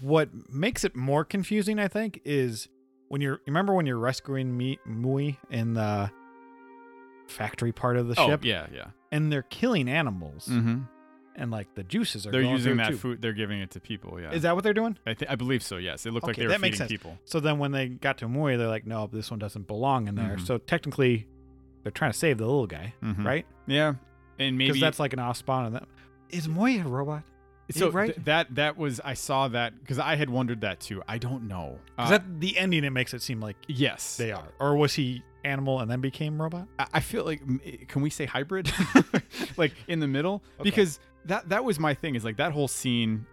what 0.00 0.30
makes 0.50 0.84
it 0.84 0.96
more 0.96 1.24
confusing, 1.24 1.78
I 1.78 1.88
think, 1.88 2.20
is 2.24 2.68
when 3.08 3.20
you're 3.20 3.40
remember 3.46 3.74
when 3.74 3.86
you're 3.86 3.98
rescuing 3.98 4.56
me 4.56 4.78
Mui 4.88 5.36
in 5.50 5.74
the 5.74 6.10
factory 7.26 7.72
part 7.72 7.96
of 7.96 8.08
the 8.08 8.14
oh, 8.18 8.28
ship, 8.28 8.44
yeah, 8.44 8.66
yeah. 8.74 8.86
and 9.10 9.32
they're 9.32 9.42
killing 9.42 9.88
animals. 9.88 10.48
Mm-hmm. 10.50 10.82
and 11.36 11.50
like 11.50 11.74
the 11.74 11.82
juices 11.82 12.26
are. 12.26 12.30
They're 12.30 12.42
using 12.42 12.76
that 12.78 12.88
too. 12.90 12.96
food. 12.96 13.22
They're 13.22 13.32
giving 13.32 13.60
it 13.60 13.70
to 13.72 13.80
people. 13.80 14.20
Yeah. 14.20 14.32
Is 14.32 14.42
that 14.42 14.54
what 14.54 14.64
they're 14.64 14.74
doing? 14.74 14.98
I, 15.06 15.14
th- 15.14 15.30
I 15.30 15.34
believe 15.36 15.62
so. 15.62 15.76
Yes. 15.76 16.04
It 16.06 16.12
looked 16.12 16.26
like 16.26 16.34
Okay, 16.34 16.42
they 16.42 16.46
were 16.46 16.52
that 16.52 16.60
makes 16.60 16.78
sense. 16.78 16.90
people. 16.90 17.18
So 17.24 17.40
then 17.40 17.58
when 17.58 17.72
they 17.72 17.88
got 17.88 18.18
to 18.18 18.26
Mui, 18.26 18.58
they're 18.58 18.68
like, 18.68 18.86
no, 18.86 19.08
this 19.10 19.30
one 19.30 19.38
doesn't 19.38 19.66
belong 19.66 20.08
in 20.08 20.14
there. 20.14 20.36
Mhm. 20.36 20.46
So 20.46 20.58
technically, 20.58 21.26
they're 21.82 21.92
trying 21.92 22.12
to 22.12 22.18
save 22.18 22.38
the 22.38 22.46
little 22.46 22.66
guy, 22.66 22.94
Mhm. 23.02 23.24
right? 23.24 23.46
Yeah. 23.66 23.94
And 24.38 24.56
maybe 24.58 24.68
Because 24.70 24.80
that's 24.80 25.00
like 25.00 25.12
an 25.12 25.18
off 25.18 25.36
spawn. 25.36 25.66
And 25.66 25.74
that 25.76 25.84
is 26.30 26.48
Moy 26.48 26.80
a 26.80 26.84
robot? 26.88 27.22
so 27.70 27.90
right? 27.90 28.14
th- 28.14 28.24
that 28.26 28.54
that 28.56 28.76
was 28.76 29.00
I 29.04 29.14
saw 29.14 29.48
that 29.48 29.78
because 29.78 29.98
I 29.98 30.16
had 30.16 30.28
wondered 30.28 30.60
that 30.62 30.80
too. 30.80 31.02
I 31.08 31.16
don't 31.18 31.48
know. 31.48 31.78
Is 31.98 32.06
Uh, 32.06 32.10
that 32.10 32.40
the 32.40 32.58
ending? 32.58 32.84
It 32.84 32.90
makes 32.90 33.14
it 33.14 33.22
seem 33.22 33.40
like 33.40 33.56
yes. 33.66 34.16
they 34.18 34.30
are, 34.32 34.48
or 34.60 34.76
was 34.76 34.92
he 34.94 35.22
animal 35.44 35.80
and 35.80 35.90
then 35.90 36.00
became 36.00 36.40
robot? 36.40 36.68
I 36.78 36.86
I 36.94 37.00
feel 37.00 37.24
like 37.24 37.40
eh, 37.64 37.76
can 37.88 38.02
we 38.02 38.10
say 38.10 38.26
hybrid, 38.26 38.70
like 39.56 39.72
in 39.88 40.00
the 40.00 40.08
middle? 40.08 40.42
Okay. 40.60 40.64
Because 40.70 41.00
that 41.26 41.48
that 41.48 41.64
was 41.64 41.78
my 41.78 41.94
thing. 41.94 42.14
Is 42.14 42.24
like 42.24 42.36
that 42.36 42.52
whole 42.52 42.68
scene. 42.68 43.26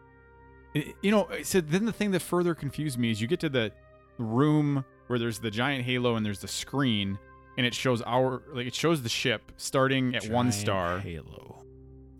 You 1.01 1.11
know. 1.11 1.27
So 1.43 1.59
then 1.61 1.85
the 1.85 1.91
thing 1.93 2.11
that 2.11 2.21
further 2.21 2.53
confused 2.55 2.97
me 2.97 3.11
is 3.11 3.19
you 3.19 3.27
get 3.27 3.39
to 3.41 3.49
the 3.49 3.71
room 4.17 4.85
where 5.07 5.17
there's 5.19 5.39
the 5.39 5.49
giant 5.51 5.83
halo 5.85 6.15
and 6.15 6.25
there's 6.25 6.39
the 6.39 6.47
screen, 6.47 7.17
and 7.59 7.65
it 7.67 7.73
shows 7.73 8.01
our 8.03 8.41
like 8.53 8.65
it 8.67 8.73
shows 8.73 9.01
the 9.03 9.09
ship 9.09 9.51
starting 9.57 10.15
at 10.15 10.29
one 10.29 10.49
star. 10.53 10.99
Halo. 10.99 11.57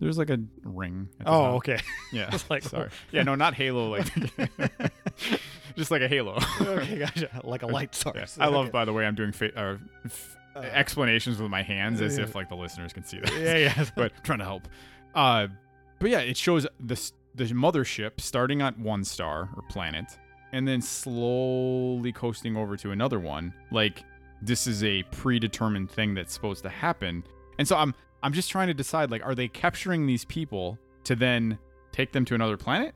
There's 0.02 0.18
like 0.18 0.30
a 0.30 0.40
ring. 0.64 1.08
Oh, 1.26 1.32
top. 1.32 1.54
okay. 1.56 1.80
Yeah. 2.12 2.30
was 2.32 2.50
like, 2.50 2.64
sorry. 2.64 2.90
Yeah, 3.12 3.24
no, 3.24 3.36
not 3.36 3.54
Halo. 3.54 3.90
Like, 3.90 4.08
just 5.76 5.92
like 5.92 6.02
a 6.02 6.08
Halo. 6.08 6.40
okay, 6.62 7.00
gotcha. 7.00 7.30
Like 7.44 7.64
a 7.64 7.68
light 7.68 7.96
source. 7.96 8.38
Yeah. 8.38 8.46
I 8.46 8.48
love, 8.50 8.66
Okay. 8.66 8.72
by 8.72 8.86
the 8.86 8.94
way, 8.94 9.06
I'm 9.06 9.16
doing 9.16 9.32
fa- 9.32 9.58
uh, 9.58 9.78
f- 10.06 10.36
Uh, 10.56 10.60
explanations 10.62 11.40
with 11.40 11.50
my 11.52 11.62
hands 11.62 12.02
as 12.02 12.18
yeah. 12.18 12.24
if 12.24 12.34
like 12.36 12.50
the 12.50 12.56
listeners 12.56 12.92
can 12.92 13.04
see 13.04 13.20
that. 13.20 13.32
Yeah, 13.40 13.56
yeah. 13.58 13.86
but 13.96 14.12
trying 14.24 14.40
to 14.40 14.46
help. 14.46 14.68
Uh, 15.14 15.48
but 16.00 16.10
yeah, 16.10 16.20
it 16.20 16.36
shows 16.38 16.66
the 16.80 17.12
the 17.36 17.46
mothership 17.54 18.20
starting 18.20 18.62
at 18.62 18.78
one 18.80 19.04
star 19.04 19.50
or 19.56 19.62
planet, 19.70 20.06
and 20.52 20.68
then 20.68 20.82
slowly 20.82 22.12
coasting 22.12 22.58
over 22.58 22.76
to 22.78 22.92
another 22.92 23.20
one. 23.20 23.54
Like 23.72 24.04
this 24.42 24.68
is 24.68 24.84
a 24.84 25.04
predetermined 25.12 25.92
thing 25.92 26.14
that's 26.14 26.34
supposed 26.34 26.64
to 26.64 26.70
happen. 26.70 27.24
And 27.58 27.68
so 27.68 27.76
I'm 27.76 27.94
I'm 28.24 28.34
just 28.34 28.50
trying 28.50 28.68
to 28.68 28.74
decide 28.74 29.12
like, 29.12 29.26
are 29.26 29.36
they 29.36 29.48
capturing 29.48 30.06
these 30.06 30.26
people 30.26 30.78
to 31.06 31.16
then 31.16 31.58
take 31.92 32.12
them 32.12 32.26
to 32.26 32.36
another 32.36 32.58
planet, 32.58 32.94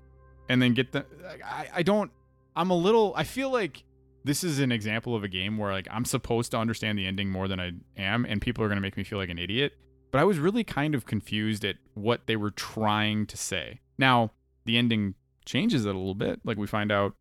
and 0.50 0.62
then 0.62 0.74
get 0.74 0.92
them? 0.92 1.06
I 1.46 1.68
I 1.76 1.84
don't. 1.84 2.12
I'm 2.56 2.70
a 2.70 2.76
little. 2.76 3.14
I 3.16 3.24
feel 3.24 3.50
like 3.52 3.84
this 4.24 4.44
is 4.44 4.60
an 4.60 4.72
example 4.72 5.16
of 5.16 5.24
a 5.24 5.28
game 5.28 5.58
where 5.58 5.72
like 5.72 5.88
I'm 5.92 6.06
supposed 6.06 6.52
to 6.52 6.58
understand 6.58 6.98
the 6.98 7.06
ending 7.06 7.30
more 7.30 7.48
than 7.48 7.60
I 7.60 7.72
am, 7.98 8.26
and 8.26 8.42
people 8.42 8.64
are 8.64 8.70
gonna 8.70 8.82
make 8.82 8.98
me 8.98 9.04
feel 9.04 9.20
like 9.20 9.30
an 9.30 9.40
idiot. 9.40 9.74
But 10.12 10.20
I 10.20 10.26
was 10.26 10.38
really 10.38 10.64
kind 10.64 10.94
of 10.94 11.06
confused 11.06 11.66
at 11.66 11.78
what 11.96 12.28
they 12.28 12.36
were 12.36 12.52
trying 12.52 13.26
to 13.26 13.38
say. 13.38 13.82
Now 13.98 14.32
the 14.66 14.78
ending 14.78 15.16
changes 15.46 15.86
it 15.86 15.90
a 15.90 15.98
little 15.98 16.16
bit. 16.16 16.40
Like 16.44 16.58
we 16.58 16.68
find 16.68 16.92
out, 16.92 17.16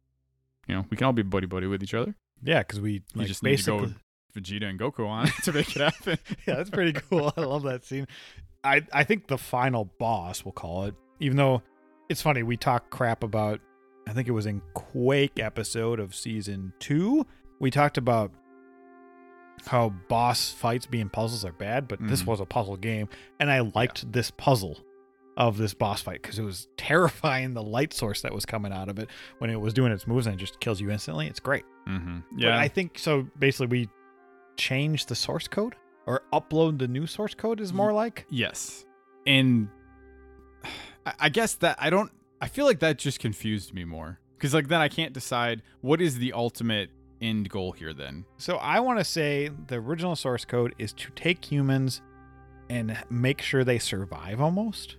you 0.68 0.74
know, 0.74 0.84
we 0.90 0.96
can 0.96 1.06
all 1.06 1.12
be 1.12 1.22
buddy 1.22 1.46
buddy 1.46 1.66
with 1.66 1.82
each 1.82 1.94
other. 1.94 2.14
Yeah, 2.42 2.58
because 2.58 2.80
we 2.80 3.02
like, 3.14 3.26
just 3.26 3.42
need 3.42 3.56
to 3.58 3.64
go 3.64 3.78
basically. 3.78 4.02
Vegeta 4.34 4.64
and 4.68 4.78
Goku 4.78 5.06
on 5.06 5.26
it 5.28 5.32
to 5.44 5.52
make 5.52 5.74
it 5.76 5.80
happen. 5.82 6.18
yeah, 6.46 6.54
that's 6.56 6.70
pretty 6.70 6.92
cool. 6.92 7.32
I 7.36 7.40
love 7.42 7.62
that 7.64 7.84
scene. 7.84 8.06
I 8.64 8.82
I 8.92 9.04
think 9.04 9.26
the 9.28 9.38
final 9.38 9.86
boss, 9.98 10.44
we'll 10.44 10.52
call 10.52 10.84
it, 10.84 10.94
even 11.20 11.36
though 11.36 11.62
it's 12.08 12.22
funny, 12.22 12.42
we 12.42 12.56
talk 12.56 12.90
crap 12.90 13.22
about. 13.24 13.60
I 14.08 14.12
think 14.12 14.26
it 14.26 14.32
was 14.32 14.46
in 14.46 14.60
Quake 14.74 15.38
episode 15.38 16.00
of 16.00 16.14
season 16.14 16.72
two. 16.80 17.24
We 17.60 17.70
talked 17.70 17.98
about 17.98 18.32
how 19.66 19.90
boss 20.08 20.50
fights 20.50 20.86
being 20.86 21.08
puzzles 21.08 21.44
are 21.44 21.52
bad, 21.52 21.86
but 21.86 22.00
this 22.08 22.22
Mhm. 22.22 22.26
was 22.26 22.40
a 22.40 22.44
puzzle 22.44 22.76
game, 22.76 23.08
and 23.38 23.50
I 23.50 23.60
liked 23.60 24.10
this 24.10 24.30
puzzle 24.32 24.78
of 25.36 25.56
this 25.56 25.72
boss 25.72 26.02
fight 26.02 26.20
because 26.20 26.38
it 26.38 26.42
was 26.42 26.66
terrifying. 26.76 27.54
The 27.54 27.62
light 27.62 27.92
source 27.92 28.22
that 28.22 28.34
was 28.34 28.44
coming 28.44 28.72
out 28.72 28.88
of 28.88 28.98
it 28.98 29.08
when 29.38 29.50
it 29.50 29.60
was 29.60 29.72
doing 29.72 29.92
its 29.92 30.06
moves 30.06 30.26
and 30.26 30.34
it 30.34 30.38
just 30.38 30.58
kills 30.60 30.80
you 30.80 30.90
instantly. 30.90 31.26
It's 31.28 31.40
great. 31.40 31.64
mm-hmm. 31.88 32.18
But 32.32 32.40
Yeah, 32.40 32.58
I 32.58 32.66
think 32.68 32.98
so. 32.98 33.28
Basically, 33.38 33.66
we 33.68 33.88
change 34.62 35.06
the 35.06 35.14
source 35.14 35.48
code 35.48 35.74
or 36.06 36.22
upload 36.32 36.78
the 36.78 36.86
new 36.88 37.06
source 37.06 37.34
code 37.34 37.60
is 37.60 37.72
more 37.72 37.92
like. 37.92 38.26
Yes. 38.30 38.84
And 39.26 39.68
I- 41.18 41.28
guess 41.28 41.54
that 41.56 41.76
I 41.80 41.90
don't 41.90 42.10
I 42.40 42.48
feel 42.48 42.64
like 42.66 42.80
that 42.80 42.98
just 42.98 43.18
confused 43.18 43.72
me 43.74 43.84
more. 43.84 44.18
Cuz 44.38 44.54
like 44.54 44.68
then 44.68 44.80
I 44.80 44.88
can't 44.88 45.12
decide 45.12 45.62
what 45.80 46.00
is 46.00 46.18
the 46.18 46.32
ultimate 46.32 46.90
end 47.20 47.48
goal 47.48 47.72
here 47.72 47.92
then. 47.92 48.24
So 48.36 48.56
I 48.56 48.80
want 48.80 48.98
to 48.98 49.04
say 49.04 49.50
the 49.66 49.76
original 49.76 50.16
source 50.16 50.44
code 50.44 50.74
is 50.78 50.92
to 50.94 51.10
take 51.14 51.44
humans 51.44 52.02
and 52.70 52.96
make 53.10 53.40
sure 53.42 53.64
they 53.64 53.78
survive 53.78 54.40
almost. 54.40 54.96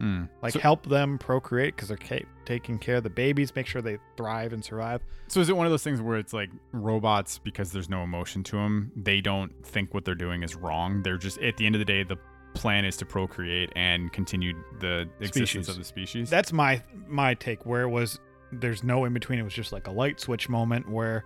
Hmm. 0.00 0.24
Like 0.42 0.54
so, 0.54 0.58
help 0.58 0.86
them 0.86 1.18
procreate 1.18 1.76
because 1.76 1.88
they're 1.88 1.96
ca- 1.96 2.24
taking 2.44 2.78
care 2.78 2.96
of 2.96 3.04
the 3.04 3.10
babies, 3.10 3.54
make 3.54 3.66
sure 3.66 3.80
they 3.80 3.98
thrive 4.16 4.52
and 4.52 4.64
survive. 4.64 5.00
so 5.28 5.40
is 5.40 5.48
it 5.48 5.56
one 5.56 5.66
of 5.66 5.72
those 5.72 5.84
things 5.84 6.00
where 6.02 6.18
it's 6.18 6.32
like 6.32 6.50
robots 6.72 7.38
because 7.38 7.70
there's 7.72 7.88
no 7.88 8.02
emotion 8.02 8.42
to 8.44 8.56
them, 8.56 8.90
they 8.96 9.20
don't 9.20 9.52
think 9.64 9.94
what 9.94 10.04
they're 10.04 10.14
doing 10.14 10.42
is 10.42 10.56
wrong. 10.56 11.02
They're 11.02 11.16
just 11.16 11.38
at 11.38 11.56
the 11.56 11.66
end 11.66 11.74
of 11.76 11.78
the 11.78 11.84
day 11.84 12.02
the 12.02 12.16
plan 12.54 12.84
is 12.84 12.96
to 12.96 13.04
procreate 13.06 13.72
and 13.74 14.12
continue 14.12 14.54
the 14.80 15.08
existence 15.20 15.66
Species. 15.66 15.68
of 15.68 15.76
the 15.76 15.84
species. 15.84 16.30
That's 16.30 16.52
my 16.52 16.82
my 17.08 17.34
take. 17.34 17.64
Where 17.66 17.82
it 17.82 17.88
was 17.90 18.18
there's 18.52 18.82
no 18.84 19.04
in 19.04 19.12
between. 19.12 19.38
It 19.38 19.42
was 19.42 19.54
just 19.54 19.72
like 19.72 19.86
a 19.86 19.90
light 19.92 20.20
switch 20.20 20.48
moment 20.48 20.88
where, 20.88 21.24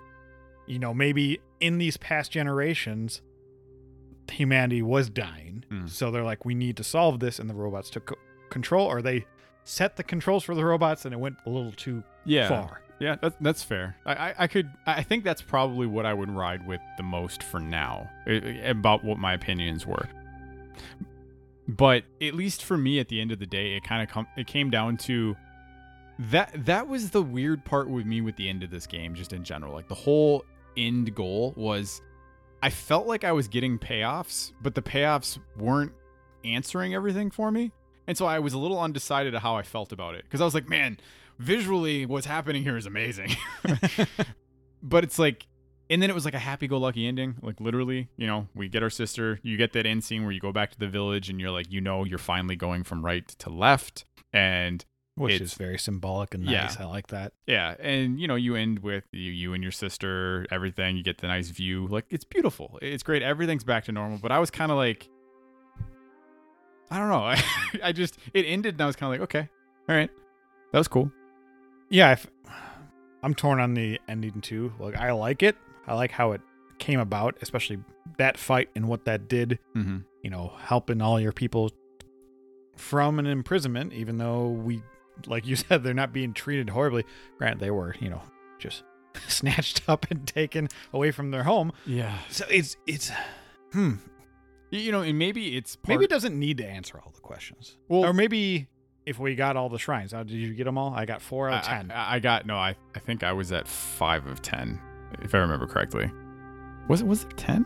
you 0.67 0.79
know, 0.79 0.95
maybe 0.95 1.41
in 1.61 1.79
these 1.79 1.97
past 1.99 2.31
generations, 2.33 3.21
humanity 4.31 4.83
was 4.83 5.11
dying. 5.11 5.65
Hmm. 5.69 5.87
So 5.87 6.11
they're 6.11 6.25
like, 6.25 6.45
we 6.45 6.55
need 6.55 6.77
to 6.79 6.85
solve 6.85 7.21
this, 7.21 7.39
and 7.39 7.49
the 7.51 7.55
robots 7.55 7.91
took 7.91 8.19
control, 8.51 8.87
or 8.87 9.03
they 9.03 9.27
set 9.65 9.97
the 9.97 10.03
controls 10.03 10.45
for 10.45 10.55
the 10.55 10.65
robots, 10.65 11.05
and 11.05 11.15
it 11.15 11.19
went 11.19 11.37
a 11.47 11.51
little 11.51 11.73
too 11.73 12.03
yeah. 12.25 12.49
far. 12.49 12.83
Yeah, 13.01 13.17
that's 13.21 13.37
that's 13.41 13.63
fair. 13.63 13.97
I, 14.05 14.15
I, 14.15 14.35
I 14.39 14.47
could 14.49 14.71
I 14.87 15.03
think 15.03 15.23
that's 15.23 15.43
probably 15.43 15.87
what 15.87 16.05
I 16.05 16.15
would 16.15 16.31
ride 16.31 16.67
with 16.67 16.81
the 16.97 17.05
most 17.05 17.43
for 17.45 17.61
now 17.61 18.11
about 18.65 19.05
what 19.05 19.19
my 19.19 19.35
opinions 19.35 19.87
were. 19.87 20.09
But 21.69 22.05
at 22.21 22.35
least 22.35 22.65
for 22.65 22.77
me, 22.77 22.99
at 22.99 23.09
the 23.09 23.21
end 23.21 23.31
of 23.31 23.39
the 23.39 23.47
day, 23.47 23.77
it 23.77 23.85
kind 23.85 24.03
of 24.03 24.09
com- 24.09 24.27
it 24.37 24.47
came 24.47 24.71
down 24.71 24.97
to 24.99 25.37
that 26.19 26.51
that 26.67 26.89
was 26.89 27.11
the 27.11 27.23
weird 27.23 27.65
part 27.65 27.89
with 27.89 28.07
me 28.07 28.21
with 28.21 28.37
the 28.37 28.49
end 28.49 28.63
of 28.63 28.71
this 28.71 28.87
game, 28.87 29.15
just 29.15 29.33
in 29.33 29.45
general. 29.45 29.73
Like 29.73 29.89
the 29.89 29.95
whole 29.95 30.45
end 30.77 31.15
goal 31.15 31.53
was, 31.57 32.01
I 32.63 32.71
felt 32.71 33.07
like 33.07 33.23
I 33.23 33.33
was 33.33 33.47
getting 33.47 33.79
payoffs, 33.79 34.53
but 34.63 34.75
the 34.75 34.83
payoffs 34.83 35.39
weren't 35.57 35.93
answering 36.45 36.95
everything 36.95 37.31
for 37.31 37.51
me, 37.51 37.71
and 38.09 38.18
so 38.18 38.27
I 38.27 38.40
was 38.40 38.55
a 38.55 38.59
little 38.59 38.81
undecided 38.81 39.35
of 39.37 39.42
how 39.42 39.55
I 39.55 39.62
felt 39.62 39.92
about 39.92 40.16
it 40.16 40.25
because 40.25 40.40
I 40.40 40.44
was 40.44 40.55
like, 40.55 40.68
man 40.68 40.99
visually 41.38 42.05
what's 42.05 42.27
happening 42.27 42.64
here 42.64 42.77
is 42.77 42.85
amazing 42.85 43.31
but 44.83 45.05
it's 45.05 45.18
like 45.18 45.47
and 45.90 46.03
then 46.03 46.11
it 46.11 46.12
was 46.14 46.25
like 46.25 46.35
a 46.35 46.38
happy-go-lucky 46.38 47.07
ending 47.07 47.37
like 47.42 47.61
literally 47.61 48.09
you 48.16 48.27
know 48.27 48.49
we 48.57 48.68
get 48.68 48.83
our 48.83 48.90
sister 48.90 49.38
you 49.44 49.57
get 49.57 49.73
that 49.73 49.87
end 49.87 50.03
scene 50.03 50.25
where 50.25 50.33
you 50.33 50.40
go 50.40 50.51
back 50.53 50.71
to 50.73 50.79
the 50.81 50.88
village 50.88 51.29
and 51.31 51.40
you're 51.40 51.51
like 51.53 51.71
you 51.71 51.81
know 51.81 52.05
you're 52.05 52.18
finally 52.18 52.57
going 52.57 52.83
from 52.83 53.05
right 53.05 53.29
to 53.29 53.51
left 53.51 54.05
and 54.33 54.85
Which 55.14 55.40
is 55.40 55.55
very 55.55 55.79
symbolic 55.79 56.35
and 56.35 56.44
Yeah. 56.44 56.62
nice. 56.62 56.81
I 56.81 56.85
like 56.87 57.07
that. 57.09 57.33
yeah 57.47 57.77
and 57.79 58.21
you 58.21 58.27
know 58.27 58.35
you 58.35 58.57
end 58.57 58.81
with 58.81 59.05
you, 59.12 59.31
you 59.31 59.55
and 59.55 59.62
your 59.62 59.73
sister 59.73 60.44
everything 60.51 60.97
you 60.97 61.05
get 61.05 61.18
the 61.18 61.29
nice 61.29 61.51
view 61.51 61.87
like 61.87 62.07
it's 62.11 62.25
beautiful 62.25 62.79
it's 62.83 63.03
great 63.03 63.23
everything's 63.23 63.64
back 63.64 63.85
to 63.85 63.92
normal 63.92 64.18
but 64.18 64.33
i 64.33 64.38
was 64.40 64.51
kind 64.51 64.71
of 64.73 64.77
like 64.77 65.09
i 66.90 66.98
don't 66.98 67.09
know 67.09 67.24
I, 67.24 67.42
I 67.83 67.92
just 67.92 68.18
it 68.35 68.44
ended 68.44 68.74
and 68.74 68.83
i 68.83 68.87
was 68.87 68.96
kind 68.96 69.12
of 69.12 69.20
like 69.20 69.29
okay 69.29 69.48
all 69.88 69.96
right 69.96 70.11
that 70.72 70.79
was 70.79 70.88
cool 70.88 71.11
Yeah, 71.90 72.12
if, 72.12 72.27
I'm 73.22 73.35
torn 73.35 73.59
on 73.61 73.72
the 73.74 73.98
ending 74.07 74.40
too. 74.42 74.72
Like 74.79 74.96
I 74.96 75.12
like 75.12 75.42
it. 75.42 75.57
I 75.87 75.94
like 75.94 76.11
how 76.11 76.33
it 76.33 76.42
came 76.79 77.01
about, 77.01 77.37
especially 77.40 77.79
that 78.18 78.37
fight 78.37 78.68
and 78.77 78.87
what 78.87 79.07
that 79.07 79.29
did. 79.29 79.59
mm-hmm. 79.74 79.98
you 80.22 80.29
know, 80.31 80.53
helping 80.61 81.01
all 81.01 81.18
your 81.18 81.33
people 81.33 81.70
from 82.77 83.18
an 83.18 83.27
imprisonment, 83.27 83.92
even 83.94 84.18
though 84.18 84.48
we, 84.48 84.83
like 85.27 85.46
you 85.46 85.57
said, 85.64 85.83
they're 85.83 85.94
not 85.94 86.12
being 86.12 86.35
treated 86.35 86.68
horribly. 86.70 87.05
Granted, 87.38 87.61
they 87.61 87.70
were, 87.70 87.96
you 87.98 88.11
know, 88.11 88.22
just 88.59 88.83
snatched 89.28 89.89
up 89.89 90.07
and 90.11 90.26
taken 90.26 90.68
away 90.93 91.11
from 91.11 91.30
their 91.30 91.45
home. 91.45 91.72
yeah 91.86 92.18
So 92.30 92.45
it's, 92.51 92.76
it's, 92.86 93.11
hmm, 93.72 93.95
You 94.71 94.93
know, 94.93 95.01
and 95.03 95.19
maybe 95.19 95.57
it's 95.57 95.77
part, 95.77 95.89
maybe 95.89 96.05
it 96.05 96.11
doesn't 96.11 96.39
need 96.39 96.59
to 96.59 96.66
answer 96.66 97.01
all 97.05 97.11
the 97.14 97.21
questions. 97.21 97.77
Well- 97.89 98.05
or 98.05 98.12
maybe 98.12 98.69
if 99.07 99.19
we 99.19 99.35
got 99.35 99.57
all 99.57 99.69
the 99.71 99.79
shrines, 99.79 100.12
how 100.12 100.23
did 100.23 100.35
you 100.35 100.53
get 100.55 100.64
them 100.64 100.77
all? 100.77 100.93
I 100.95 101.07
got 101.07 101.23
four 101.23 101.49
out 101.49 101.61
of 101.62 101.66
ten. 101.66 101.91
I, 101.91 102.16
I 102.16 102.19
got 102.19 102.45
no. 102.45 102.57
I, 102.57 102.77
I 102.95 102.99
think 102.99 103.23
I 103.23 103.33
was 103.33 103.51
at 103.53 103.66
five 103.66 104.27
of 104.27 104.43
ten, 104.43 104.79
if 105.23 105.35
I 105.35 105.39
remember 105.39 105.66
correctly. 105.66 106.11
Was 106.89 107.01
it 107.01 107.07
was 107.07 107.25
it 107.25 107.37
ten? 107.37 107.64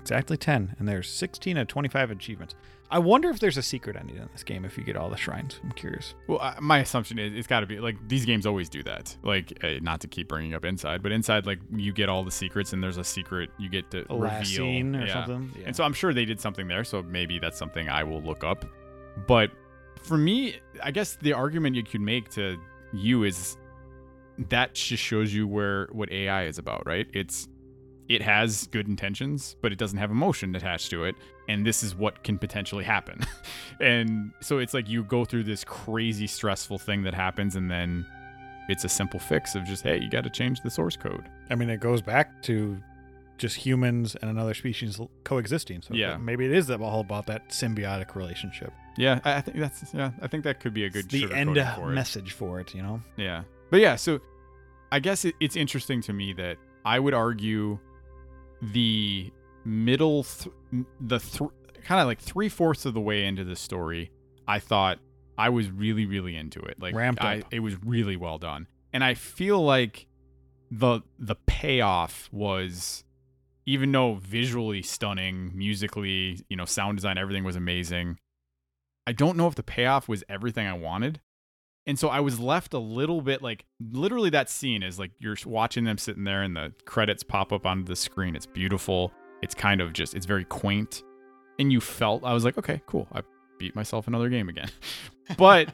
Exactly 0.00 0.36
10 0.36 0.76
and 0.78 0.86
there's 0.88 1.08
16 1.08 1.56
of 1.56 1.66
25 1.68 2.10
achievements 2.10 2.54
i 2.90 2.98
wonder 2.98 3.30
if 3.30 3.38
there's 3.40 3.56
a 3.56 3.62
secret 3.62 3.96
ending 3.96 4.16
in 4.16 4.28
this 4.32 4.42
game 4.42 4.64
if 4.64 4.76
you 4.76 4.84
get 4.84 4.96
all 4.96 5.08
the 5.08 5.16
shrines 5.16 5.60
i'm 5.64 5.72
curious 5.72 6.14
Well, 6.26 6.54
my 6.60 6.80
assumption 6.80 7.18
is 7.18 7.32
it's 7.32 7.46
got 7.46 7.60
to 7.60 7.66
be 7.66 7.78
like 7.80 7.96
these 8.08 8.26
games 8.26 8.44
always 8.44 8.68
do 8.68 8.82
that. 8.82 9.16
Like, 9.22 9.58
uh, 9.64 9.74
not 9.80 10.00
to 10.02 10.08
keep 10.08 10.28
bringing 10.28 10.52
up 10.54 10.64
inside, 10.66 11.02
but 11.02 11.10
inside, 11.12 11.46
like 11.46 11.58
you 11.74 11.92
get 11.92 12.08
all 12.10 12.22
the 12.24 12.30
secrets, 12.30 12.72
and 12.74 12.82
there's 12.82 12.98
a 12.98 13.04
secret 13.04 13.48
you 13.58 13.68
get 13.70 13.90
to 13.92 14.04
reveal. 14.10 14.44
scene 14.44 14.94
or 14.96 15.06
Yeah. 15.06 15.12
something 15.24 15.52
yeah. 15.58 15.66
And 15.68 15.76
so 15.76 15.84
I'm 15.84 15.92
sure 15.94 16.12
they 16.12 16.24
did 16.26 16.40
something 16.40 16.66
there. 16.68 16.84
So 16.84 17.02
maybe 17.02 17.38
that's 17.38 17.58
something 17.58 17.88
I 17.88 18.02
will 18.04 18.20
look 18.22 18.44
up. 18.44 18.64
But 19.26 19.50
for 20.02 20.18
me, 20.18 20.56
I 20.82 20.90
guess 20.90 21.16
the 21.16 21.32
argument 21.32 21.76
you 21.76 21.82
could 21.84 22.00
make 22.02 22.28
to 22.30 22.58
you 22.92 23.24
is 23.24 23.56
that 24.50 24.74
just 24.74 25.02
shows 25.02 25.32
you 25.32 25.46
where 25.46 25.88
what 25.92 26.10
AI 26.12 26.44
is 26.46 26.58
about, 26.58 26.86
right? 26.86 27.06
It's 27.14 27.48
it 28.08 28.20
has 28.22 28.66
good 28.68 28.86
intentions, 28.88 29.56
but 29.62 29.72
it 29.72 29.78
doesn't 29.78 29.98
have 29.98 30.10
emotion 30.10 30.54
attached 30.54 30.90
to 30.90 31.04
it, 31.04 31.14
and 31.48 31.64
this 31.66 31.82
is 31.82 31.94
what 31.94 32.22
can 32.22 32.38
potentially 32.38 32.84
happen. 32.84 33.20
and 33.80 34.32
so 34.40 34.58
it's 34.58 34.74
like 34.74 34.88
you 34.88 35.04
go 35.04 35.24
through 35.24 35.44
this 35.44 35.64
crazy 35.64 36.26
stressful 36.26 36.78
thing 36.78 37.02
that 37.04 37.14
happens 37.14 37.56
and 37.56 37.70
then 37.70 38.06
it's 38.68 38.84
a 38.84 38.88
simple 38.88 39.20
fix 39.20 39.54
of 39.54 39.64
just 39.64 39.82
hey, 39.82 39.98
you 40.00 40.08
got 40.10 40.24
to 40.24 40.30
change 40.30 40.60
the 40.62 40.70
source 40.70 40.96
code. 40.96 41.24
I 41.50 41.54
mean, 41.54 41.68
it 41.70 41.80
goes 41.80 42.00
back 42.02 42.42
to 42.44 42.78
just 43.36 43.56
humans 43.56 44.16
and 44.20 44.30
another 44.30 44.54
species 44.54 45.00
coexisting. 45.24 45.82
So 45.82 45.92
Yeah. 45.94 46.16
maybe 46.16 46.44
it 46.46 46.52
is 46.52 46.66
that 46.68 46.80
all 46.80 47.00
about 47.00 47.26
that 47.26 47.48
symbiotic 47.50 48.14
relationship. 48.14 48.72
Yeah, 48.96 49.18
I, 49.24 49.34
I 49.34 49.40
think 49.40 49.58
that's 49.58 49.92
yeah, 49.92 50.12
I 50.22 50.28
think 50.28 50.44
that 50.44 50.60
could 50.60 50.72
be 50.72 50.84
a 50.84 50.90
good 50.90 51.10
the 51.10 51.32
end 51.32 51.58
for 51.76 51.88
message 51.88 52.32
for 52.32 52.60
it, 52.60 52.74
you 52.74 52.82
know? 52.82 53.02
Yeah. 53.16 53.42
But 53.70 53.80
yeah, 53.80 53.96
so 53.96 54.20
I 54.92 55.00
guess 55.00 55.24
it, 55.24 55.34
it's 55.40 55.56
interesting 55.56 56.00
to 56.02 56.12
me 56.12 56.32
that 56.34 56.58
I 56.84 57.00
would 57.00 57.12
argue 57.14 57.78
the 58.72 59.32
middle, 59.64 60.24
th- 60.24 60.54
the 61.00 61.18
th- 61.18 61.50
kind 61.84 62.00
of 62.00 62.06
like 62.06 62.20
three 62.20 62.48
fourths 62.48 62.84
of 62.86 62.94
the 62.94 63.00
way 63.00 63.26
into 63.26 63.44
the 63.44 63.56
story, 63.56 64.10
I 64.46 64.58
thought 64.58 64.98
I 65.36 65.48
was 65.48 65.70
really, 65.70 66.06
really 66.06 66.36
into 66.36 66.60
it. 66.60 66.80
Like 66.80 66.94
Ramped 66.94 67.22
I, 67.22 67.40
up. 67.40 67.44
it 67.52 67.60
was 67.60 67.82
really 67.84 68.16
well 68.16 68.38
done, 68.38 68.68
and 68.92 69.02
I 69.04 69.14
feel 69.14 69.62
like 69.62 70.06
the 70.70 71.00
the 71.18 71.36
payoff 71.46 72.28
was, 72.32 73.04
even 73.66 73.92
though 73.92 74.14
visually 74.14 74.82
stunning, 74.82 75.52
musically, 75.54 76.44
you 76.48 76.56
know, 76.56 76.64
sound 76.64 76.98
design, 76.98 77.18
everything 77.18 77.44
was 77.44 77.56
amazing. 77.56 78.18
I 79.06 79.12
don't 79.12 79.36
know 79.36 79.46
if 79.46 79.54
the 79.54 79.62
payoff 79.62 80.08
was 80.08 80.24
everything 80.28 80.66
I 80.66 80.72
wanted. 80.72 81.20
And 81.86 81.98
so 81.98 82.08
I 82.08 82.20
was 82.20 82.40
left 82.40 82.72
a 82.72 82.78
little 82.78 83.20
bit 83.20 83.42
like 83.42 83.66
literally 83.92 84.30
that 84.30 84.48
scene 84.48 84.82
is 84.82 84.98
like 84.98 85.10
you're 85.18 85.36
watching 85.44 85.84
them 85.84 85.98
sitting 85.98 86.24
there 86.24 86.42
and 86.42 86.56
the 86.56 86.72
credits 86.86 87.22
pop 87.22 87.52
up 87.52 87.66
onto 87.66 87.84
the 87.84 87.96
screen. 87.96 88.34
It's 88.34 88.46
beautiful. 88.46 89.12
It's 89.42 89.54
kind 89.54 89.80
of 89.80 89.92
just 89.92 90.14
it's 90.14 90.26
very 90.26 90.44
quaint. 90.44 91.02
And 91.58 91.70
you 91.70 91.80
felt 91.80 92.24
I 92.24 92.32
was 92.32 92.44
like, 92.44 92.56
okay, 92.56 92.80
cool. 92.86 93.06
I 93.12 93.20
beat 93.58 93.76
myself 93.76 94.08
another 94.08 94.30
game 94.30 94.48
again. 94.48 94.70
but 95.36 95.72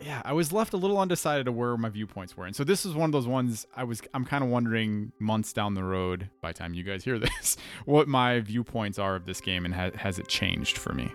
yeah, 0.00 0.20
I 0.24 0.32
was 0.32 0.52
left 0.52 0.72
a 0.72 0.76
little 0.76 0.98
undecided 0.98 1.46
of 1.46 1.54
where 1.54 1.76
my 1.76 1.88
viewpoints 1.88 2.36
were. 2.36 2.44
And 2.44 2.54
so 2.54 2.64
this 2.64 2.84
is 2.84 2.94
one 2.94 3.08
of 3.08 3.12
those 3.12 3.28
ones 3.28 3.66
I 3.76 3.84
was 3.84 4.02
I'm 4.12 4.24
kind 4.24 4.42
of 4.42 4.50
wondering 4.50 5.12
months 5.20 5.52
down 5.52 5.74
the 5.74 5.84
road 5.84 6.30
by 6.42 6.50
the 6.50 6.58
time 6.58 6.74
you 6.74 6.82
guys 6.82 7.04
hear 7.04 7.18
this 7.20 7.56
what 7.84 8.08
my 8.08 8.40
viewpoints 8.40 8.98
are 8.98 9.14
of 9.14 9.24
this 9.24 9.40
game 9.40 9.64
and 9.64 9.72
ha- 9.72 9.92
has 9.94 10.18
it 10.18 10.26
changed 10.26 10.78
for 10.78 10.92
me. 10.92 11.12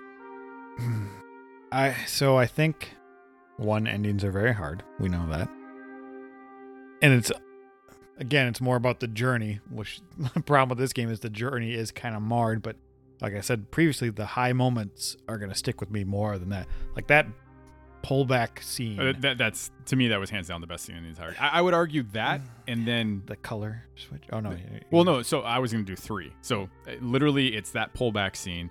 I 1.71 1.93
so 2.07 2.37
I 2.37 2.47
think 2.47 2.95
one 3.59 3.87
endings 3.87 4.23
are 4.23 4.31
very 4.31 4.53
hard. 4.53 4.83
We 4.99 5.09
know 5.09 5.27
that. 5.29 5.49
And 7.01 7.13
it's 7.13 7.31
again, 8.17 8.47
it's 8.47 8.61
more 8.61 8.75
about 8.75 8.99
the 8.99 9.07
journey, 9.07 9.59
which 9.69 10.01
the 10.33 10.41
problem 10.41 10.69
with 10.69 10.77
this 10.77 10.93
game 10.93 11.09
is 11.09 11.19
the 11.19 11.29
journey 11.29 11.73
is 11.73 11.91
kind 11.91 12.15
of 12.15 12.21
marred, 12.21 12.61
but 12.61 12.75
like 13.21 13.35
I 13.35 13.41
said 13.41 13.69
previously, 13.71 14.09
the 14.09 14.25
high 14.25 14.53
moments 14.53 15.17
are 15.27 15.37
going 15.37 15.49
to 15.49 15.55
stick 15.55 15.79
with 15.81 15.91
me 15.91 16.03
more 16.03 16.37
than 16.37 16.49
that. 16.49 16.67
Like 16.95 17.07
that 17.07 17.27
pullback 18.01 18.63
scene, 18.63 18.97
Uh, 18.97 19.13
that, 19.19 19.37
that's 19.37 19.71
to 19.87 19.95
me 19.97 20.07
that 20.07 20.19
was 20.21 20.29
hands 20.29 20.47
down 20.47 20.61
the 20.61 20.67
best 20.67 20.85
scene 20.85 20.95
in 20.95 21.03
the 21.03 21.09
entire. 21.09 21.35
I, 21.39 21.49
I 21.59 21.61
would 21.61 21.73
argue 21.73 22.03
that, 22.13 22.39
and 22.67 22.87
then 22.87 23.23
the 23.25 23.35
color 23.35 23.83
switch. 23.95 24.23
Oh 24.31 24.39
no. 24.39 24.51
you- 24.51 24.57
well, 24.91 25.03
no. 25.03 25.21
So 25.21 25.41
I 25.41 25.59
was 25.59 25.71
gonna 25.73 25.83
do 25.83 25.97
three. 25.97 26.31
So 26.41 26.69
uh, 26.87 26.91
literally, 27.01 27.55
it's 27.55 27.71
that 27.71 27.93
pullback 27.93 28.35
scene. 28.37 28.69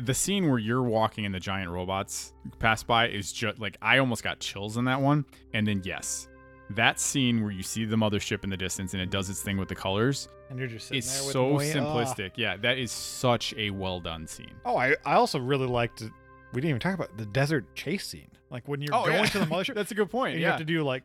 The 0.00 0.14
scene 0.14 0.48
where 0.48 0.58
you're 0.58 0.82
walking 0.82 1.26
and 1.26 1.34
the 1.34 1.40
giant 1.40 1.70
robots 1.70 2.32
pass 2.58 2.82
by 2.82 3.08
is 3.08 3.32
just 3.32 3.58
like 3.58 3.76
I 3.82 3.98
almost 3.98 4.22
got 4.22 4.40
chills 4.40 4.76
in 4.76 4.84
that 4.86 5.00
one. 5.00 5.24
And 5.54 5.66
then 5.66 5.82
yes, 5.84 6.28
that 6.70 7.00
scene 7.00 7.42
where 7.42 7.50
you 7.52 7.62
see 7.62 7.84
the 7.84 7.96
mothership 7.96 8.44
in 8.44 8.50
the 8.50 8.56
distance 8.56 8.92
and 8.94 9.02
it 9.02 9.10
does 9.10 9.28
its 9.28 9.42
thing 9.42 9.56
with 9.56 9.68
the 9.68 9.74
colors 9.74 10.28
And 10.50 10.58
you're 10.58 10.68
just 10.68 10.86
sitting 10.88 10.98
is 11.00 11.12
there 11.12 11.24
with 11.24 11.32
so 11.32 11.50
Moe- 11.52 11.58
simplistic. 11.58 12.30
Yeah, 12.36 12.56
that 12.58 12.78
is 12.78 12.92
such 12.92 13.54
a 13.56 13.70
well 13.70 14.00
done 14.00 14.26
scene. 14.26 14.54
Oh, 14.64 14.76
I, 14.76 14.94
I 15.04 15.14
also 15.14 15.38
really 15.38 15.66
liked 15.66 16.02
we 16.52 16.60
didn't 16.60 16.70
even 16.70 16.80
talk 16.80 16.94
about 16.94 17.16
the 17.16 17.26
desert 17.26 17.74
chase 17.74 18.06
scene. 18.06 18.28
Like 18.50 18.66
when 18.68 18.80
you're 18.82 18.90
going 18.90 19.24
to 19.26 19.38
the 19.40 19.44
mothership, 19.46 19.74
That's 19.74 19.90
a 19.92 19.94
good 19.94 20.10
point. 20.10 20.34
you 20.36 20.42
Yeah. 20.42 20.50
have 20.50 20.58
to 20.58 20.64
do 20.64 20.82
like 20.82 21.02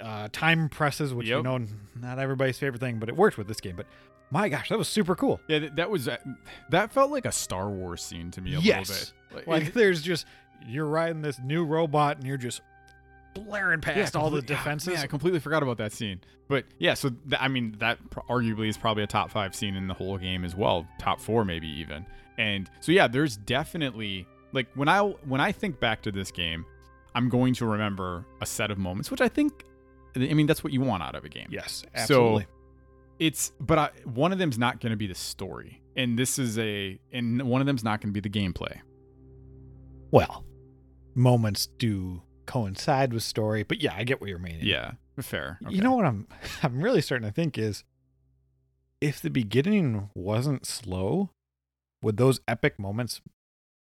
uh, 0.00 0.28
time 0.32 0.68
presses, 0.68 1.14
which 1.14 1.26
you 1.26 1.36
Yep. 1.36 1.44
know 1.44 1.60
not 2.00 2.18
everybody's 2.18 2.58
favorite 2.58 2.80
thing, 2.80 2.98
but 2.98 3.08
it 3.08 3.16
worked 3.16 3.38
with 3.38 3.48
this 3.48 3.60
game. 3.60 3.76
But 3.76 3.86
my 4.30 4.48
gosh, 4.48 4.68
that 4.70 4.78
was 4.78 4.88
super 4.88 5.14
cool. 5.14 5.40
yeah, 5.48 5.58
th- 5.60 5.72
that 5.76 5.90
was 5.90 6.08
uh, 6.08 6.16
that 6.70 6.92
felt 6.92 7.10
like 7.10 7.24
a 7.26 7.32
Star 7.32 7.68
Wars 7.70 8.02
scene 8.02 8.30
to 8.32 8.40
me 8.40 8.54
a 8.54 8.58
Yes. 8.60 8.88
little 9.30 9.38
bit. 9.38 9.48
Like 9.48 9.72
there's 9.72 10.02
just 10.02 10.26
you're 10.66 10.86
riding 10.86 11.22
this 11.22 11.38
new 11.38 11.64
robot 11.64 12.16
and 12.18 12.26
you're 12.26 12.36
just 12.38 12.60
blaring 13.34 13.80
past 13.80 14.16
all 14.16 14.30
the 14.30 14.42
defenses. 14.42 14.94
Yeah, 14.94 15.02
I 15.02 15.06
completely 15.06 15.40
forgot 15.40 15.62
about 15.62 15.76
that 15.78 15.92
scene. 15.92 16.20
But 16.48 16.64
yeah, 16.78 16.94
so 16.94 17.10
th- 17.10 17.40
I 17.40 17.48
mean, 17.48 17.76
that 17.80 17.98
pr- 18.10 18.20
arguably 18.30 18.68
is 18.68 18.76
probably 18.78 19.02
a 19.02 19.06
top 19.06 19.30
five 19.30 19.54
scene 19.54 19.74
in 19.76 19.88
the 19.88 19.94
whole 19.94 20.16
game 20.16 20.44
as 20.44 20.54
well, 20.56 20.86
top 20.98 21.20
four 21.20 21.44
maybe 21.44 21.68
even. 21.68 22.06
And 22.38 22.70
so 22.80 22.92
yeah, 22.92 23.08
there's 23.08 23.36
definitely 23.36 24.26
like 24.52 24.68
when 24.74 24.88
I 24.88 25.00
when 25.00 25.40
I 25.40 25.52
think 25.52 25.80
back 25.80 26.02
to 26.02 26.12
this 26.12 26.30
game, 26.30 26.64
I'm 27.14 27.28
going 27.28 27.54
to 27.54 27.66
remember 27.66 28.24
a 28.40 28.46
set 28.46 28.70
of 28.70 28.78
moments, 28.78 29.10
which 29.10 29.20
I 29.20 29.28
think, 29.28 29.64
I 30.14 30.32
mean, 30.34 30.46
that's 30.46 30.62
what 30.64 30.72
you 30.72 30.80
want 30.80 31.02
out 31.02 31.14
of 31.14 31.24
a 31.24 31.28
game. 31.28 31.48
yes, 31.50 31.84
absolutely. 31.94 32.46
It's 33.18 33.52
but 33.60 33.78
I, 33.78 33.90
one 34.04 34.32
of 34.32 34.38
them's 34.38 34.58
not 34.58 34.80
going 34.80 34.90
to 34.90 34.96
be 34.96 35.06
the 35.06 35.14
story, 35.14 35.82
and 35.96 36.18
this 36.18 36.38
is 36.38 36.58
a 36.58 36.98
and 37.12 37.42
one 37.42 37.60
of 37.60 37.66
them's 37.66 37.84
not 37.84 38.00
going 38.00 38.12
to 38.12 38.20
be 38.20 38.26
the 38.26 38.38
gameplay. 38.38 38.80
well, 40.10 40.44
moments 41.14 41.66
do 41.78 42.22
coincide 42.46 43.12
with 43.12 43.22
story, 43.22 43.62
but 43.62 43.82
yeah, 43.82 43.94
I 43.96 44.04
get 44.04 44.20
what 44.20 44.30
you're 44.30 44.38
meaning. 44.38 44.66
Yeah, 44.66 44.92
fair. 45.20 45.58
You 45.68 45.80
know 45.80 45.92
what 45.92 46.04
I'm 46.04 46.28
I'm 46.62 46.80
really 46.80 47.00
starting 47.00 47.26
to 47.26 47.32
think 47.32 47.58
is 47.58 47.84
if 49.00 49.20
the 49.20 49.30
beginning 49.30 50.10
wasn't 50.14 50.66
slow, 50.66 51.30
would 52.02 52.16
those 52.16 52.40
epic 52.46 52.78
moments 52.78 53.20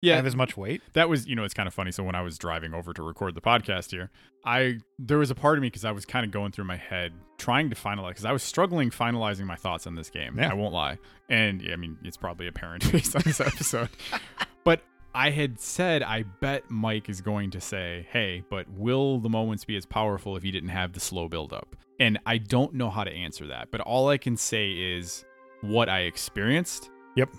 yeah, 0.01 0.15
have 0.15 0.25
as 0.25 0.35
much 0.35 0.57
weight? 0.57 0.81
that 0.93 1.07
was 1.09 1.27
you 1.27 1.35
know 1.35 1.43
it's 1.43 1.53
kind 1.53 1.67
of 1.67 1.73
funny 1.73 1.91
so 1.91 2.03
when 2.03 2.15
i 2.15 2.21
was 2.21 2.37
driving 2.37 2.73
over 2.73 2.93
to 2.93 3.03
record 3.03 3.35
the 3.35 3.41
podcast 3.41 3.91
here 3.91 4.09
i 4.45 4.77
there 4.99 5.17
was 5.17 5.29
a 5.31 5.35
part 5.35 5.57
of 5.57 5.61
me 5.61 5.67
because 5.67 5.85
i 5.85 5.91
was 5.91 6.05
kind 6.05 6.25
of 6.25 6.31
going 6.31 6.51
through 6.51 6.65
my 6.65 6.75
head 6.77 7.13
trying 7.37 7.69
to 7.69 7.75
finalize 7.75 8.09
because 8.09 8.25
i 8.25 8.31
was 8.31 8.43
struggling 8.43 8.89
finalizing 8.89 9.45
my 9.45 9.55
thoughts 9.55 9.85
on 9.87 9.95
this 9.95 10.09
game 10.09 10.37
Yeah. 10.37 10.51
i 10.51 10.53
won't 10.53 10.73
lie 10.73 10.97
and 11.29 11.61
yeah, 11.61 11.73
i 11.73 11.75
mean 11.75 11.97
it's 12.03 12.17
probably 12.17 12.47
apparent 12.47 12.91
based 12.91 13.15
on 13.15 13.21
this 13.25 13.39
episode 13.39 13.89
but 14.63 14.81
i 15.13 15.29
had 15.29 15.59
said 15.59 16.01
i 16.03 16.23
bet 16.41 16.69
mike 16.69 17.09
is 17.09 17.21
going 17.21 17.51
to 17.51 17.61
say 17.61 18.07
hey 18.11 18.43
but 18.49 18.67
will 18.71 19.19
the 19.19 19.29
moments 19.29 19.65
be 19.65 19.75
as 19.75 19.85
powerful 19.85 20.35
if 20.35 20.43
you 20.43 20.51
didn't 20.51 20.69
have 20.69 20.93
the 20.93 20.99
slow 20.99 21.27
build 21.27 21.53
up 21.53 21.75
and 21.99 22.17
i 22.25 22.37
don't 22.37 22.73
know 22.73 22.89
how 22.89 23.03
to 23.03 23.11
answer 23.11 23.45
that 23.47 23.69
but 23.71 23.81
all 23.81 24.07
i 24.09 24.17
can 24.17 24.35
say 24.37 24.71
is 24.71 25.25
what 25.61 25.89
i 25.89 25.99
experienced 26.01 26.89
Yep. 27.17 27.29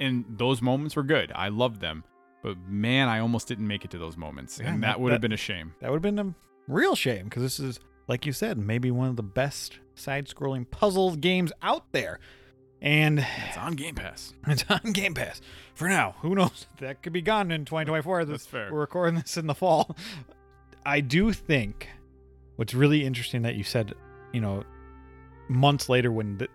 And 0.00 0.24
those 0.28 0.60
moments 0.62 0.96
were 0.96 1.02
good. 1.04 1.30
I 1.34 1.48
loved 1.50 1.80
them. 1.80 2.02
But 2.42 2.56
man, 2.66 3.08
I 3.08 3.18
almost 3.20 3.46
didn't 3.48 3.68
make 3.68 3.84
it 3.84 3.90
to 3.92 3.98
those 3.98 4.16
moments. 4.16 4.58
Yeah, 4.58 4.70
and 4.72 4.82
that- 4.82 4.86
that 4.86 5.00
would 5.00 5.12
have 5.12 5.20
been 5.20 5.32
a 5.32 5.36
shame. 5.36 5.74
That 5.80 5.90
would 5.90 5.96
have 5.96 6.14
been 6.14 6.18
a 6.18 6.34
real 6.66 6.96
shame 6.96 7.24
because 7.24 7.42
this 7.42 7.60
is, 7.60 7.78
like 8.08 8.24
you 8.24 8.32
said, 8.32 8.56
maybe 8.58 8.90
one 8.90 9.08
of 9.10 9.16
the 9.16 9.22
best 9.22 9.78
side-scrolling 9.94 10.70
puzzle 10.70 11.16
games 11.16 11.52
out 11.62 11.92
there. 11.92 12.18
And 12.82 13.18
It's 13.48 13.58
on 13.58 13.74
Game 13.74 13.94
Pass. 13.94 14.32
it's 14.46 14.64
on 14.70 14.92
Game 14.92 15.12
Pass 15.12 15.42
for 15.74 15.86
now. 15.86 16.14
Who 16.22 16.34
knows? 16.34 16.66
That 16.78 17.02
could 17.02 17.12
be 17.12 17.20
gone 17.20 17.50
in 17.50 17.66
2024. 17.66 18.24
That's 18.24 18.46
fair. 18.46 18.72
We're 18.72 18.80
recording 18.80 19.16
this 19.20 19.36
in 19.36 19.46
the 19.46 19.54
fall. 19.54 19.94
I 20.86 21.00
do 21.00 21.34
think 21.34 21.88
what's 22.56 22.72
really 22.72 23.04
interesting 23.04 23.42
that 23.42 23.54
you 23.54 23.64
said, 23.64 23.92
you 24.32 24.40
know, 24.40 24.64
months 25.48 25.90
later 25.90 26.10
when 26.10 26.38
the, 26.38 26.48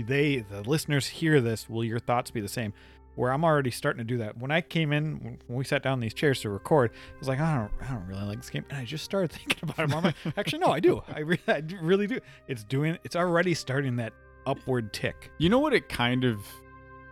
they, 0.00 0.38
the 0.38 0.62
listeners 0.62 1.06
hear 1.08 1.42
this, 1.42 1.68
will 1.68 1.84
your 1.84 1.98
thoughts 1.98 2.30
be 2.30 2.40
the 2.40 2.48
same? 2.48 2.72
Where 3.14 3.30
I'm 3.30 3.44
already 3.44 3.70
starting 3.70 3.98
to 3.98 4.04
do 4.04 4.16
that. 4.18 4.38
When 4.38 4.50
I 4.50 4.62
came 4.62 4.90
in, 4.90 5.38
when 5.46 5.58
we 5.58 5.64
sat 5.64 5.82
down 5.82 5.94
in 5.94 6.00
these 6.00 6.14
chairs 6.14 6.40
to 6.40 6.48
record, 6.48 6.92
I 6.94 7.18
was 7.18 7.28
like, 7.28 7.40
I 7.40 7.56
don't, 7.58 7.70
I 7.82 7.92
don't 7.92 8.06
really 8.06 8.24
like 8.24 8.38
this 8.38 8.48
game, 8.48 8.64
and 8.70 8.78
I 8.78 8.86
just 8.86 9.04
started 9.04 9.30
thinking 9.38 9.58
about 9.62 9.90
it. 9.90 9.94
I'm 9.94 10.02
like, 10.04 10.14
actually, 10.38 10.60
no, 10.60 10.72
I 10.72 10.80
do. 10.80 11.02
I, 11.14 11.20
re- 11.20 11.40
I 11.48 11.62
really 11.82 12.06
do. 12.06 12.20
It's 12.48 12.64
doing. 12.64 12.96
It's 13.04 13.16
already 13.16 13.52
starting 13.52 13.96
that 13.96 14.14
upward 14.46 14.94
tick. 14.94 15.30
You 15.36 15.50
know 15.50 15.58
what 15.58 15.74
it 15.74 15.90
kind 15.90 16.24
of 16.24 16.46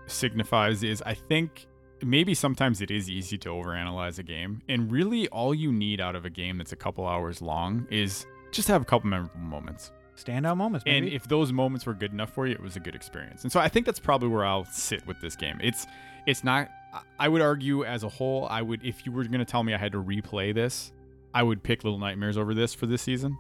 signifies 0.07 0.83
is 0.83 1.03
I 1.05 1.15
think 1.15 1.67
maybe 2.03 2.35
sometimes 2.35 2.81
it 2.81 2.91
is 2.91 3.11
easy 3.11 3.39
to 3.39 3.49
overanalyze 3.51 4.19
a 4.19 4.23
game. 4.23 4.63
And 4.69 4.91
really 4.91 5.29
all 5.29 5.55
you 5.55 5.73
need 5.73 6.01
out 6.01 6.17
of 6.17 6.25
a 6.25 6.31
game 6.31 6.59
that's 6.59 6.73
a 6.73 6.77
couple 6.77 7.07
hours 7.07 7.43
long 7.43 7.87
is 7.91 8.27
just 8.53 8.69
have 8.69 8.83
a 8.83 8.85
couple 8.85 9.09
memorable 9.09 9.39
moments. 9.41 9.93
Standout 10.25 10.57
moments, 10.57 10.85
And 10.87 11.07
if 11.09 11.27
those 11.29 11.53
moments 11.53 11.87
were 11.87 11.95
good 11.95 12.13
enough 12.13 12.31
for 12.33 12.47
you, 12.47 12.53
it 12.55 12.61
was 12.61 12.77
a 12.77 12.81
good 12.81 12.95
experience. 12.95 13.43
And 13.43 13.51
so 13.53 13.61
I 13.61 13.69
think 13.69 13.87
that's 13.87 14.01
probably 14.01 14.29
where 14.29 14.45
I'll 14.45 14.65
sit 14.67 15.07
with 15.07 15.21
this 15.21 15.37
game. 15.37 15.59
It's 15.63 15.87
it's 16.27 16.45
not 16.45 16.69
I- 17.19 17.29
would 17.29 17.41
argue 17.43 17.85
as 17.85 18.03
a 18.03 18.09
whole, 18.09 18.47
I 18.51 18.63
would 18.63 18.85
if 18.85 19.07
you 19.07 19.13
were 19.13 19.25
going 19.25 19.39
to 19.39 19.45
tell 19.45 19.63
me 19.63 19.73
I 19.75 19.79
had 19.79 19.93
to 19.93 20.03
replay 20.03 20.55
this, 20.55 20.93
I 21.33 21.43
would 21.43 21.63
pick 21.63 21.85
Little 21.85 21.99
Nightmares 21.99 22.37
over 22.37 22.53
this 22.55 22.75
for 22.75 22.87
this 22.87 23.03
season. 23.03 23.39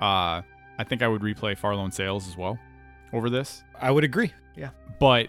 Uh 0.00 0.42
I 0.78 0.84
think 0.86 1.02
I 1.02 1.08
would 1.08 1.22
replay 1.22 1.56
Far 1.58 1.74
Lone 1.74 1.90
Sails 1.92 2.28
as 2.28 2.36
well 2.36 2.58
over 3.12 3.28
this. 3.28 3.62
I 3.80 3.90
would 3.90 4.04
agree. 4.04 4.32
Yeah. 4.56 4.70
But 4.98 5.28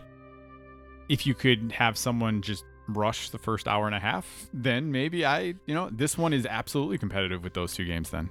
if 1.10 1.26
you 1.26 1.34
could 1.34 1.72
have 1.74 1.98
someone 1.98 2.42
just 2.42 2.64
rush 2.88 3.30
the 3.30 3.38
first 3.38 3.68
hour 3.68 3.86
and 3.86 3.96
a 3.96 4.00
half, 4.00 4.50
then 4.54 4.92
maybe 4.92 5.26
I, 5.26 5.56
you 5.66 5.74
know, 5.74 5.90
this 5.92 6.18
one 6.18 6.34
is 6.34 6.46
absolutely 6.46 6.98
competitive 6.98 7.44
with 7.44 7.54
those 7.54 7.74
two 7.74 7.86
games 7.86 8.10
then. 8.10 8.30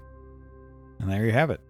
And 0.99 1.11
there 1.11 1.25
you 1.25 1.33
have 1.33 1.51
it. 1.51 1.61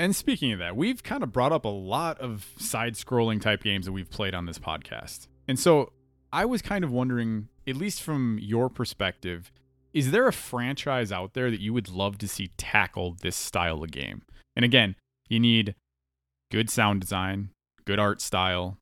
And 0.00 0.16
speaking 0.16 0.50
of 0.52 0.60
that, 0.60 0.76
we've 0.76 1.02
kind 1.02 1.22
of 1.22 1.30
brought 1.30 1.52
up 1.52 1.66
a 1.66 1.68
lot 1.68 2.18
of 2.20 2.54
side 2.56 2.94
scrolling 2.94 3.38
type 3.38 3.62
games 3.62 3.84
that 3.84 3.92
we've 3.92 4.08
played 4.08 4.34
on 4.34 4.46
this 4.46 4.58
podcast. 4.58 5.28
And 5.46 5.58
so 5.58 5.92
I 6.32 6.46
was 6.46 6.62
kind 6.62 6.84
of 6.84 6.90
wondering, 6.90 7.48
at 7.68 7.76
least 7.76 8.02
from 8.02 8.38
your 8.40 8.70
perspective, 8.70 9.52
is 9.92 10.10
there 10.10 10.26
a 10.26 10.32
franchise 10.32 11.12
out 11.12 11.34
there 11.34 11.50
that 11.50 11.60
you 11.60 11.74
would 11.74 11.90
love 11.90 12.16
to 12.16 12.28
see 12.28 12.48
tackle 12.56 13.18
this 13.20 13.36
style 13.36 13.82
of 13.82 13.90
game? 13.90 14.22
And 14.56 14.64
again, 14.64 14.96
you 15.28 15.38
need 15.38 15.74
good 16.50 16.70
sound 16.70 17.02
design, 17.02 17.50
good 17.84 17.98
art 17.98 18.22
style, 18.22 18.78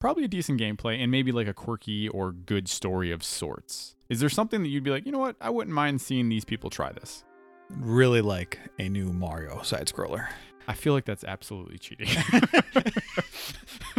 probably 0.00 0.24
a 0.24 0.28
decent 0.28 0.58
gameplay, 0.58 0.98
and 0.98 1.10
maybe 1.10 1.30
like 1.30 1.46
a 1.46 1.52
quirky 1.52 2.08
or 2.08 2.32
good 2.32 2.68
story 2.68 3.10
of 3.10 3.22
sorts. 3.22 3.96
Is 4.08 4.18
there 4.18 4.30
something 4.30 4.62
that 4.62 4.68
you'd 4.68 4.82
be 4.82 4.90
like, 4.90 5.04
you 5.04 5.12
know 5.12 5.18
what, 5.18 5.36
I 5.42 5.50
wouldn't 5.50 5.74
mind 5.74 6.00
seeing 6.00 6.30
these 6.30 6.46
people 6.46 6.70
try 6.70 6.90
this? 6.90 7.22
Really 7.68 8.22
like 8.22 8.58
a 8.78 8.88
new 8.88 9.12
Mario 9.12 9.60
side 9.60 9.88
scroller. 9.88 10.28
I 10.66 10.72
feel 10.74 10.92
like 10.94 11.04
that's 11.04 11.24
absolutely 11.24 11.78
cheating. 11.78 12.08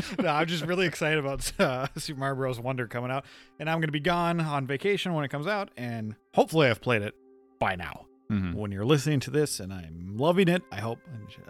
no, 0.19 0.29
I'm 0.29 0.47
just 0.47 0.65
really 0.65 0.85
excited 0.87 1.19
about 1.19 1.51
uh, 1.59 1.87
Super 1.97 2.19
Mario 2.19 2.35
Bros. 2.35 2.59
Wonder 2.59 2.87
coming 2.87 3.11
out, 3.11 3.25
and 3.59 3.69
I'm 3.69 3.77
going 3.77 3.87
to 3.87 3.91
be 3.93 3.99
gone 3.99 4.39
on 4.41 4.65
vacation 4.67 5.13
when 5.13 5.23
it 5.23 5.29
comes 5.29 5.47
out, 5.47 5.69
and 5.77 6.15
hopefully 6.33 6.67
I've 6.67 6.81
played 6.81 7.01
it 7.01 7.13
by 7.59 7.75
now. 7.75 8.05
Mhm. 8.31 8.55
When 8.55 8.71
you're 8.71 8.85
listening 8.85 9.19
to 9.21 9.31
this, 9.31 9.59
and 9.59 9.71
I'm 9.71 10.15
loving 10.17 10.47
it, 10.47 10.63
I 10.71 10.77
hope 10.77 10.97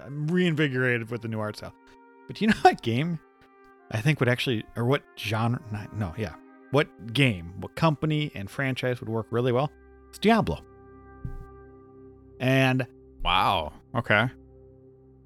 I'm 0.05 0.27
reinvigorated 0.27 1.09
with 1.09 1.21
the 1.21 1.29
new 1.29 1.39
art 1.39 1.55
style. 1.57 1.73
But 2.27 2.41
you 2.41 2.47
know 2.47 2.55
what 2.63 2.81
game 2.81 3.17
I 3.91 4.01
think 4.01 4.19
would 4.19 4.27
actually, 4.27 4.65
or 4.75 4.83
what 4.85 5.01
genre? 5.17 5.61
Not, 5.71 5.95
no, 5.95 6.13
yeah, 6.17 6.33
what 6.71 7.13
game, 7.13 7.53
what 7.61 7.75
company 7.75 8.29
and 8.35 8.49
franchise 8.49 8.99
would 8.99 9.07
work 9.09 9.27
really 9.29 9.53
well? 9.53 9.71
It's 10.09 10.19
Diablo. 10.19 10.59
And 12.39 12.85
Wow. 13.23 13.73
Okay. 13.95 14.29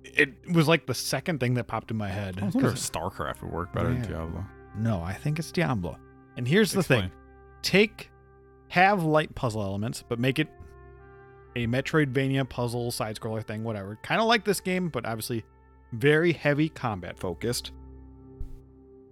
It 0.04 0.30
was 0.52 0.68
like 0.68 0.86
the 0.88 0.94
second 0.94 1.40
thing 1.40 1.54
that 1.56 1.66
popped 1.68 1.92
in 1.92 1.98
my 1.98 2.10
head. 2.10 2.38
I 2.40 2.44
wonder 2.44 2.60
if 2.60 2.64
'cause- 2.76 2.90
StarCraft 2.90 3.42
would 3.44 3.52
work 3.52 3.74
better 3.74 3.90
than 3.94 4.02
Diablo. 4.02 4.46
No, 4.76 5.02
I 5.02 5.14
think 5.14 5.40
it's 5.40 5.52
Diablo. 5.52 5.98
And 6.38 6.48
here's 6.48 6.72
the 6.72 6.84
thing 6.84 7.12
take, 7.62 8.10
have 8.70 9.04
light 9.04 9.36
puzzle 9.36 9.62
elements, 9.62 10.04
but 10.08 10.20
make 10.20 10.40
it 10.40 10.48
a 11.56 11.68
Metroidvania 11.68 12.48
puzzle 12.48 12.92
side 12.92 13.20
scroller 13.20 13.44
thing, 13.44 13.64
whatever. 13.64 13.98
Kind 14.04 14.22
of 14.22 14.28
like 14.28 14.46
this 14.46 14.62
game, 14.62 14.88
but 14.90 15.06
obviously 15.06 15.44
very 15.92 16.32
heavy 16.32 16.70
combat 16.70 17.18
focused. 17.20 17.72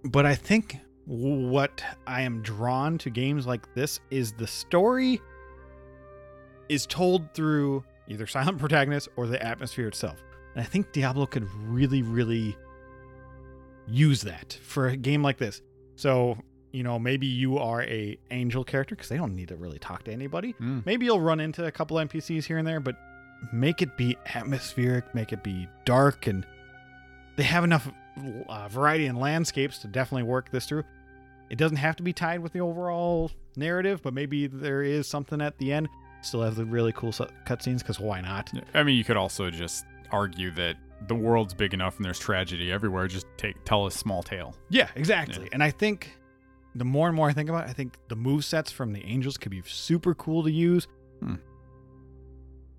But 0.04 0.24
I 0.24 0.34
think 0.36 0.78
what 1.04 1.82
I 2.06 2.22
am 2.22 2.40
drawn 2.42 2.96
to 2.98 3.10
games 3.10 3.46
like 3.46 3.74
this 3.74 4.00
is 4.10 4.32
the 4.32 4.46
story 4.46 5.20
is 6.68 6.86
told 6.86 7.34
through 7.34 7.84
either 8.06 8.26
silent 8.28 8.58
protagonist 8.58 9.08
or 9.16 9.26
the 9.26 9.42
atmosphere 9.44 9.88
itself. 9.88 10.22
And 10.58 10.66
I 10.66 10.68
think 10.68 10.90
Diablo 10.90 11.24
could 11.24 11.48
really, 11.68 12.02
really 12.02 12.56
use 13.86 14.22
that 14.22 14.58
for 14.60 14.88
a 14.88 14.96
game 14.96 15.22
like 15.22 15.38
this. 15.38 15.62
So, 15.94 16.36
you 16.72 16.82
know, 16.82 16.98
maybe 16.98 17.28
you 17.28 17.58
are 17.58 17.82
a 17.84 18.18
angel 18.32 18.64
character 18.64 18.96
because 18.96 19.08
they 19.08 19.18
don't 19.18 19.36
need 19.36 19.50
to 19.50 19.56
really 19.56 19.78
talk 19.78 20.02
to 20.06 20.12
anybody. 20.12 20.56
Mm. 20.60 20.84
Maybe 20.84 21.06
you'll 21.06 21.20
run 21.20 21.38
into 21.38 21.64
a 21.64 21.70
couple 21.70 21.96
NPCs 21.98 22.42
here 22.42 22.58
and 22.58 22.66
there, 22.66 22.80
but 22.80 22.96
make 23.52 23.82
it 23.82 23.96
be 23.96 24.16
atmospheric, 24.34 25.14
make 25.14 25.32
it 25.32 25.44
be 25.44 25.68
dark, 25.84 26.26
and 26.26 26.44
they 27.36 27.44
have 27.44 27.62
enough 27.62 27.88
uh, 28.48 28.66
variety 28.66 29.06
in 29.06 29.14
landscapes 29.14 29.78
to 29.78 29.86
definitely 29.86 30.24
work 30.24 30.50
this 30.50 30.66
through. 30.66 30.82
It 31.50 31.58
doesn't 31.58 31.76
have 31.76 31.94
to 31.94 32.02
be 32.02 32.12
tied 32.12 32.40
with 32.40 32.52
the 32.52 32.62
overall 32.62 33.30
narrative, 33.54 34.02
but 34.02 34.12
maybe 34.12 34.48
there 34.48 34.82
is 34.82 35.06
something 35.06 35.40
at 35.40 35.56
the 35.58 35.72
end. 35.72 35.88
Still 36.22 36.42
have 36.42 36.56
the 36.56 36.64
really 36.64 36.90
cool 36.90 37.12
su- 37.12 37.28
cutscenes 37.46 37.78
because 37.78 38.00
why 38.00 38.20
not? 38.20 38.50
I 38.74 38.82
mean, 38.82 38.96
you 38.96 39.04
could 39.04 39.16
also 39.16 39.50
just 39.50 39.84
argue 40.10 40.50
that 40.52 40.76
the 41.06 41.14
world's 41.14 41.54
big 41.54 41.74
enough 41.74 41.96
and 41.96 42.04
there's 42.04 42.18
tragedy 42.18 42.72
everywhere. 42.72 43.06
Just 43.06 43.26
take 43.36 43.62
tell 43.64 43.86
a 43.86 43.90
small 43.90 44.22
tale. 44.22 44.54
Yeah, 44.68 44.88
exactly. 44.96 45.44
Yeah. 45.44 45.50
And 45.52 45.62
I 45.62 45.70
think 45.70 46.16
the 46.74 46.84
more 46.84 47.06
and 47.08 47.16
more 47.16 47.28
I 47.28 47.32
think 47.32 47.48
about 47.48 47.66
it, 47.66 47.70
I 47.70 47.72
think 47.72 47.96
the 48.08 48.16
move 48.16 48.44
sets 48.44 48.70
from 48.72 48.92
the 48.92 49.04
Angels 49.04 49.36
could 49.36 49.50
be 49.50 49.62
super 49.66 50.14
cool 50.14 50.42
to 50.44 50.50
use. 50.50 50.86
Hmm. 51.20 51.34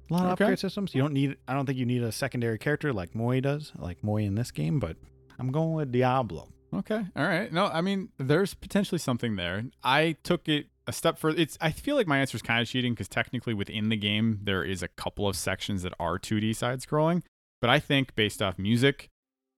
A 0.09 0.13
lot 0.13 0.25
of 0.25 0.31
Okay. 0.33 0.43
upgrade 0.45 0.59
systems. 0.59 0.95
You 0.95 1.01
don't 1.01 1.13
need. 1.13 1.37
I 1.47 1.53
don't 1.53 1.65
think 1.65 1.77
you 1.77 1.85
need 1.85 2.01
a 2.01 2.11
secondary 2.11 2.57
character 2.57 2.91
like 2.91 3.13
Mui 3.13 3.41
does, 3.41 3.71
like 3.77 4.01
Mui 4.01 4.25
in 4.25 4.35
this 4.35 4.51
game. 4.51 4.79
But 4.79 4.97
I'm 5.37 5.51
going 5.51 5.73
with 5.73 5.91
Diablo. 5.91 6.49
Okay. 6.73 7.03
All 7.15 7.23
right. 7.27 7.51
No, 7.51 7.65
I 7.67 7.81
mean, 7.81 8.09
there's 8.17 8.53
potentially 8.53 8.99
something 8.99 9.35
there. 9.35 9.63
I 9.83 10.15
took 10.23 10.47
it 10.49 10.67
a 10.89 10.93
step 10.93 11.17
further. 11.17 11.39
It's. 11.39 11.57
I 11.61 11.71
feel 11.71 11.95
like 11.95 12.07
my 12.07 12.19
answer 12.19 12.35
is 12.35 12.41
kind 12.41 12.61
of 12.61 12.67
cheating 12.67 12.93
because 12.93 13.07
technically 13.07 13.53
within 13.53 13.89
the 13.89 13.95
game 13.95 14.39
there 14.43 14.63
is 14.63 14.83
a 14.83 14.87
couple 14.89 15.27
of 15.27 15.35
sections 15.35 15.83
that 15.83 15.93
are 15.99 16.19
2D 16.19 16.55
side 16.55 16.79
scrolling. 16.81 17.23
But 17.61 17.69
I 17.69 17.79
think 17.79 18.15
based 18.15 18.41
off 18.41 18.57
music, 18.59 19.09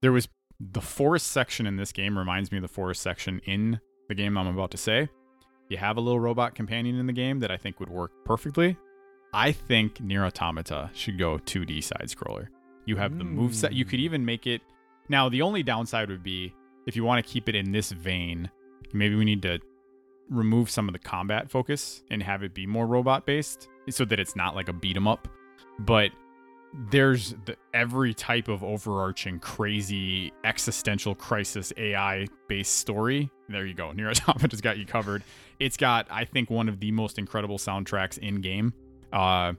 there 0.01 0.11
was 0.11 0.27
the 0.59 0.82
forest 0.82 1.27
section 1.27 1.65
in 1.65 1.77
this 1.77 1.91
game 1.91 2.17
reminds 2.17 2.51
me 2.51 2.57
of 2.59 2.61
the 2.61 2.67
forest 2.67 3.01
section 3.01 3.39
in 3.45 3.79
the 4.09 4.15
game 4.15 4.38
I'm 4.38 4.47
about 4.47 4.71
to 4.71 4.77
say. 4.77 5.09
You 5.69 5.77
have 5.77 5.97
a 5.97 6.01
little 6.01 6.19
robot 6.19 6.53
companion 6.53 6.97
in 6.99 7.07
the 7.07 7.13
game 7.13 7.39
that 7.39 7.49
I 7.51 7.57
think 7.57 7.79
would 7.79 7.89
work 7.89 8.11
perfectly. 8.25 8.77
I 9.34 9.53
think 9.53 10.01
Nier 10.01 10.25
Automata 10.25 10.89
should 10.93 11.17
go 11.17 11.38
2D 11.38 11.82
side 11.84 12.07
scroller. 12.07 12.47
You 12.86 12.97
have 12.97 13.17
the 13.17 13.23
move 13.23 13.55
set. 13.55 13.71
You 13.73 13.86
could 13.86 13.99
Mm. 13.99 14.03
even 14.03 14.25
make 14.25 14.45
it. 14.47 14.61
Now, 15.07 15.29
the 15.29 15.41
only 15.41 15.63
downside 15.63 16.09
would 16.09 16.23
be 16.23 16.53
if 16.88 16.95
you 16.95 17.03
want 17.05 17.25
to 17.25 17.32
keep 17.32 17.47
it 17.47 17.55
in 17.55 17.71
this 17.71 17.91
vein, 17.91 18.49
maybe 18.93 19.15
we 19.15 19.23
need 19.23 19.41
to 19.43 19.59
remove 20.30 20.69
some 20.69 20.88
of 20.88 20.93
the 20.93 20.99
combat 20.99 21.49
focus 21.49 22.03
and 22.09 22.24
have 22.24 22.43
it 22.43 22.53
be 22.53 22.65
more 22.65 22.88
robot 22.88 23.26
based 23.26 23.67
so 23.89 24.05
that 24.05 24.19
it's 24.19 24.36
not 24.36 24.55
like 24.55 24.69
a 24.69 24.74
beat 24.74 24.95
'em 24.95 25.07
up. 25.07 25.28
But 25.80 26.11
there's 26.89 27.36
the, 27.45 27.57
every 27.74 28.13
type 28.13 28.47
of 28.47 28.63
overarching 28.63 29.39
crazy 29.39 30.32
existential 30.43 31.15
crisis 31.15 31.74
AI 31.76 32.28
based 32.47 32.78
story. 32.78 33.30
There 33.49 33.65
you 33.65 33.74
go. 33.74 33.91
Nier 33.95 34.09
Automata's 34.09 34.61
got 34.61 34.78
you 34.78 34.86
covered. 34.86 35.24
It's 35.59 35.78
got, 35.78 36.07
I 36.09 36.26
think, 36.26 36.49
one 36.49 36.69
of 36.69 36.80
the 36.80 36.91
most 36.91 37.19
incredible 37.19 37.57
soundtracks 37.57 38.17
in 38.17 38.41
game. 38.41 38.74
Uh, 39.11 39.53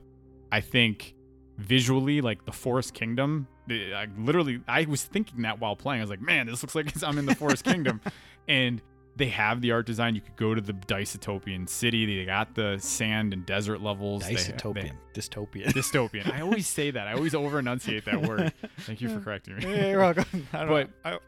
I 0.51 0.61
think 0.61 1.13
visually, 1.57 2.21
like 2.21 2.45
the 2.45 2.51
Forest 2.51 2.93
Kingdom, 2.93 3.47
I 3.69 4.07
literally, 4.17 4.61
I 4.67 4.85
was 4.85 5.03
thinking 5.03 5.43
that 5.43 5.59
while 5.59 5.75
playing. 5.75 6.01
I 6.01 6.03
was 6.03 6.09
like, 6.09 6.21
man, 6.21 6.47
this 6.47 6.63
looks 6.63 6.75
like 6.75 6.91
I'm 7.03 7.17
in 7.17 7.25
the 7.25 7.35
Forest 7.35 7.63
Kingdom. 7.63 8.01
And 8.45 8.81
they 9.15 9.27
have 9.27 9.61
the 9.61 9.71
art 9.71 9.85
design. 9.85 10.15
You 10.15 10.21
could 10.21 10.35
go 10.35 10.55
to 10.55 10.61
the 10.61 10.73
Dystopian 10.73 11.69
city. 11.69 12.05
They 12.17 12.25
got 12.25 12.55
the 12.55 12.77
sand 12.79 13.33
and 13.33 13.45
desert 13.45 13.81
levels. 13.81 14.23
They- 14.25 14.33
Dystopian, 14.35 14.73
they- 15.13 15.19
dystopian. 15.21 15.65
dystopian. 15.73 16.33
I 16.33 16.41
always 16.41 16.67
say 16.67 16.91
that. 16.91 17.07
I 17.07 17.13
always 17.13 17.35
over 17.35 17.59
enunciate 17.59 18.05
that 18.05 18.21
word. 18.21 18.51
Thank 18.79 19.01
you 19.01 19.09
for 19.09 19.19
correcting 19.19 19.57
me. 19.57 19.63
Yeah, 19.75 19.89
you're 19.91 19.99
welcome. 19.99 20.47
I 20.53 20.59
don't 20.59 20.69
But, 20.69 20.87
know. 21.05 21.17
I, 21.17 21.19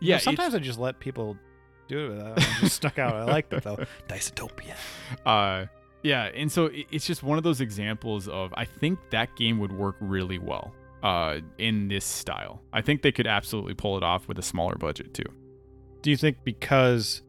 Yeah, 0.00 0.18
sometimes 0.18 0.54
I 0.54 0.58
just 0.60 0.78
let 0.78 1.00
people 1.00 1.36
do 1.88 2.06
it. 2.06 2.08
Without, 2.16 2.38
it 2.38 2.46
just 2.60 2.76
stuck 2.76 2.98
out. 2.98 3.14
I 3.14 3.24
like 3.24 3.48
that 3.50 3.64
though. 3.64 3.78
Dystopia. 4.08 4.74
uh 5.26 5.66
yeah 6.04 6.24
and 6.34 6.50
so 6.50 6.66
it- 6.66 6.86
it's 6.90 7.06
just 7.06 7.22
one 7.22 7.38
of 7.38 7.44
those 7.44 7.60
examples 7.60 8.26
of 8.28 8.52
i 8.56 8.64
think 8.64 8.98
that 9.10 9.34
game 9.36 9.60
would 9.60 9.70
work 9.70 9.94
really 10.00 10.36
well 10.38 10.74
uh 11.04 11.38
in 11.58 11.86
this 11.86 12.04
style 12.04 12.60
i 12.72 12.80
think 12.80 13.02
they 13.02 13.12
could 13.12 13.26
absolutely 13.28 13.72
pull 13.74 13.96
it 13.96 14.02
off 14.02 14.26
with 14.26 14.36
a 14.38 14.42
smaller 14.42 14.74
budget 14.74 15.14
too 15.14 15.22
Do 16.02 16.10
you 16.10 16.16
think 16.16 16.38
because 16.42 17.22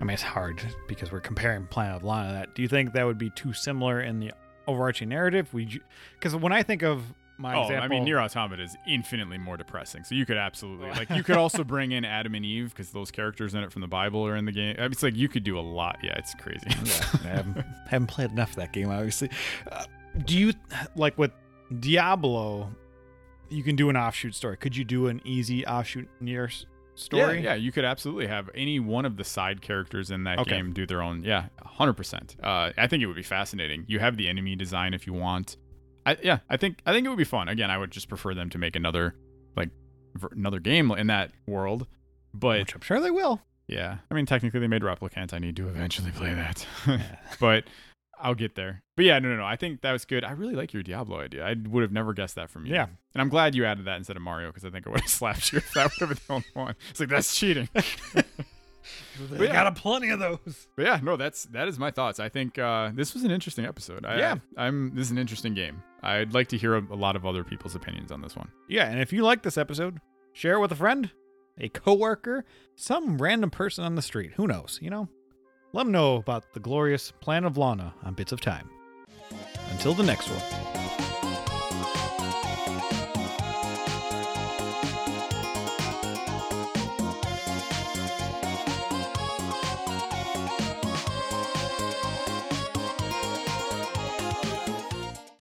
I 0.00 0.04
mean 0.04 0.14
it's 0.14 0.22
hard 0.22 0.60
because 0.88 1.12
we're 1.12 1.20
comparing 1.20 1.66
Planet 1.66 1.96
of 1.96 2.04
Lana 2.04 2.28
to 2.28 2.32
that. 2.34 2.54
Do 2.54 2.62
you 2.62 2.68
think 2.68 2.92
that 2.92 3.04
would 3.04 3.18
be 3.18 3.30
too 3.30 3.52
similar 3.52 4.00
in 4.00 4.20
the 4.20 4.32
overarching 4.66 5.08
narrative? 5.08 5.52
We 5.52 5.80
because 6.18 6.34
when 6.36 6.52
I 6.52 6.62
think 6.62 6.82
of 6.82 7.02
my 7.36 7.56
oh 7.56 7.62
example, 7.62 7.84
i 7.84 7.88
mean 7.88 8.04
Nier 8.04 8.20
Automata 8.20 8.62
is 8.62 8.76
infinitely 8.86 9.38
more 9.38 9.56
depressing 9.56 10.04
so 10.04 10.14
you 10.14 10.24
could 10.24 10.36
absolutely 10.36 10.88
like 10.90 11.10
you 11.10 11.24
could 11.24 11.36
also 11.36 11.64
bring 11.64 11.90
in 11.90 12.04
adam 12.04 12.36
and 12.36 12.44
eve 12.44 12.68
because 12.72 12.90
those 12.90 13.10
characters 13.10 13.54
in 13.54 13.64
it 13.64 13.72
from 13.72 13.82
the 13.82 13.88
bible 13.88 14.24
are 14.24 14.36
in 14.36 14.44
the 14.44 14.52
game 14.52 14.76
I 14.78 14.82
mean, 14.82 14.92
it's 14.92 15.02
like 15.02 15.16
you 15.16 15.28
could 15.28 15.42
do 15.42 15.58
a 15.58 15.60
lot 15.60 15.98
yeah 16.00 16.16
it's 16.16 16.32
crazy 16.34 16.64
yeah, 16.68 17.06
I 17.24 17.34
haven't, 17.34 17.66
haven't 17.88 18.06
played 18.06 18.30
enough 18.30 18.50
of 18.50 18.56
that 18.56 18.72
game, 18.72 18.88
obviously. 18.90 19.30
Uh, 19.70 19.84
do 20.24 20.38
you 20.38 20.52
like 20.96 21.18
with 21.18 21.32
Diablo? 21.80 22.70
You 23.48 23.62
can 23.62 23.76
do 23.76 23.90
an 23.90 23.96
offshoot 23.96 24.34
story. 24.34 24.56
Could 24.56 24.76
you 24.76 24.84
do 24.84 25.08
an 25.08 25.20
easy 25.24 25.66
offshoot 25.66 26.08
Nier 26.20 26.50
story? 26.94 27.36
Yeah, 27.42 27.50
yeah, 27.50 27.54
you 27.54 27.72
could 27.72 27.84
absolutely 27.84 28.26
have 28.26 28.48
any 28.54 28.78
one 28.80 29.04
of 29.04 29.16
the 29.16 29.24
side 29.24 29.60
characters 29.62 30.10
in 30.10 30.24
that 30.24 30.38
Okay. 30.40 30.50
game 30.50 30.72
do 30.72 30.86
their 30.86 31.02
own. 31.02 31.22
Yeah, 31.24 31.46
hundred 31.62 31.94
percent. 31.94 32.36
Uh, 32.42 32.70
I 32.76 32.86
think 32.86 33.02
it 33.02 33.06
would 33.06 33.16
be 33.16 33.22
fascinating. 33.22 33.84
You 33.88 33.98
have 34.00 34.16
the 34.16 34.28
enemy 34.28 34.56
design 34.56 34.94
if 34.94 35.06
you 35.06 35.12
want. 35.12 35.56
I, 36.06 36.16
yeah, 36.22 36.38
I 36.50 36.56
think 36.56 36.78
I 36.86 36.92
think 36.92 37.06
it 37.06 37.08
would 37.08 37.18
be 37.18 37.24
fun. 37.24 37.48
Again, 37.48 37.70
I 37.70 37.78
would 37.78 37.90
just 37.90 38.08
prefer 38.08 38.34
them 38.34 38.50
to 38.50 38.58
make 38.58 38.76
another 38.76 39.14
like 39.56 39.70
ver- 40.14 40.28
another 40.32 40.60
game 40.60 40.90
in 40.92 41.06
that 41.08 41.30
world. 41.46 41.86
But 42.34 42.58
which 42.60 42.74
I'm 42.74 42.80
sure 42.82 43.00
they 43.00 43.10
will. 43.10 43.40
yeah, 43.68 43.98
I 44.10 44.14
mean, 44.14 44.26
technically 44.26 44.60
they 44.60 44.66
made 44.66 44.82
Replicant. 44.82 45.32
I 45.32 45.38
need 45.38 45.56
to 45.56 45.68
eventually 45.68 46.10
play 46.10 46.34
that. 46.34 46.66
But 47.40 47.64
I'll 48.24 48.34
get 48.34 48.54
there. 48.54 48.82
But 48.96 49.04
yeah, 49.04 49.18
no, 49.18 49.28
no, 49.28 49.36
no. 49.36 49.44
I 49.44 49.56
think 49.56 49.82
that 49.82 49.92
was 49.92 50.06
good. 50.06 50.24
I 50.24 50.32
really 50.32 50.54
like 50.54 50.72
your 50.72 50.82
Diablo 50.82 51.20
idea. 51.20 51.44
I 51.44 51.54
would 51.68 51.82
have 51.82 51.92
never 51.92 52.14
guessed 52.14 52.36
that 52.36 52.48
from 52.48 52.64
you. 52.64 52.72
Yeah. 52.72 52.86
And 53.12 53.20
I'm 53.20 53.28
glad 53.28 53.54
you 53.54 53.66
added 53.66 53.84
that 53.84 53.98
instead 53.98 54.16
of 54.16 54.22
Mario 54.22 54.48
because 54.48 54.64
I 54.64 54.70
think 54.70 54.86
I 54.86 54.90
would 54.90 55.00
have 55.00 55.10
slapped 55.10 55.52
you 55.52 55.58
if 55.58 55.70
that 55.74 55.92
would 55.92 56.08
have 56.08 56.08
been 56.08 56.18
the 56.26 56.32
only 56.32 56.46
one. 56.54 56.74
It's 56.88 57.00
like, 57.00 57.10
that's 57.10 57.36
cheating. 57.36 57.68
They 59.30 59.46
got 59.46 59.66
a 59.66 59.72
plenty 59.72 60.10
of 60.10 60.18
those. 60.18 60.66
But 60.76 60.84
yeah, 60.84 61.00
no, 61.02 61.16
that's 61.16 61.44
that 61.46 61.68
is 61.68 61.78
my 61.78 61.90
thoughts. 61.90 62.20
I 62.20 62.28
think 62.28 62.58
uh, 62.58 62.90
this 62.94 63.14
was 63.14 63.24
an 63.24 63.30
interesting 63.30 63.64
episode. 63.64 64.04
I, 64.04 64.18
Yeah. 64.18 64.36
I, 64.56 64.66
am 64.66 64.94
This 64.94 65.06
is 65.06 65.10
an 65.10 65.18
interesting 65.18 65.54
game. 65.54 65.82
I'd 66.02 66.34
like 66.34 66.48
to 66.48 66.58
hear 66.58 66.74
a, 66.74 66.80
a 66.80 66.96
lot 66.96 67.16
of 67.16 67.24
other 67.24 67.44
people's 67.44 67.74
opinions 67.74 68.12
on 68.12 68.20
this 68.20 68.36
one. 68.36 68.48
Yeah, 68.68 68.90
and 68.90 69.00
if 69.00 69.12
you 69.12 69.22
like 69.22 69.42
this 69.42 69.56
episode, 69.56 70.00
share 70.32 70.54
it 70.54 70.60
with 70.60 70.72
a 70.72 70.76
friend, 70.76 71.10
a 71.58 71.68
coworker, 71.68 72.44
some 72.74 73.16
random 73.16 73.50
person 73.50 73.84
on 73.84 73.94
the 73.94 74.02
street. 74.02 74.32
Who 74.36 74.46
knows? 74.46 74.78
You 74.82 74.90
know, 74.90 75.08
let 75.74 75.82
them 75.82 75.92
know 75.92 76.16
about 76.16 76.52
the 76.52 76.60
glorious 76.60 77.10
plan 77.10 77.44
of 77.44 77.56
Lana 77.56 77.92
on 78.04 78.14
Bits 78.14 78.30
of 78.30 78.40
Time. 78.40 78.70
Until 79.72 79.92
the 79.92 80.04
next 80.04 80.28
one. 80.28 80.73